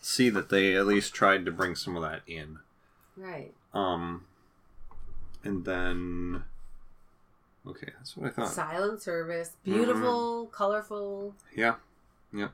see 0.01 0.29
that 0.31 0.49
they 0.49 0.75
at 0.75 0.87
least 0.87 1.15
tried 1.15 1.45
to 1.47 1.53
bring 1.53 1.75
some 1.75 1.97
of 1.97 2.03
that 2.03 2.23
in. 2.27 2.59
right. 3.17 3.53
Um, 3.73 4.25
and 5.45 5.65
then, 5.65 6.43
okay, 7.67 7.93
that's 7.97 8.17
what 8.17 8.27
I 8.27 8.31
thought. 8.31 8.49
Silent 8.53 9.01
service, 9.01 9.53
beautiful, 9.65 10.47
colorful. 10.47 11.35
Yeah, 11.55 11.77
yeah, 12.33 12.49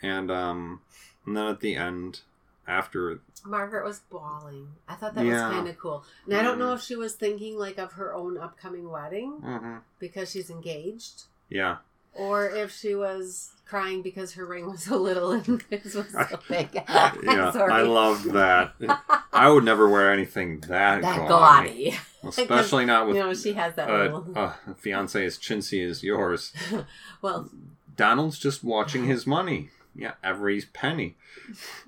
and 0.00 0.30
um, 0.30 0.80
and 1.26 1.36
then 1.36 1.46
at 1.48 1.60
the 1.60 1.74
end, 1.74 2.20
after 2.68 3.18
Margaret 3.44 3.84
was 3.84 4.00
bawling. 4.10 4.68
I 4.88 4.94
thought 4.94 5.14
that 5.16 5.26
Yeah. 5.26 5.48
was 5.48 5.54
kind 5.56 5.68
of 5.68 5.78
cool. 5.78 6.04
And 6.24 6.34
I 6.36 6.42
don't 6.42 6.58
know 6.58 6.72
Mhm. 6.72 6.76
if 6.76 6.82
she 6.82 6.96
was 6.96 7.14
thinking 7.14 7.58
like 7.58 7.76
of 7.78 7.92
her 7.94 8.14
own 8.14 8.38
upcoming 8.38 8.88
wedding 8.88 9.40
Mhm. 9.42 9.82
because 9.98 10.30
she's 10.30 10.48
engaged, 10.50 11.24
yeah 11.48 11.76
or 12.12 12.48
if 12.48 12.72
she 12.72 12.94
was 12.94 13.50
crying 13.66 14.02
because 14.02 14.34
her 14.34 14.44
ring 14.46 14.66
was 14.70 14.84
so 14.84 14.96
little 14.96 15.32
and 15.32 15.62
his 15.70 15.94
was 15.94 16.10
so 16.10 16.38
big. 16.48 16.68
yeah 16.74 17.50
Sorry. 17.50 17.72
i 17.72 17.82
love 17.82 18.24
that 18.32 18.74
i 19.32 19.48
would 19.48 19.64
never 19.64 19.88
wear 19.88 20.12
anything 20.12 20.60
that, 20.60 21.02
that 21.02 21.28
gaudy, 21.28 21.90
gaudy. 21.90 21.98
especially 22.28 22.84
not 22.84 23.06
with 23.06 23.16
you 23.16 23.22
know, 23.22 23.34
she 23.34 23.54
has 23.54 23.74
that 23.74 23.90
a, 23.90 24.02
little. 24.02 24.36
a 24.36 24.54
fiance 24.76 25.24
as 25.24 25.38
chintzy 25.38 25.88
as 25.88 26.02
yours 26.02 26.52
well, 27.22 27.50
donald's 27.96 28.38
just 28.38 28.62
watching 28.62 29.06
his 29.06 29.26
money 29.26 29.70
yeah 29.96 30.12
every 30.22 30.60
penny 30.72 31.14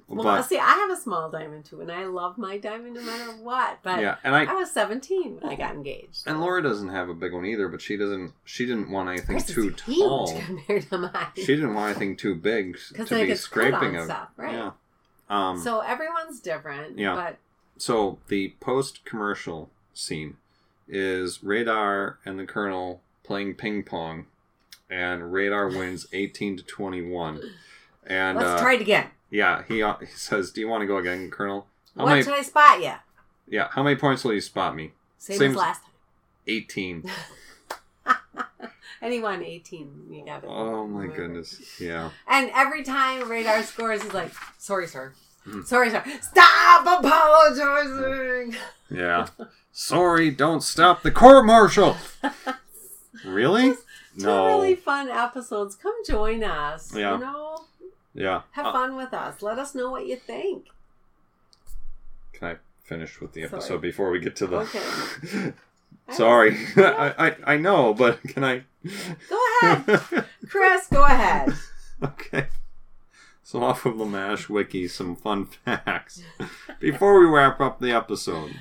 well, 0.08 0.22
but 0.22 0.42
see, 0.42 0.58
I 0.58 0.74
have 0.74 0.90
a 0.90 0.96
small 0.96 1.30
diamond 1.30 1.64
too, 1.64 1.80
and 1.80 1.90
I 1.90 2.04
love 2.04 2.36
my 2.38 2.58
diamond 2.58 2.94
no 2.94 3.02
matter 3.02 3.32
what. 3.42 3.78
But 3.82 4.00
yeah 4.00 4.16
and 4.22 4.34
i 4.34 4.44
I 4.44 4.54
was 4.54 4.70
17 4.70 5.40
when 5.40 5.52
I 5.52 5.56
got 5.56 5.74
engaged. 5.74 6.22
and 6.26 6.40
laura 6.40 6.62
doesn't 6.62 6.90
have 6.90 7.08
a 7.08 7.14
big 7.14 7.32
one 7.32 7.44
either 7.46 7.68
but 7.68 7.80
she 7.80 7.96
doesn't 7.96 8.32
she 8.44 8.66
didn't 8.66 8.90
want 8.90 9.08
anything 9.08 9.40
too 9.40 9.70
tall 9.72 10.40
compared 10.46 10.88
to 10.90 10.98
mine. 10.98 11.26
she 11.36 11.46
didn't 11.46 11.74
want 11.74 11.90
anything 11.90 12.16
too 12.16 12.34
big 12.34 12.78
to 12.94 13.04
be 13.26 13.34
scraping 13.34 13.96
of 13.96 14.04
stuff, 14.04 14.28
right? 14.36 14.52
yeah 14.54 14.70
um 15.28 15.60
so 15.60 15.80
everyone's 15.80 16.40
different. 16.40 16.98
Yeah. 16.98 17.14
But 17.14 17.38
So 17.78 18.18
the 18.28 18.54
post 18.60 19.04
commercial 19.04 19.70
scene 19.94 20.36
is 20.88 21.42
Radar 21.42 22.18
and 22.24 22.38
the 22.38 22.46
Colonel 22.46 23.00
playing 23.24 23.54
ping 23.54 23.82
pong, 23.82 24.26
and 24.88 25.32
Radar 25.32 25.68
wins 25.68 26.06
eighteen 26.12 26.56
to 26.56 26.62
twenty 26.62 27.02
one. 27.02 27.40
And 28.06 28.38
let's 28.38 28.50
uh, 28.50 28.62
try 28.62 28.74
it 28.74 28.80
again. 28.80 29.08
yeah, 29.30 29.62
he, 29.66 29.82
uh, 29.82 29.94
he 29.98 30.06
says, 30.06 30.50
"Do 30.52 30.60
you 30.60 30.68
want 30.68 30.82
to 30.82 30.86
go 30.86 30.96
again, 30.98 31.30
Colonel? 31.30 31.66
How 31.96 32.04
What 32.04 32.10
many? 32.10 32.22
should 32.22 32.34
I 32.34 32.42
spot 32.42 32.80
you? 32.82 32.92
yeah, 33.48 33.68
how 33.72 33.82
many 33.82 33.96
points 33.96 34.22
will 34.24 34.32
you 34.34 34.40
spot 34.40 34.76
me? 34.76 34.92
Same 35.18 35.38
Same 35.38 35.50
as 35.50 35.56
as- 35.56 35.58
last 35.58 35.82
time. 35.82 35.90
Eighteen. 36.46 37.04
Anyone 39.02 39.42
18, 39.44 40.06
you 40.10 40.24
got 40.24 40.42
it. 40.42 40.48
Oh 40.50 40.86
my 40.86 41.06
goodness. 41.06 41.78
Yeah. 41.80 42.10
And 42.26 42.50
every 42.54 42.82
time 42.82 43.28
Radar 43.30 43.62
scores, 43.62 44.02
he's 44.02 44.14
like, 44.14 44.32
sorry, 44.58 44.86
sir. 44.86 45.12
Mhm. 45.46 45.66
Sorry, 45.66 45.90
sir. 45.90 46.02
Stop 46.22 47.04
apologizing. 47.04 48.56
Yeah. 48.90 49.28
Sorry, 49.70 50.30
don't 50.30 50.62
stop 50.62 51.02
the 51.02 51.10
court 51.10 51.44
martial. 51.46 51.96
Really? 53.24 53.70
Two 53.72 53.78
No. 54.18 54.46
really 54.60 54.74
fun 54.76 55.08
episodes. 55.08 55.74
Come 55.74 55.94
join 56.06 56.44
us. 56.44 56.94
Yeah. 56.94 57.14
You 57.14 57.20
know, 57.24 57.64
Yeah. 58.16 58.42
have 58.52 58.66
Uh, 58.66 58.72
fun 58.72 58.96
with 58.96 59.12
us. 59.14 59.42
Let 59.42 59.58
us 59.58 59.74
know 59.74 59.90
what 59.90 60.06
you 60.06 60.16
think. 60.16 60.66
can 62.32 62.48
I 62.48 62.56
finish 62.82 63.20
with 63.20 63.32
the 63.32 63.42
Sorry. 63.42 63.52
episode 63.60 63.80
before 63.82 64.10
we 64.10 64.18
get 64.20 64.34
to 64.36 64.46
the? 64.46 64.56
Okay. 64.58 65.52
Sorry, 66.12 66.56
I, 66.76 67.26
I 67.28 67.36
I 67.54 67.56
know, 67.56 67.92
but 67.94 68.22
can 68.22 68.42
I? 68.44 68.62
Go 69.28 69.40
ahead. 69.62 70.24
Chris, 70.48 70.86
go 70.88 71.04
ahead. 71.04 71.52
okay. 72.02 72.46
So 73.42 73.62
off 73.62 73.86
of 73.86 73.98
the 73.98 74.04
Mash 74.04 74.48
Wiki, 74.48 74.88
some 74.88 75.14
fun 75.16 75.46
facts 75.46 76.22
before 76.80 77.18
we 77.20 77.26
wrap 77.26 77.60
up 77.60 77.80
the 77.80 77.90
episode. 77.92 78.52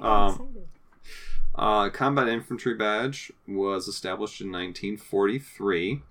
Um. 0.00 0.48
Uh, 1.54 1.88
combat 1.88 2.28
infantry 2.28 2.74
badge 2.74 3.32
was 3.48 3.88
established 3.88 4.40
in 4.42 4.48
1943. 4.52 6.02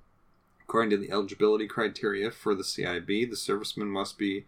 According 0.67 0.89
to 0.91 0.97
the 0.97 1.11
eligibility 1.11 1.67
criteria 1.67 2.31
for 2.31 2.55
the 2.55 2.63
CIB, 2.63 3.29
the 3.29 3.35
serviceman 3.35 3.87
must 3.87 4.17
be 4.17 4.45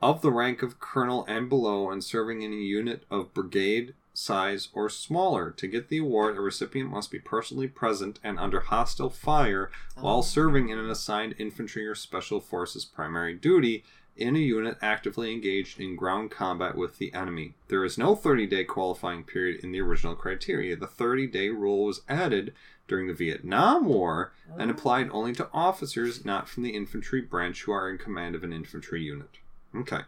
of 0.00 0.22
the 0.22 0.32
rank 0.32 0.62
of 0.62 0.80
colonel 0.80 1.24
and 1.28 1.48
below 1.48 1.90
and 1.90 2.02
serving 2.02 2.42
in 2.42 2.52
a 2.52 2.56
unit 2.56 3.04
of 3.10 3.34
brigade 3.34 3.94
size 4.14 4.68
or 4.72 4.88
smaller. 4.88 5.50
To 5.50 5.66
get 5.66 5.88
the 5.88 5.98
award, 5.98 6.36
a 6.36 6.40
recipient 6.40 6.90
must 6.90 7.10
be 7.10 7.18
personally 7.18 7.68
present 7.68 8.20
and 8.24 8.38
under 8.38 8.60
hostile 8.60 9.10
fire 9.10 9.70
while 10.00 10.18
Oh. 10.18 10.22
serving 10.22 10.70
in 10.70 10.78
an 10.78 10.88
assigned 10.88 11.34
infantry 11.38 11.86
or 11.86 11.94
special 11.94 12.40
forces 12.40 12.84
primary 12.84 13.34
duty 13.34 13.84
in 14.16 14.36
a 14.36 14.38
unit 14.40 14.78
actively 14.80 15.32
engaged 15.32 15.80
in 15.80 15.96
ground 15.96 16.30
combat 16.30 16.76
with 16.76 16.98
the 16.98 17.12
enemy. 17.12 17.54
There 17.68 17.84
is 17.84 17.98
no 17.98 18.14
30 18.14 18.46
day 18.46 18.64
qualifying 18.64 19.24
period 19.24 19.62
in 19.64 19.72
the 19.72 19.80
original 19.80 20.14
criteria. 20.14 20.76
The 20.76 20.86
30 20.86 21.26
day 21.26 21.48
rule 21.50 21.84
was 21.84 22.02
added 22.08 22.54
during 22.86 23.06
the 23.06 23.14
Vietnam 23.14 23.86
War 23.86 24.32
and 24.58 24.70
Oh. 24.70 24.74
applied 24.74 25.08
only 25.10 25.32
to 25.34 25.48
officers 25.52 26.24
not 26.24 26.48
from 26.48 26.62
the 26.62 26.74
infantry 26.74 27.20
branch 27.20 27.62
who 27.62 27.72
are 27.72 27.88
in 27.88 27.98
command 27.98 28.34
of 28.34 28.44
an 28.44 28.52
infantry 28.52 29.02
unit. 29.02 29.38
Okay. 29.74 30.02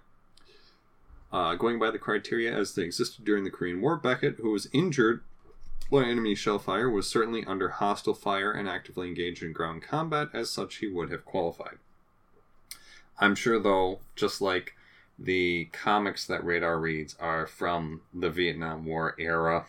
Uh, 1.32 1.54
going 1.54 1.78
by 1.78 1.90
the 1.90 1.98
criteria 1.98 2.54
as 2.54 2.74
they 2.74 2.82
existed 2.82 3.24
during 3.24 3.44
the 3.44 3.50
Korean 3.50 3.80
War, 3.80 3.96
Beckett, 3.96 4.36
who 4.36 4.50
was 4.50 4.68
injured 4.72 5.22
by 5.90 6.04
enemy 6.04 6.34
shell 6.34 6.58
fire, 6.58 6.88
was 6.90 7.08
certainly 7.08 7.44
under 7.44 7.68
hostile 7.68 8.14
fire 8.14 8.52
and 8.52 8.68
actively 8.68 9.08
engaged 9.08 9.42
in 9.42 9.52
ground 9.52 9.82
combat. 9.82 10.28
As 10.32 10.50
such, 10.50 10.76
he 10.76 10.86
would 10.86 11.10
have 11.10 11.24
qualified. 11.24 11.78
I'm 13.18 13.34
sure, 13.34 13.58
though, 13.58 14.00
just 14.14 14.40
like 14.40 14.74
the 15.18 15.66
comics 15.72 16.26
that 16.26 16.44
Radar 16.44 16.78
reads 16.78 17.16
are 17.18 17.46
from 17.46 18.02
the 18.12 18.30
Vietnam 18.30 18.84
War 18.84 19.14
era, 19.18 19.66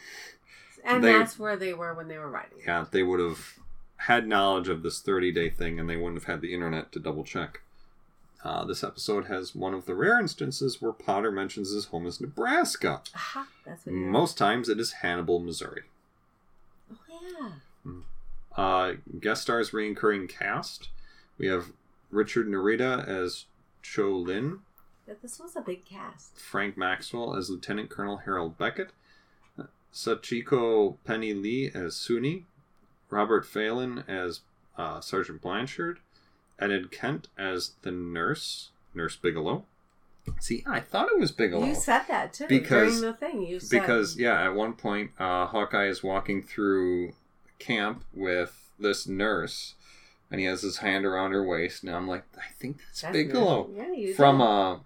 And 0.87 1.03
they- 1.03 1.11
that's 1.13 1.37
where 1.37 1.55
they 1.57 1.73
were 1.73 1.93
when 1.93 2.07
they 2.07 2.17
were 2.17 2.29
writing. 2.29 2.59
yeah, 2.65 2.85
they 2.89 3.03
would 3.03 3.19
have 3.19 3.59
had 4.01 4.27
knowledge 4.27 4.69
of 4.69 4.83
this 4.83 5.01
30 5.01 5.31
day 5.31 5.49
thing 5.49 5.79
and 5.79 5.89
they 5.89 5.95
wouldn't 5.97 6.15
have 6.21 6.31
had 6.31 6.41
the 6.41 6.53
internet 6.53 6.91
to 6.93 6.99
double 6.99 7.23
check. 7.23 7.61
Uh, 8.43 8.63
this 8.63 8.83
episode 8.83 9.25
has 9.25 9.55
one 9.55 9.73
of 9.73 9.85
the 9.85 9.95
rare 9.95 10.19
instances 10.19 10.81
where 10.81 10.93
Potter 10.93 11.31
mentions 11.31 11.71
his 11.71 11.85
home 11.85 12.05
is 12.05 12.21
Nebraska. 12.21 13.01
Aha, 13.15 13.47
that's 13.65 13.85
what 13.85 13.93
you're 13.95 14.05
Most 14.09 14.37
times 14.37 14.69
it 14.69 14.79
is 14.79 14.91
Hannibal, 14.93 15.39
Missouri. 15.39 15.83
Oh, 16.91 16.97
yeah. 17.85 17.91
Uh, 18.55 18.93
guest 19.19 19.41
stars 19.43 19.71
reoccurring 19.71 20.29
cast. 20.29 20.89
We 21.37 21.47
have 21.47 21.71
Richard 22.11 22.47
Narita 22.47 23.05
as 23.07 23.45
Cho 23.81 24.11
Lin, 24.11 24.59
This 25.21 25.39
was 25.39 25.55
a 25.55 25.61
big 25.61 25.85
cast. 25.85 26.37
Frank 26.39 26.77
Maxwell 26.77 27.35
as 27.35 27.49
Lieutenant 27.49 27.89
Colonel 27.89 28.17
Harold 28.17 28.57
Beckett, 28.57 28.91
Sachiko 29.97 30.97
Penny 31.05 31.33
Lee 31.33 31.71
as 31.73 31.95
Suni, 31.95 32.43
Robert 33.09 33.45
Phelan 33.47 34.03
as 34.07 34.41
uh, 34.77 35.01
Sergeant 35.01 35.41
Blanchard, 35.41 35.99
Enid 36.61 36.91
Kent 36.91 37.29
as 37.35 37.71
the 37.81 37.89
nurse, 37.91 38.69
Nurse 38.93 39.15
Bigelow. 39.15 39.65
See, 40.39 40.63
I 40.67 40.81
thought 40.81 41.09
it 41.11 41.19
was 41.19 41.31
Bigelow. 41.31 41.65
You 41.65 41.73
said 41.73 42.03
that 42.09 42.33
too 42.33 42.47
Because- 42.47 42.99
during 42.99 43.11
the 43.11 43.17
thing. 43.17 43.41
You 43.41 43.59
said 43.59 43.81
because 43.81 44.17
yeah, 44.17 44.43
at 44.43 44.53
one 44.53 44.73
point, 44.73 45.11
uh, 45.17 45.47
Hawkeye 45.47 45.87
is 45.87 46.03
walking 46.03 46.43
through 46.43 47.13
camp 47.57 48.03
with 48.13 48.69
this 48.77 49.07
nurse, 49.07 49.73
and 50.29 50.39
he 50.39 50.45
has 50.45 50.61
his 50.61 50.77
hand 50.77 51.05
around 51.05 51.31
her 51.31 51.43
waist, 51.43 51.81
and 51.83 51.95
I'm 51.95 52.07
like, 52.07 52.23
I 52.37 52.51
think 52.59 52.77
that's, 52.87 53.01
That's 53.01 53.13
Bigelow 53.13 53.67
nice. 53.69 53.77
Yeah, 53.77 53.93
you 53.93 54.13
from 54.13 54.41
uh, 54.41 54.77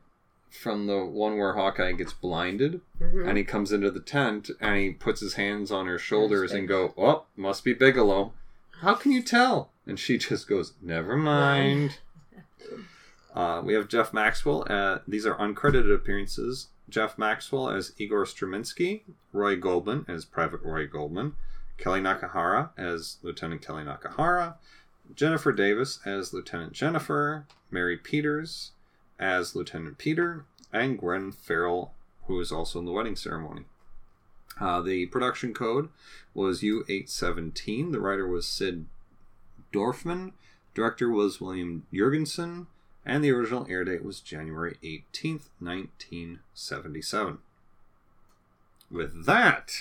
from 0.51 0.85
the 0.87 1.03
one 1.03 1.37
where 1.37 1.53
Hawkeye 1.53 1.93
gets 1.93 2.13
blinded, 2.13 2.81
Mhm. 3.01 3.27
and 3.27 3.37
he 3.37 3.43
comes 3.43 3.71
into 3.71 3.89
the 3.89 3.99
tent, 4.01 4.49
and 4.59 4.77
he 4.77 4.91
puts 4.91 5.21
his 5.21 5.33
hands 5.35 5.71
on 5.71 5.87
her 5.87 5.97
shoulders 5.97 6.51
and 6.51 6.67
go, 6.67 6.93
"Oh, 6.97 7.25
must 7.35 7.63
be 7.63 7.73
Bigelow." 7.73 8.33
How 8.81 8.93
can 8.95 9.11
you 9.11 9.21
tell? 9.23 9.71
And 9.87 9.99
she 9.99 10.17
just 10.17 10.47
goes, 10.47 10.73
"Never 10.81 11.15
mind." 11.17 11.99
Uh, 13.33 13.61
we 13.63 13.73
have 13.73 13.87
Jeff 13.87 14.13
Maxwell. 14.13 14.65
Uh, 14.69 14.99
these 15.07 15.25
are 15.25 15.35
uncredited 15.35 15.93
appearances. 15.95 16.67
Jeff 16.89 17.17
Maxwell 17.17 17.69
as 17.69 17.93
Igor 17.97 18.25
Straminsky, 18.25 19.03
Roy 19.31 19.55
Goldman 19.55 20.03
as 20.09 20.25
Private 20.25 20.61
Roy 20.63 20.85
Goldman, 20.85 21.37
Kelly 21.77 22.01
Nakahara 22.01 22.71
as 22.77 23.19
Lieutenant 23.21 23.61
Kelly 23.61 23.83
Nakahara, 23.83 24.55
Jennifer 25.15 25.53
Davis 25.53 25.99
as 26.05 26.33
Lieutenant 26.33 26.73
Jennifer, 26.73 27.45
Mary 27.69 27.95
Peters 27.95 28.71
as 29.21 29.55
Lieutenant 29.55 29.99
Peter, 29.99 30.45
and 30.73 30.97
Gwen 30.97 31.31
Farrell, 31.31 31.93
who 32.25 32.39
is 32.39 32.51
also 32.51 32.79
in 32.79 32.85
the 32.85 32.91
wedding 32.91 33.15
ceremony. 33.15 33.65
Uh, 34.59 34.81
the 34.81 35.05
production 35.05 35.53
code 35.53 35.89
was 36.33 36.61
U817. 36.61 37.91
The 37.91 37.99
writer 37.99 38.27
was 38.27 38.47
Sid 38.47 38.85
Dorfman. 39.71 40.33
Director 40.73 41.09
was 41.09 41.39
William 41.39 41.85
Jurgensen. 41.93 42.67
And 43.05 43.23
the 43.23 43.31
original 43.31 43.65
air 43.69 43.83
date 43.83 44.03
was 44.03 44.19
January 44.19 44.77
18th, 44.83 45.49
1977. 45.59 47.39
With 48.91 49.25
that, 49.25 49.71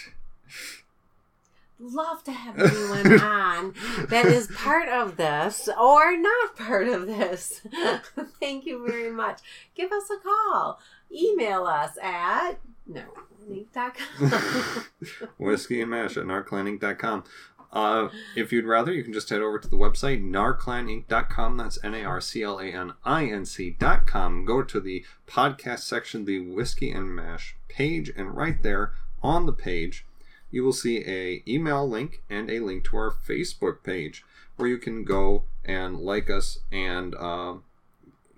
love 1.80 2.22
to 2.24 2.32
have 2.32 2.58
anyone 2.58 3.20
on 3.22 3.74
that 4.08 4.26
is 4.26 4.48
part 4.48 4.88
of 4.88 5.16
this 5.16 5.68
or 5.80 6.16
not 6.16 6.56
part 6.56 6.88
of 6.88 7.06
this. 7.06 7.62
Thank 8.40 8.66
you 8.66 8.86
very 8.86 9.10
much. 9.10 9.40
Give 9.74 9.90
us 9.90 10.10
a 10.10 10.18
call. 10.18 10.78
Email 11.12 11.64
us 11.64 11.96
at 12.02 12.60
no 12.86 13.04
whiskey 15.38 15.80
and 15.80 15.90
mash 15.90 16.16
at 16.16 16.24
narclaninc.com. 16.24 17.24
Uh, 17.72 18.08
if 18.36 18.52
you'd 18.52 18.64
rather, 18.64 18.92
you 18.92 19.04
can 19.04 19.12
just 19.12 19.30
head 19.30 19.40
over 19.40 19.58
to 19.58 19.68
the 19.68 19.76
website 19.76 20.22
narclaninc.com. 20.22 21.56
That's 21.56 21.78
N 21.84 21.94
A 21.94 22.04
R 22.04 22.20
C 22.20 22.42
L 22.42 22.58
A 22.58 22.64
N 22.64 22.94
I 23.04 23.26
N 23.26 23.44
C.com. 23.46 24.44
Go 24.44 24.62
to 24.62 24.80
the 24.80 25.04
podcast 25.28 25.80
section, 25.80 26.24
the 26.24 26.40
Whiskey 26.40 26.90
and 26.90 27.14
Mash 27.14 27.56
page, 27.68 28.10
and 28.16 28.36
right 28.36 28.60
there 28.62 28.92
on 29.22 29.46
the 29.46 29.52
page, 29.52 30.04
you 30.50 30.64
will 30.64 30.72
see 30.72 31.04
a 31.06 31.42
email 31.46 31.88
link 31.88 32.22
and 32.28 32.50
a 32.50 32.60
link 32.60 32.84
to 32.84 32.96
our 32.96 33.10
Facebook 33.10 33.82
page 33.82 34.24
where 34.56 34.68
you 34.68 34.78
can 34.78 35.04
go 35.04 35.44
and 35.64 35.98
like 35.98 36.28
us 36.28 36.58
and 36.70 37.14
uh, 37.14 37.54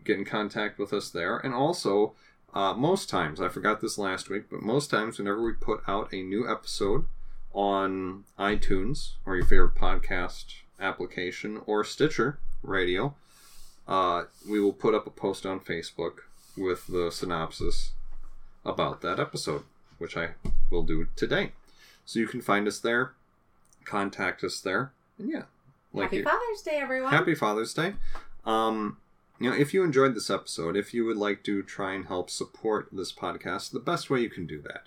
get 0.04 0.18
in 0.18 0.24
contact 0.24 0.78
with 0.78 0.92
us 0.92 1.10
there. 1.10 1.38
And 1.38 1.54
also, 1.54 2.14
uh, 2.54 2.74
most 2.74 3.08
times, 3.08 3.40
I 3.40 3.48
forgot 3.48 3.80
this 3.80 3.98
last 3.98 4.28
week, 4.28 4.44
but 4.50 4.62
most 4.62 4.90
times, 4.90 5.18
whenever 5.18 5.42
we 5.42 5.52
put 5.52 5.82
out 5.88 6.12
a 6.12 6.22
new 6.22 6.48
episode 6.48 7.06
on 7.52 8.24
iTunes 8.38 9.12
or 9.24 9.36
your 9.36 9.44
favorite 9.44 9.74
podcast 9.74 10.56
application 10.80 11.60
or 11.66 11.84
Stitcher 11.84 12.38
Radio, 12.62 13.14
uh, 13.88 14.24
we 14.48 14.60
will 14.60 14.72
put 14.72 14.94
up 14.94 15.06
a 15.06 15.10
post 15.10 15.46
on 15.46 15.60
Facebook 15.60 16.20
with 16.56 16.86
the 16.86 17.10
synopsis 17.10 17.92
about 18.64 19.00
that 19.00 19.18
episode, 19.18 19.64
which 19.98 20.16
I 20.16 20.30
will 20.70 20.82
do 20.82 21.08
today. 21.16 21.52
So 22.04 22.18
you 22.18 22.26
can 22.26 22.40
find 22.42 22.66
us 22.66 22.78
there, 22.80 23.12
contact 23.84 24.42
us 24.44 24.60
there, 24.60 24.92
and 25.18 25.30
yeah, 25.30 25.42
Happy 25.94 26.18
you- 26.18 26.24
Father's 26.24 26.62
Day, 26.64 26.78
everyone. 26.80 27.12
Happy 27.12 27.34
Father's 27.34 27.74
Day. 27.74 27.94
Um, 28.44 28.98
you 29.38 29.50
know, 29.50 29.56
if 29.56 29.72
you 29.74 29.82
enjoyed 29.84 30.14
this 30.14 30.30
episode, 30.30 30.76
if 30.76 30.92
you 30.94 31.04
would 31.04 31.16
like 31.16 31.42
to 31.44 31.62
try 31.62 31.92
and 31.94 32.06
help 32.06 32.30
support 32.30 32.88
this 32.92 33.12
podcast, 33.12 33.70
the 33.72 33.80
best 33.80 34.10
way 34.10 34.20
you 34.20 34.30
can 34.30 34.46
do 34.46 34.60
that, 34.62 34.84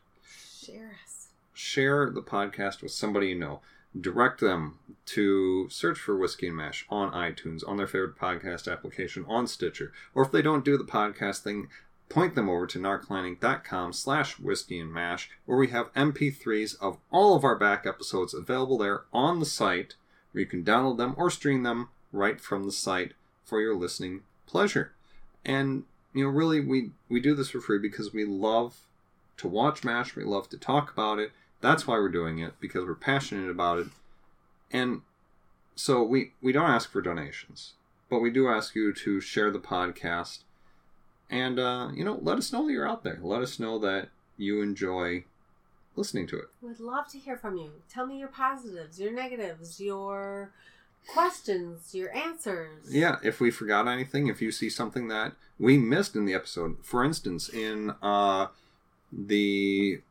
Share 0.62 0.92
us. 1.06 1.28
share 1.54 2.10
the 2.10 2.22
podcast 2.22 2.82
with 2.82 2.92
somebody 2.92 3.28
you 3.30 3.36
know. 3.36 3.62
Direct 4.00 4.42
them 4.42 4.80
to 5.08 5.70
search 5.70 5.98
for 5.98 6.18
Whiskey 6.18 6.48
and 6.48 6.58
Mash 6.58 6.86
on 6.90 7.12
iTunes, 7.14 7.66
on 7.66 7.78
their 7.78 7.88
favorite 7.88 8.18
podcast 8.18 8.70
application, 8.70 9.24
on 9.30 9.48
Stitcher. 9.48 9.94
Or 10.14 10.24
if 10.26 10.32
they 10.34 10.42
don't 10.42 10.66
do 10.66 10.78
the 10.78 10.84
podcast 10.84 11.40
thing, 11.44 11.70
point 12.10 12.36
them 12.36 12.50
over 12.50 12.68
to 12.68 12.80
narclaninc.com 12.80 13.94
slash 13.94 14.40
whiskey 14.40 14.80
and 14.80 14.94
mash, 14.94 15.30
where 15.46 15.58
we 15.58 15.70
have 15.70 15.94
MP3s 15.94 16.80
of 16.80 16.98
all 17.12 17.36
of 17.36 17.44
our 17.44 17.56
back 17.56 17.86
episodes 17.86 18.34
available 18.34 18.78
there 18.78 19.04
on 19.12 19.40
the 19.40 19.46
site, 19.46 19.96
where 20.32 20.42
you 20.42 20.48
can 20.48 20.64
download 20.64 20.98
them 20.98 21.16
or 21.18 21.30
stream 21.30 21.64
them 21.64 21.90
right 22.12 22.40
from 22.40 22.66
the 22.66 22.72
site 22.72 23.14
for 23.44 23.62
your 23.62 23.76
listening 23.76 24.22
pleasure. 24.46 24.94
And 25.44 25.84
you 26.14 26.24
know, 26.24 26.30
really, 26.30 26.62
we 26.62 26.92
we 27.10 27.20
do 27.20 27.36
this 27.36 27.50
for 27.50 27.60
free 27.60 27.80
because 27.80 28.14
we 28.14 28.26
love 28.26 28.88
to 29.38 29.48
watch 29.48 29.84
MASH. 29.84 30.16
We 30.16 30.24
love 30.24 30.50
to 30.50 30.58
talk 30.58 30.92
about 30.92 31.20
it. 31.20 31.32
That's 31.62 31.86
why 31.86 31.96
we're 31.96 32.10
doing 32.10 32.40
it 32.40 32.54
because 32.60 32.86
we're 32.86 32.96
passionate 32.96 33.50
about 33.50 33.80
it. 33.80 33.88
And 34.72 35.02
so 35.76 36.02
we 36.04 36.34
we 36.42 36.52
don't 36.52 36.70
ask 36.70 36.90
for 36.90 37.02
donations, 37.02 37.74
but 38.10 38.20
we 38.20 38.30
do 38.30 38.48
ask 38.48 38.76
you 38.76 38.94
to 38.94 39.20
share 39.20 39.52
the 39.52 39.60
podcast, 39.60 40.40
and 41.30 41.60
uh, 41.60 41.90
you 41.94 42.04
know, 42.04 42.20
let 42.22 42.38
us 42.38 42.52
know 42.52 42.66
that 42.66 42.72
you're 42.72 42.88
out 42.88 43.04
there. 43.04 43.20
Let 43.22 43.42
us 43.42 43.60
know 43.60 43.80
that 43.80 44.10
you 44.38 44.62
enjoy 44.62 45.24
listening 45.96 46.28
to 46.28 46.38
it. 46.38 46.46
We'd 46.62 46.80
love 46.80 47.08
to 47.10 47.18
hear 47.18 47.38
from 47.38 47.58
you. 47.58 47.72
Tell 47.90 48.06
me 48.06 48.20
your 48.20 48.28
positives, 48.28 49.00
your 49.00 49.12
negatives, 49.12 49.80
your 49.80 50.52
questions, 51.08 51.94
your 51.94 52.14
answers. 52.16 52.94
Yeah, 52.94 53.18
if 53.24 53.40
we 53.40 53.52
forgot 53.52 53.88
anything, 53.88 54.28
if 54.28 54.42
you 54.42 54.52
see 54.52 54.70
something 54.70 55.08
that 55.08 55.34
we 55.60 55.78
missed 55.78 56.16
in 56.16 56.26
the 56.26 56.34
episode, 56.34 56.78
for 56.84 57.04
instance, 57.04 57.50
in 57.50 57.94
uh, 58.02 58.48
the 59.12 60.02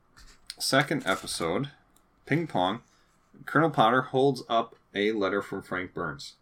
second 0.59 1.03
episode, 1.07 1.71
Ping 2.27 2.47
Pong, 2.47 2.81
Colonel 3.47 3.71
Potter 3.71 4.03
holds 4.03 4.43
up 4.49 4.77
a 4.95 5.13
letter 5.13 5.43
from 5.43 5.63
Frank 5.63 5.93
Burns. 5.93 6.35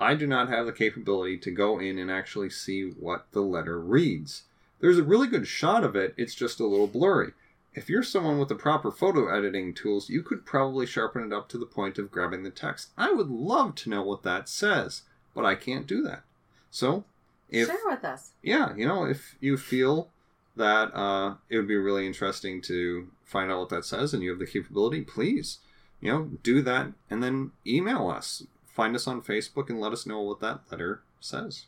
I 0.00 0.14
do 0.14 0.26
not 0.26 0.48
have 0.48 0.64
the 0.64 0.72
capability 0.72 1.36
to 1.38 1.50
go 1.50 1.78
in 1.78 1.98
and 1.98 2.10
actually 2.10 2.50
see 2.50 2.88
what 2.88 3.26
the 3.32 3.42
letter 3.42 3.78
reads. 3.78 4.44
There's 4.80 4.98
a 4.98 5.04
really 5.04 5.28
good 5.28 5.46
shot 5.46 5.84
of 5.84 5.94
it, 5.94 6.14
it's 6.16 6.34
just 6.34 6.58
a 6.58 6.66
little 6.66 6.86
blurry. 6.86 7.32
If 7.74 7.88
you're 7.88 8.02
someone 8.02 8.38
with 8.38 8.48
the 8.48 8.54
proper 8.54 8.90
photo 8.90 9.28
editing 9.28 9.74
tools, 9.74 10.08
you 10.08 10.22
could 10.22 10.44
probably 10.46 10.86
sharpen 10.86 11.22
it 11.22 11.32
up 11.32 11.48
to 11.50 11.58
the 11.58 11.66
point 11.66 11.98
of 11.98 12.10
grabbing 12.10 12.42
the 12.42 12.50
text. 12.50 12.88
I 12.96 13.12
would 13.12 13.28
love 13.28 13.74
to 13.76 13.90
know 13.90 14.02
what 14.02 14.22
that 14.24 14.48
says, 14.48 15.02
but 15.34 15.44
I 15.44 15.54
can't 15.54 15.86
do 15.86 16.02
that. 16.02 16.22
So, 16.70 17.04
if 17.50 17.68
Share 17.68 17.76
with 17.84 18.04
us. 18.04 18.30
yeah, 18.42 18.74
you 18.74 18.88
know, 18.88 19.04
if 19.04 19.36
you 19.40 19.56
feel 19.56 20.08
that 20.56 20.94
uh, 20.94 21.34
it 21.48 21.58
would 21.58 21.68
be 21.68 21.76
really 21.76 22.06
interesting 22.06 22.60
to 22.62 23.08
find 23.24 23.52
out 23.52 23.60
what 23.60 23.68
that 23.68 23.84
says 23.84 24.14
and 24.14 24.22
you 24.22 24.30
have 24.30 24.38
the 24.38 24.46
capability, 24.46 25.02
please, 25.02 25.58
you 26.00 26.10
know, 26.10 26.30
do 26.42 26.62
that 26.62 26.88
and 27.08 27.22
then 27.22 27.52
email 27.66 28.08
us. 28.08 28.44
Find 28.80 28.96
us 28.96 29.06
on 29.06 29.20
Facebook 29.20 29.68
and 29.68 29.78
let 29.78 29.92
us 29.92 30.06
know 30.06 30.20
what 30.22 30.40
that 30.40 30.60
letter 30.70 31.02
says. 31.20 31.66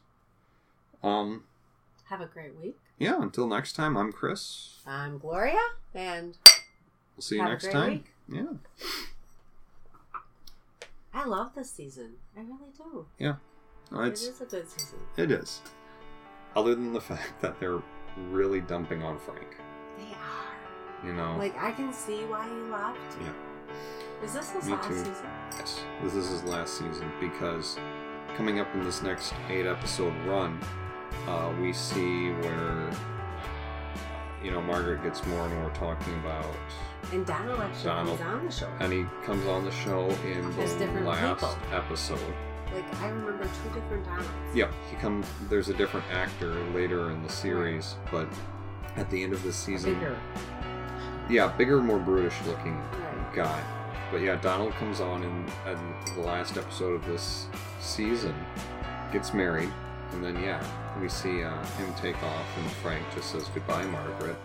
Um, 1.02 1.44
Have 2.08 2.22
a 2.22 2.24
great 2.24 2.58
week. 2.58 2.78
yeah, 2.98 3.20
until 3.20 3.46
next 3.46 3.74
time, 3.74 3.98
I'm 3.98 4.12
Chris. 4.12 4.78
I'm 4.86 5.18
Gloria, 5.18 5.58
and 5.94 6.38
We'll 7.14 7.20
see 7.20 7.34
you 7.36 7.42
have 7.42 7.50
next 7.50 7.64
a 7.64 7.70
great 7.70 7.74
time. 7.74 7.90
week. 7.90 8.06
Yeah. 8.30 8.88
I 11.12 11.26
love 11.26 11.50
this 11.54 11.70
season. 11.70 12.12
I 12.34 12.40
really 12.40 12.72
do. 12.78 13.04
No, 13.90 14.00
It 14.04 14.08
it's 14.12 14.40
a 14.40 14.46
good 14.46 14.66
season. 14.70 15.00
it 15.18 15.30
is. 15.30 15.60
Other 16.56 16.74
than 16.74 16.94
the 16.94 17.00
fact 17.02 17.42
that 17.42 17.60
they're 17.60 17.82
really 18.30 18.62
dumping 18.62 19.02
on 19.02 19.18
Frank, 19.18 19.54
They 19.98 20.14
are. 20.14 21.06
you 21.06 21.12
know. 21.12 21.36
Like 21.36 21.58
I 21.58 21.72
can 21.72 21.92
see 21.92 22.24
why 22.24 22.46
he 22.48 22.54
left. 22.72 23.20
Yeah. 23.20 23.32
Is 24.22 24.34
this 24.34 24.50
his 24.50 24.66
Me 24.66 24.72
last 24.74 24.88
too. 24.88 24.94
season? 24.98 25.26
Yes, 25.58 25.80
this 26.02 26.14
is 26.14 26.28
his 26.30 26.44
last 26.44 26.78
season 26.78 27.10
because 27.20 27.78
coming 28.36 28.60
up 28.60 28.72
in 28.74 28.84
this 28.84 29.02
next 29.02 29.34
eight 29.48 29.66
episode 29.66 30.14
run, 30.26 30.60
uh, 31.26 31.52
we 31.60 31.72
see 31.72 32.30
where 32.30 32.90
you 34.42 34.50
know 34.50 34.62
Margaret 34.62 35.02
gets 35.02 35.24
more 35.26 35.44
and 35.46 35.54
more 35.60 35.70
talking 35.70 36.14
about, 36.20 36.46
And 37.12 37.26
Donald 37.26 37.60
actually 37.60 37.84
Donald. 37.84 38.18
comes 38.20 38.32
on 38.40 38.46
the 38.46 38.52
show. 38.52 38.68
and 38.80 38.92
he 38.92 39.04
comes 39.24 39.46
on 39.46 39.64
the 39.64 39.72
show 39.72 40.08
in 40.24 40.58
As 40.60 40.76
the 40.76 40.86
last 41.00 41.40
people. 41.40 41.56
episode. 41.76 42.34
Like 42.72 43.00
I 43.02 43.08
remember 43.08 43.44
two 43.44 43.74
different 43.80 44.04
Donalds. 44.04 44.28
Yeah, 44.54 44.70
he 44.88 44.96
comes. 44.96 45.26
There's 45.50 45.68
a 45.68 45.74
different 45.74 46.06
actor 46.12 46.54
later 46.72 47.10
in 47.10 47.22
the 47.22 47.28
series, 47.28 47.96
but 48.10 48.28
at 48.96 49.10
the 49.10 49.22
end 49.22 49.32
of 49.32 49.42
this 49.42 49.56
season, 49.56 49.94
Bigger. 49.94 50.16
yeah, 51.28 51.48
bigger, 51.48 51.82
more 51.82 51.98
brutish 51.98 52.34
looking 52.46 52.78
Right. 52.78 53.34
guy. 53.34 53.62
But 54.12 54.20
yeah, 54.20 54.36
Donald 54.36 54.74
comes 54.74 55.00
on 55.00 55.22
in, 55.22 55.46
in 55.66 55.94
the 56.14 56.20
last 56.20 56.58
episode 56.58 56.92
of 56.92 57.06
this 57.06 57.46
season, 57.80 58.34
gets 59.10 59.32
married, 59.32 59.72
and 60.12 60.22
then 60.22 60.40
yeah, 60.42 60.62
we 61.00 61.08
see 61.08 61.42
uh, 61.42 61.64
him 61.76 61.94
take 61.94 62.22
off, 62.22 62.46
and 62.58 62.70
Frank 62.72 63.02
just 63.14 63.30
says 63.30 63.48
goodbye, 63.54 63.86
Margaret, 63.86 64.36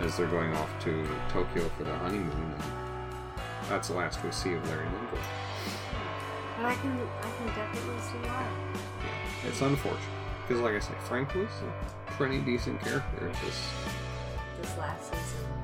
as 0.00 0.18
they're 0.18 0.26
going 0.26 0.52
off 0.56 0.68
to 0.84 1.08
Tokyo 1.30 1.66
for 1.70 1.84
their 1.84 1.96
honeymoon. 1.96 2.30
And 2.30 2.62
that's 3.70 3.88
the 3.88 3.94
last 3.94 4.22
we 4.22 4.30
see 4.30 4.52
of 4.52 4.68
Larry 4.68 4.84
Linville. 4.84 5.18
But 6.58 6.66
I 6.66 6.74
can 6.74 6.92
I 7.22 7.30
can 7.38 7.46
definitely 7.46 8.00
see 8.02 8.18
why. 8.28 8.46
It's 9.48 9.62
unfortunate 9.62 10.02
because, 10.46 10.62
like 10.62 10.74
I 10.74 10.80
say, 10.80 10.92
Frank 11.08 11.34
was 11.34 11.48
a 11.48 12.12
pretty 12.12 12.40
decent 12.40 12.78
character. 12.82 13.32
Just 13.42 13.62
This 14.60 14.76
last 14.76 15.06
season. 15.06 15.61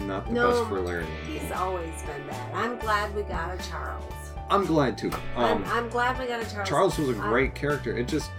Not 0.00 0.26
the 0.26 0.32
No, 0.32 0.50
best 0.50 0.68
for 0.68 0.80
Larry 0.80 1.06
He's 1.26 1.50
always 1.52 1.90
been 2.02 2.26
bad. 2.28 2.54
I'm 2.54 2.78
glad 2.78 3.14
we 3.14 3.22
got 3.22 3.58
a 3.58 3.68
Charles. 3.68 4.04
I'm 4.50 4.64
glad 4.66 4.98
too. 4.98 5.10
Um, 5.36 5.62
I'm, 5.62 5.64
I'm 5.66 5.88
glad 5.88 6.18
we 6.18 6.26
got 6.26 6.42
a 6.42 6.50
Charles. 6.50 6.68
Charles 6.68 6.98
was 6.98 7.08
a 7.10 7.12
I'm- 7.20 7.30
great 7.30 7.54
character. 7.54 7.96
It 7.96 8.08
just 8.08 8.30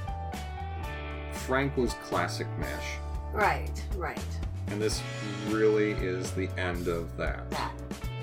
Frank 1.33 1.75
was 1.77 1.93
classic 1.95 2.47
Mash, 2.59 2.85
Right, 3.33 3.71
right. 3.97 4.19
and 4.67 4.81
this 4.81 5.01
really 5.49 5.91
is 5.91 6.31
the 6.31 6.47
end 6.57 6.87
of 6.87 7.15
that. 7.17 7.49
That. 7.51 7.71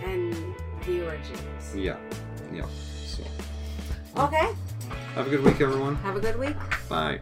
And 0.03 0.55
the 0.87 1.07
originals. 1.09 1.75
Yeah, 1.75 1.97
yeah. 2.53 2.65
So 3.05 3.23
Okay. 4.17 4.49
have 5.15 5.27
a 5.27 5.31
good 5.31 5.43
week, 5.45 5.61
everyone. 5.61 5.97
Have 5.97 6.17
a 6.17 6.21
good 6.21 6.39
week. 6.39 6.57
Bye. 6.89 7.21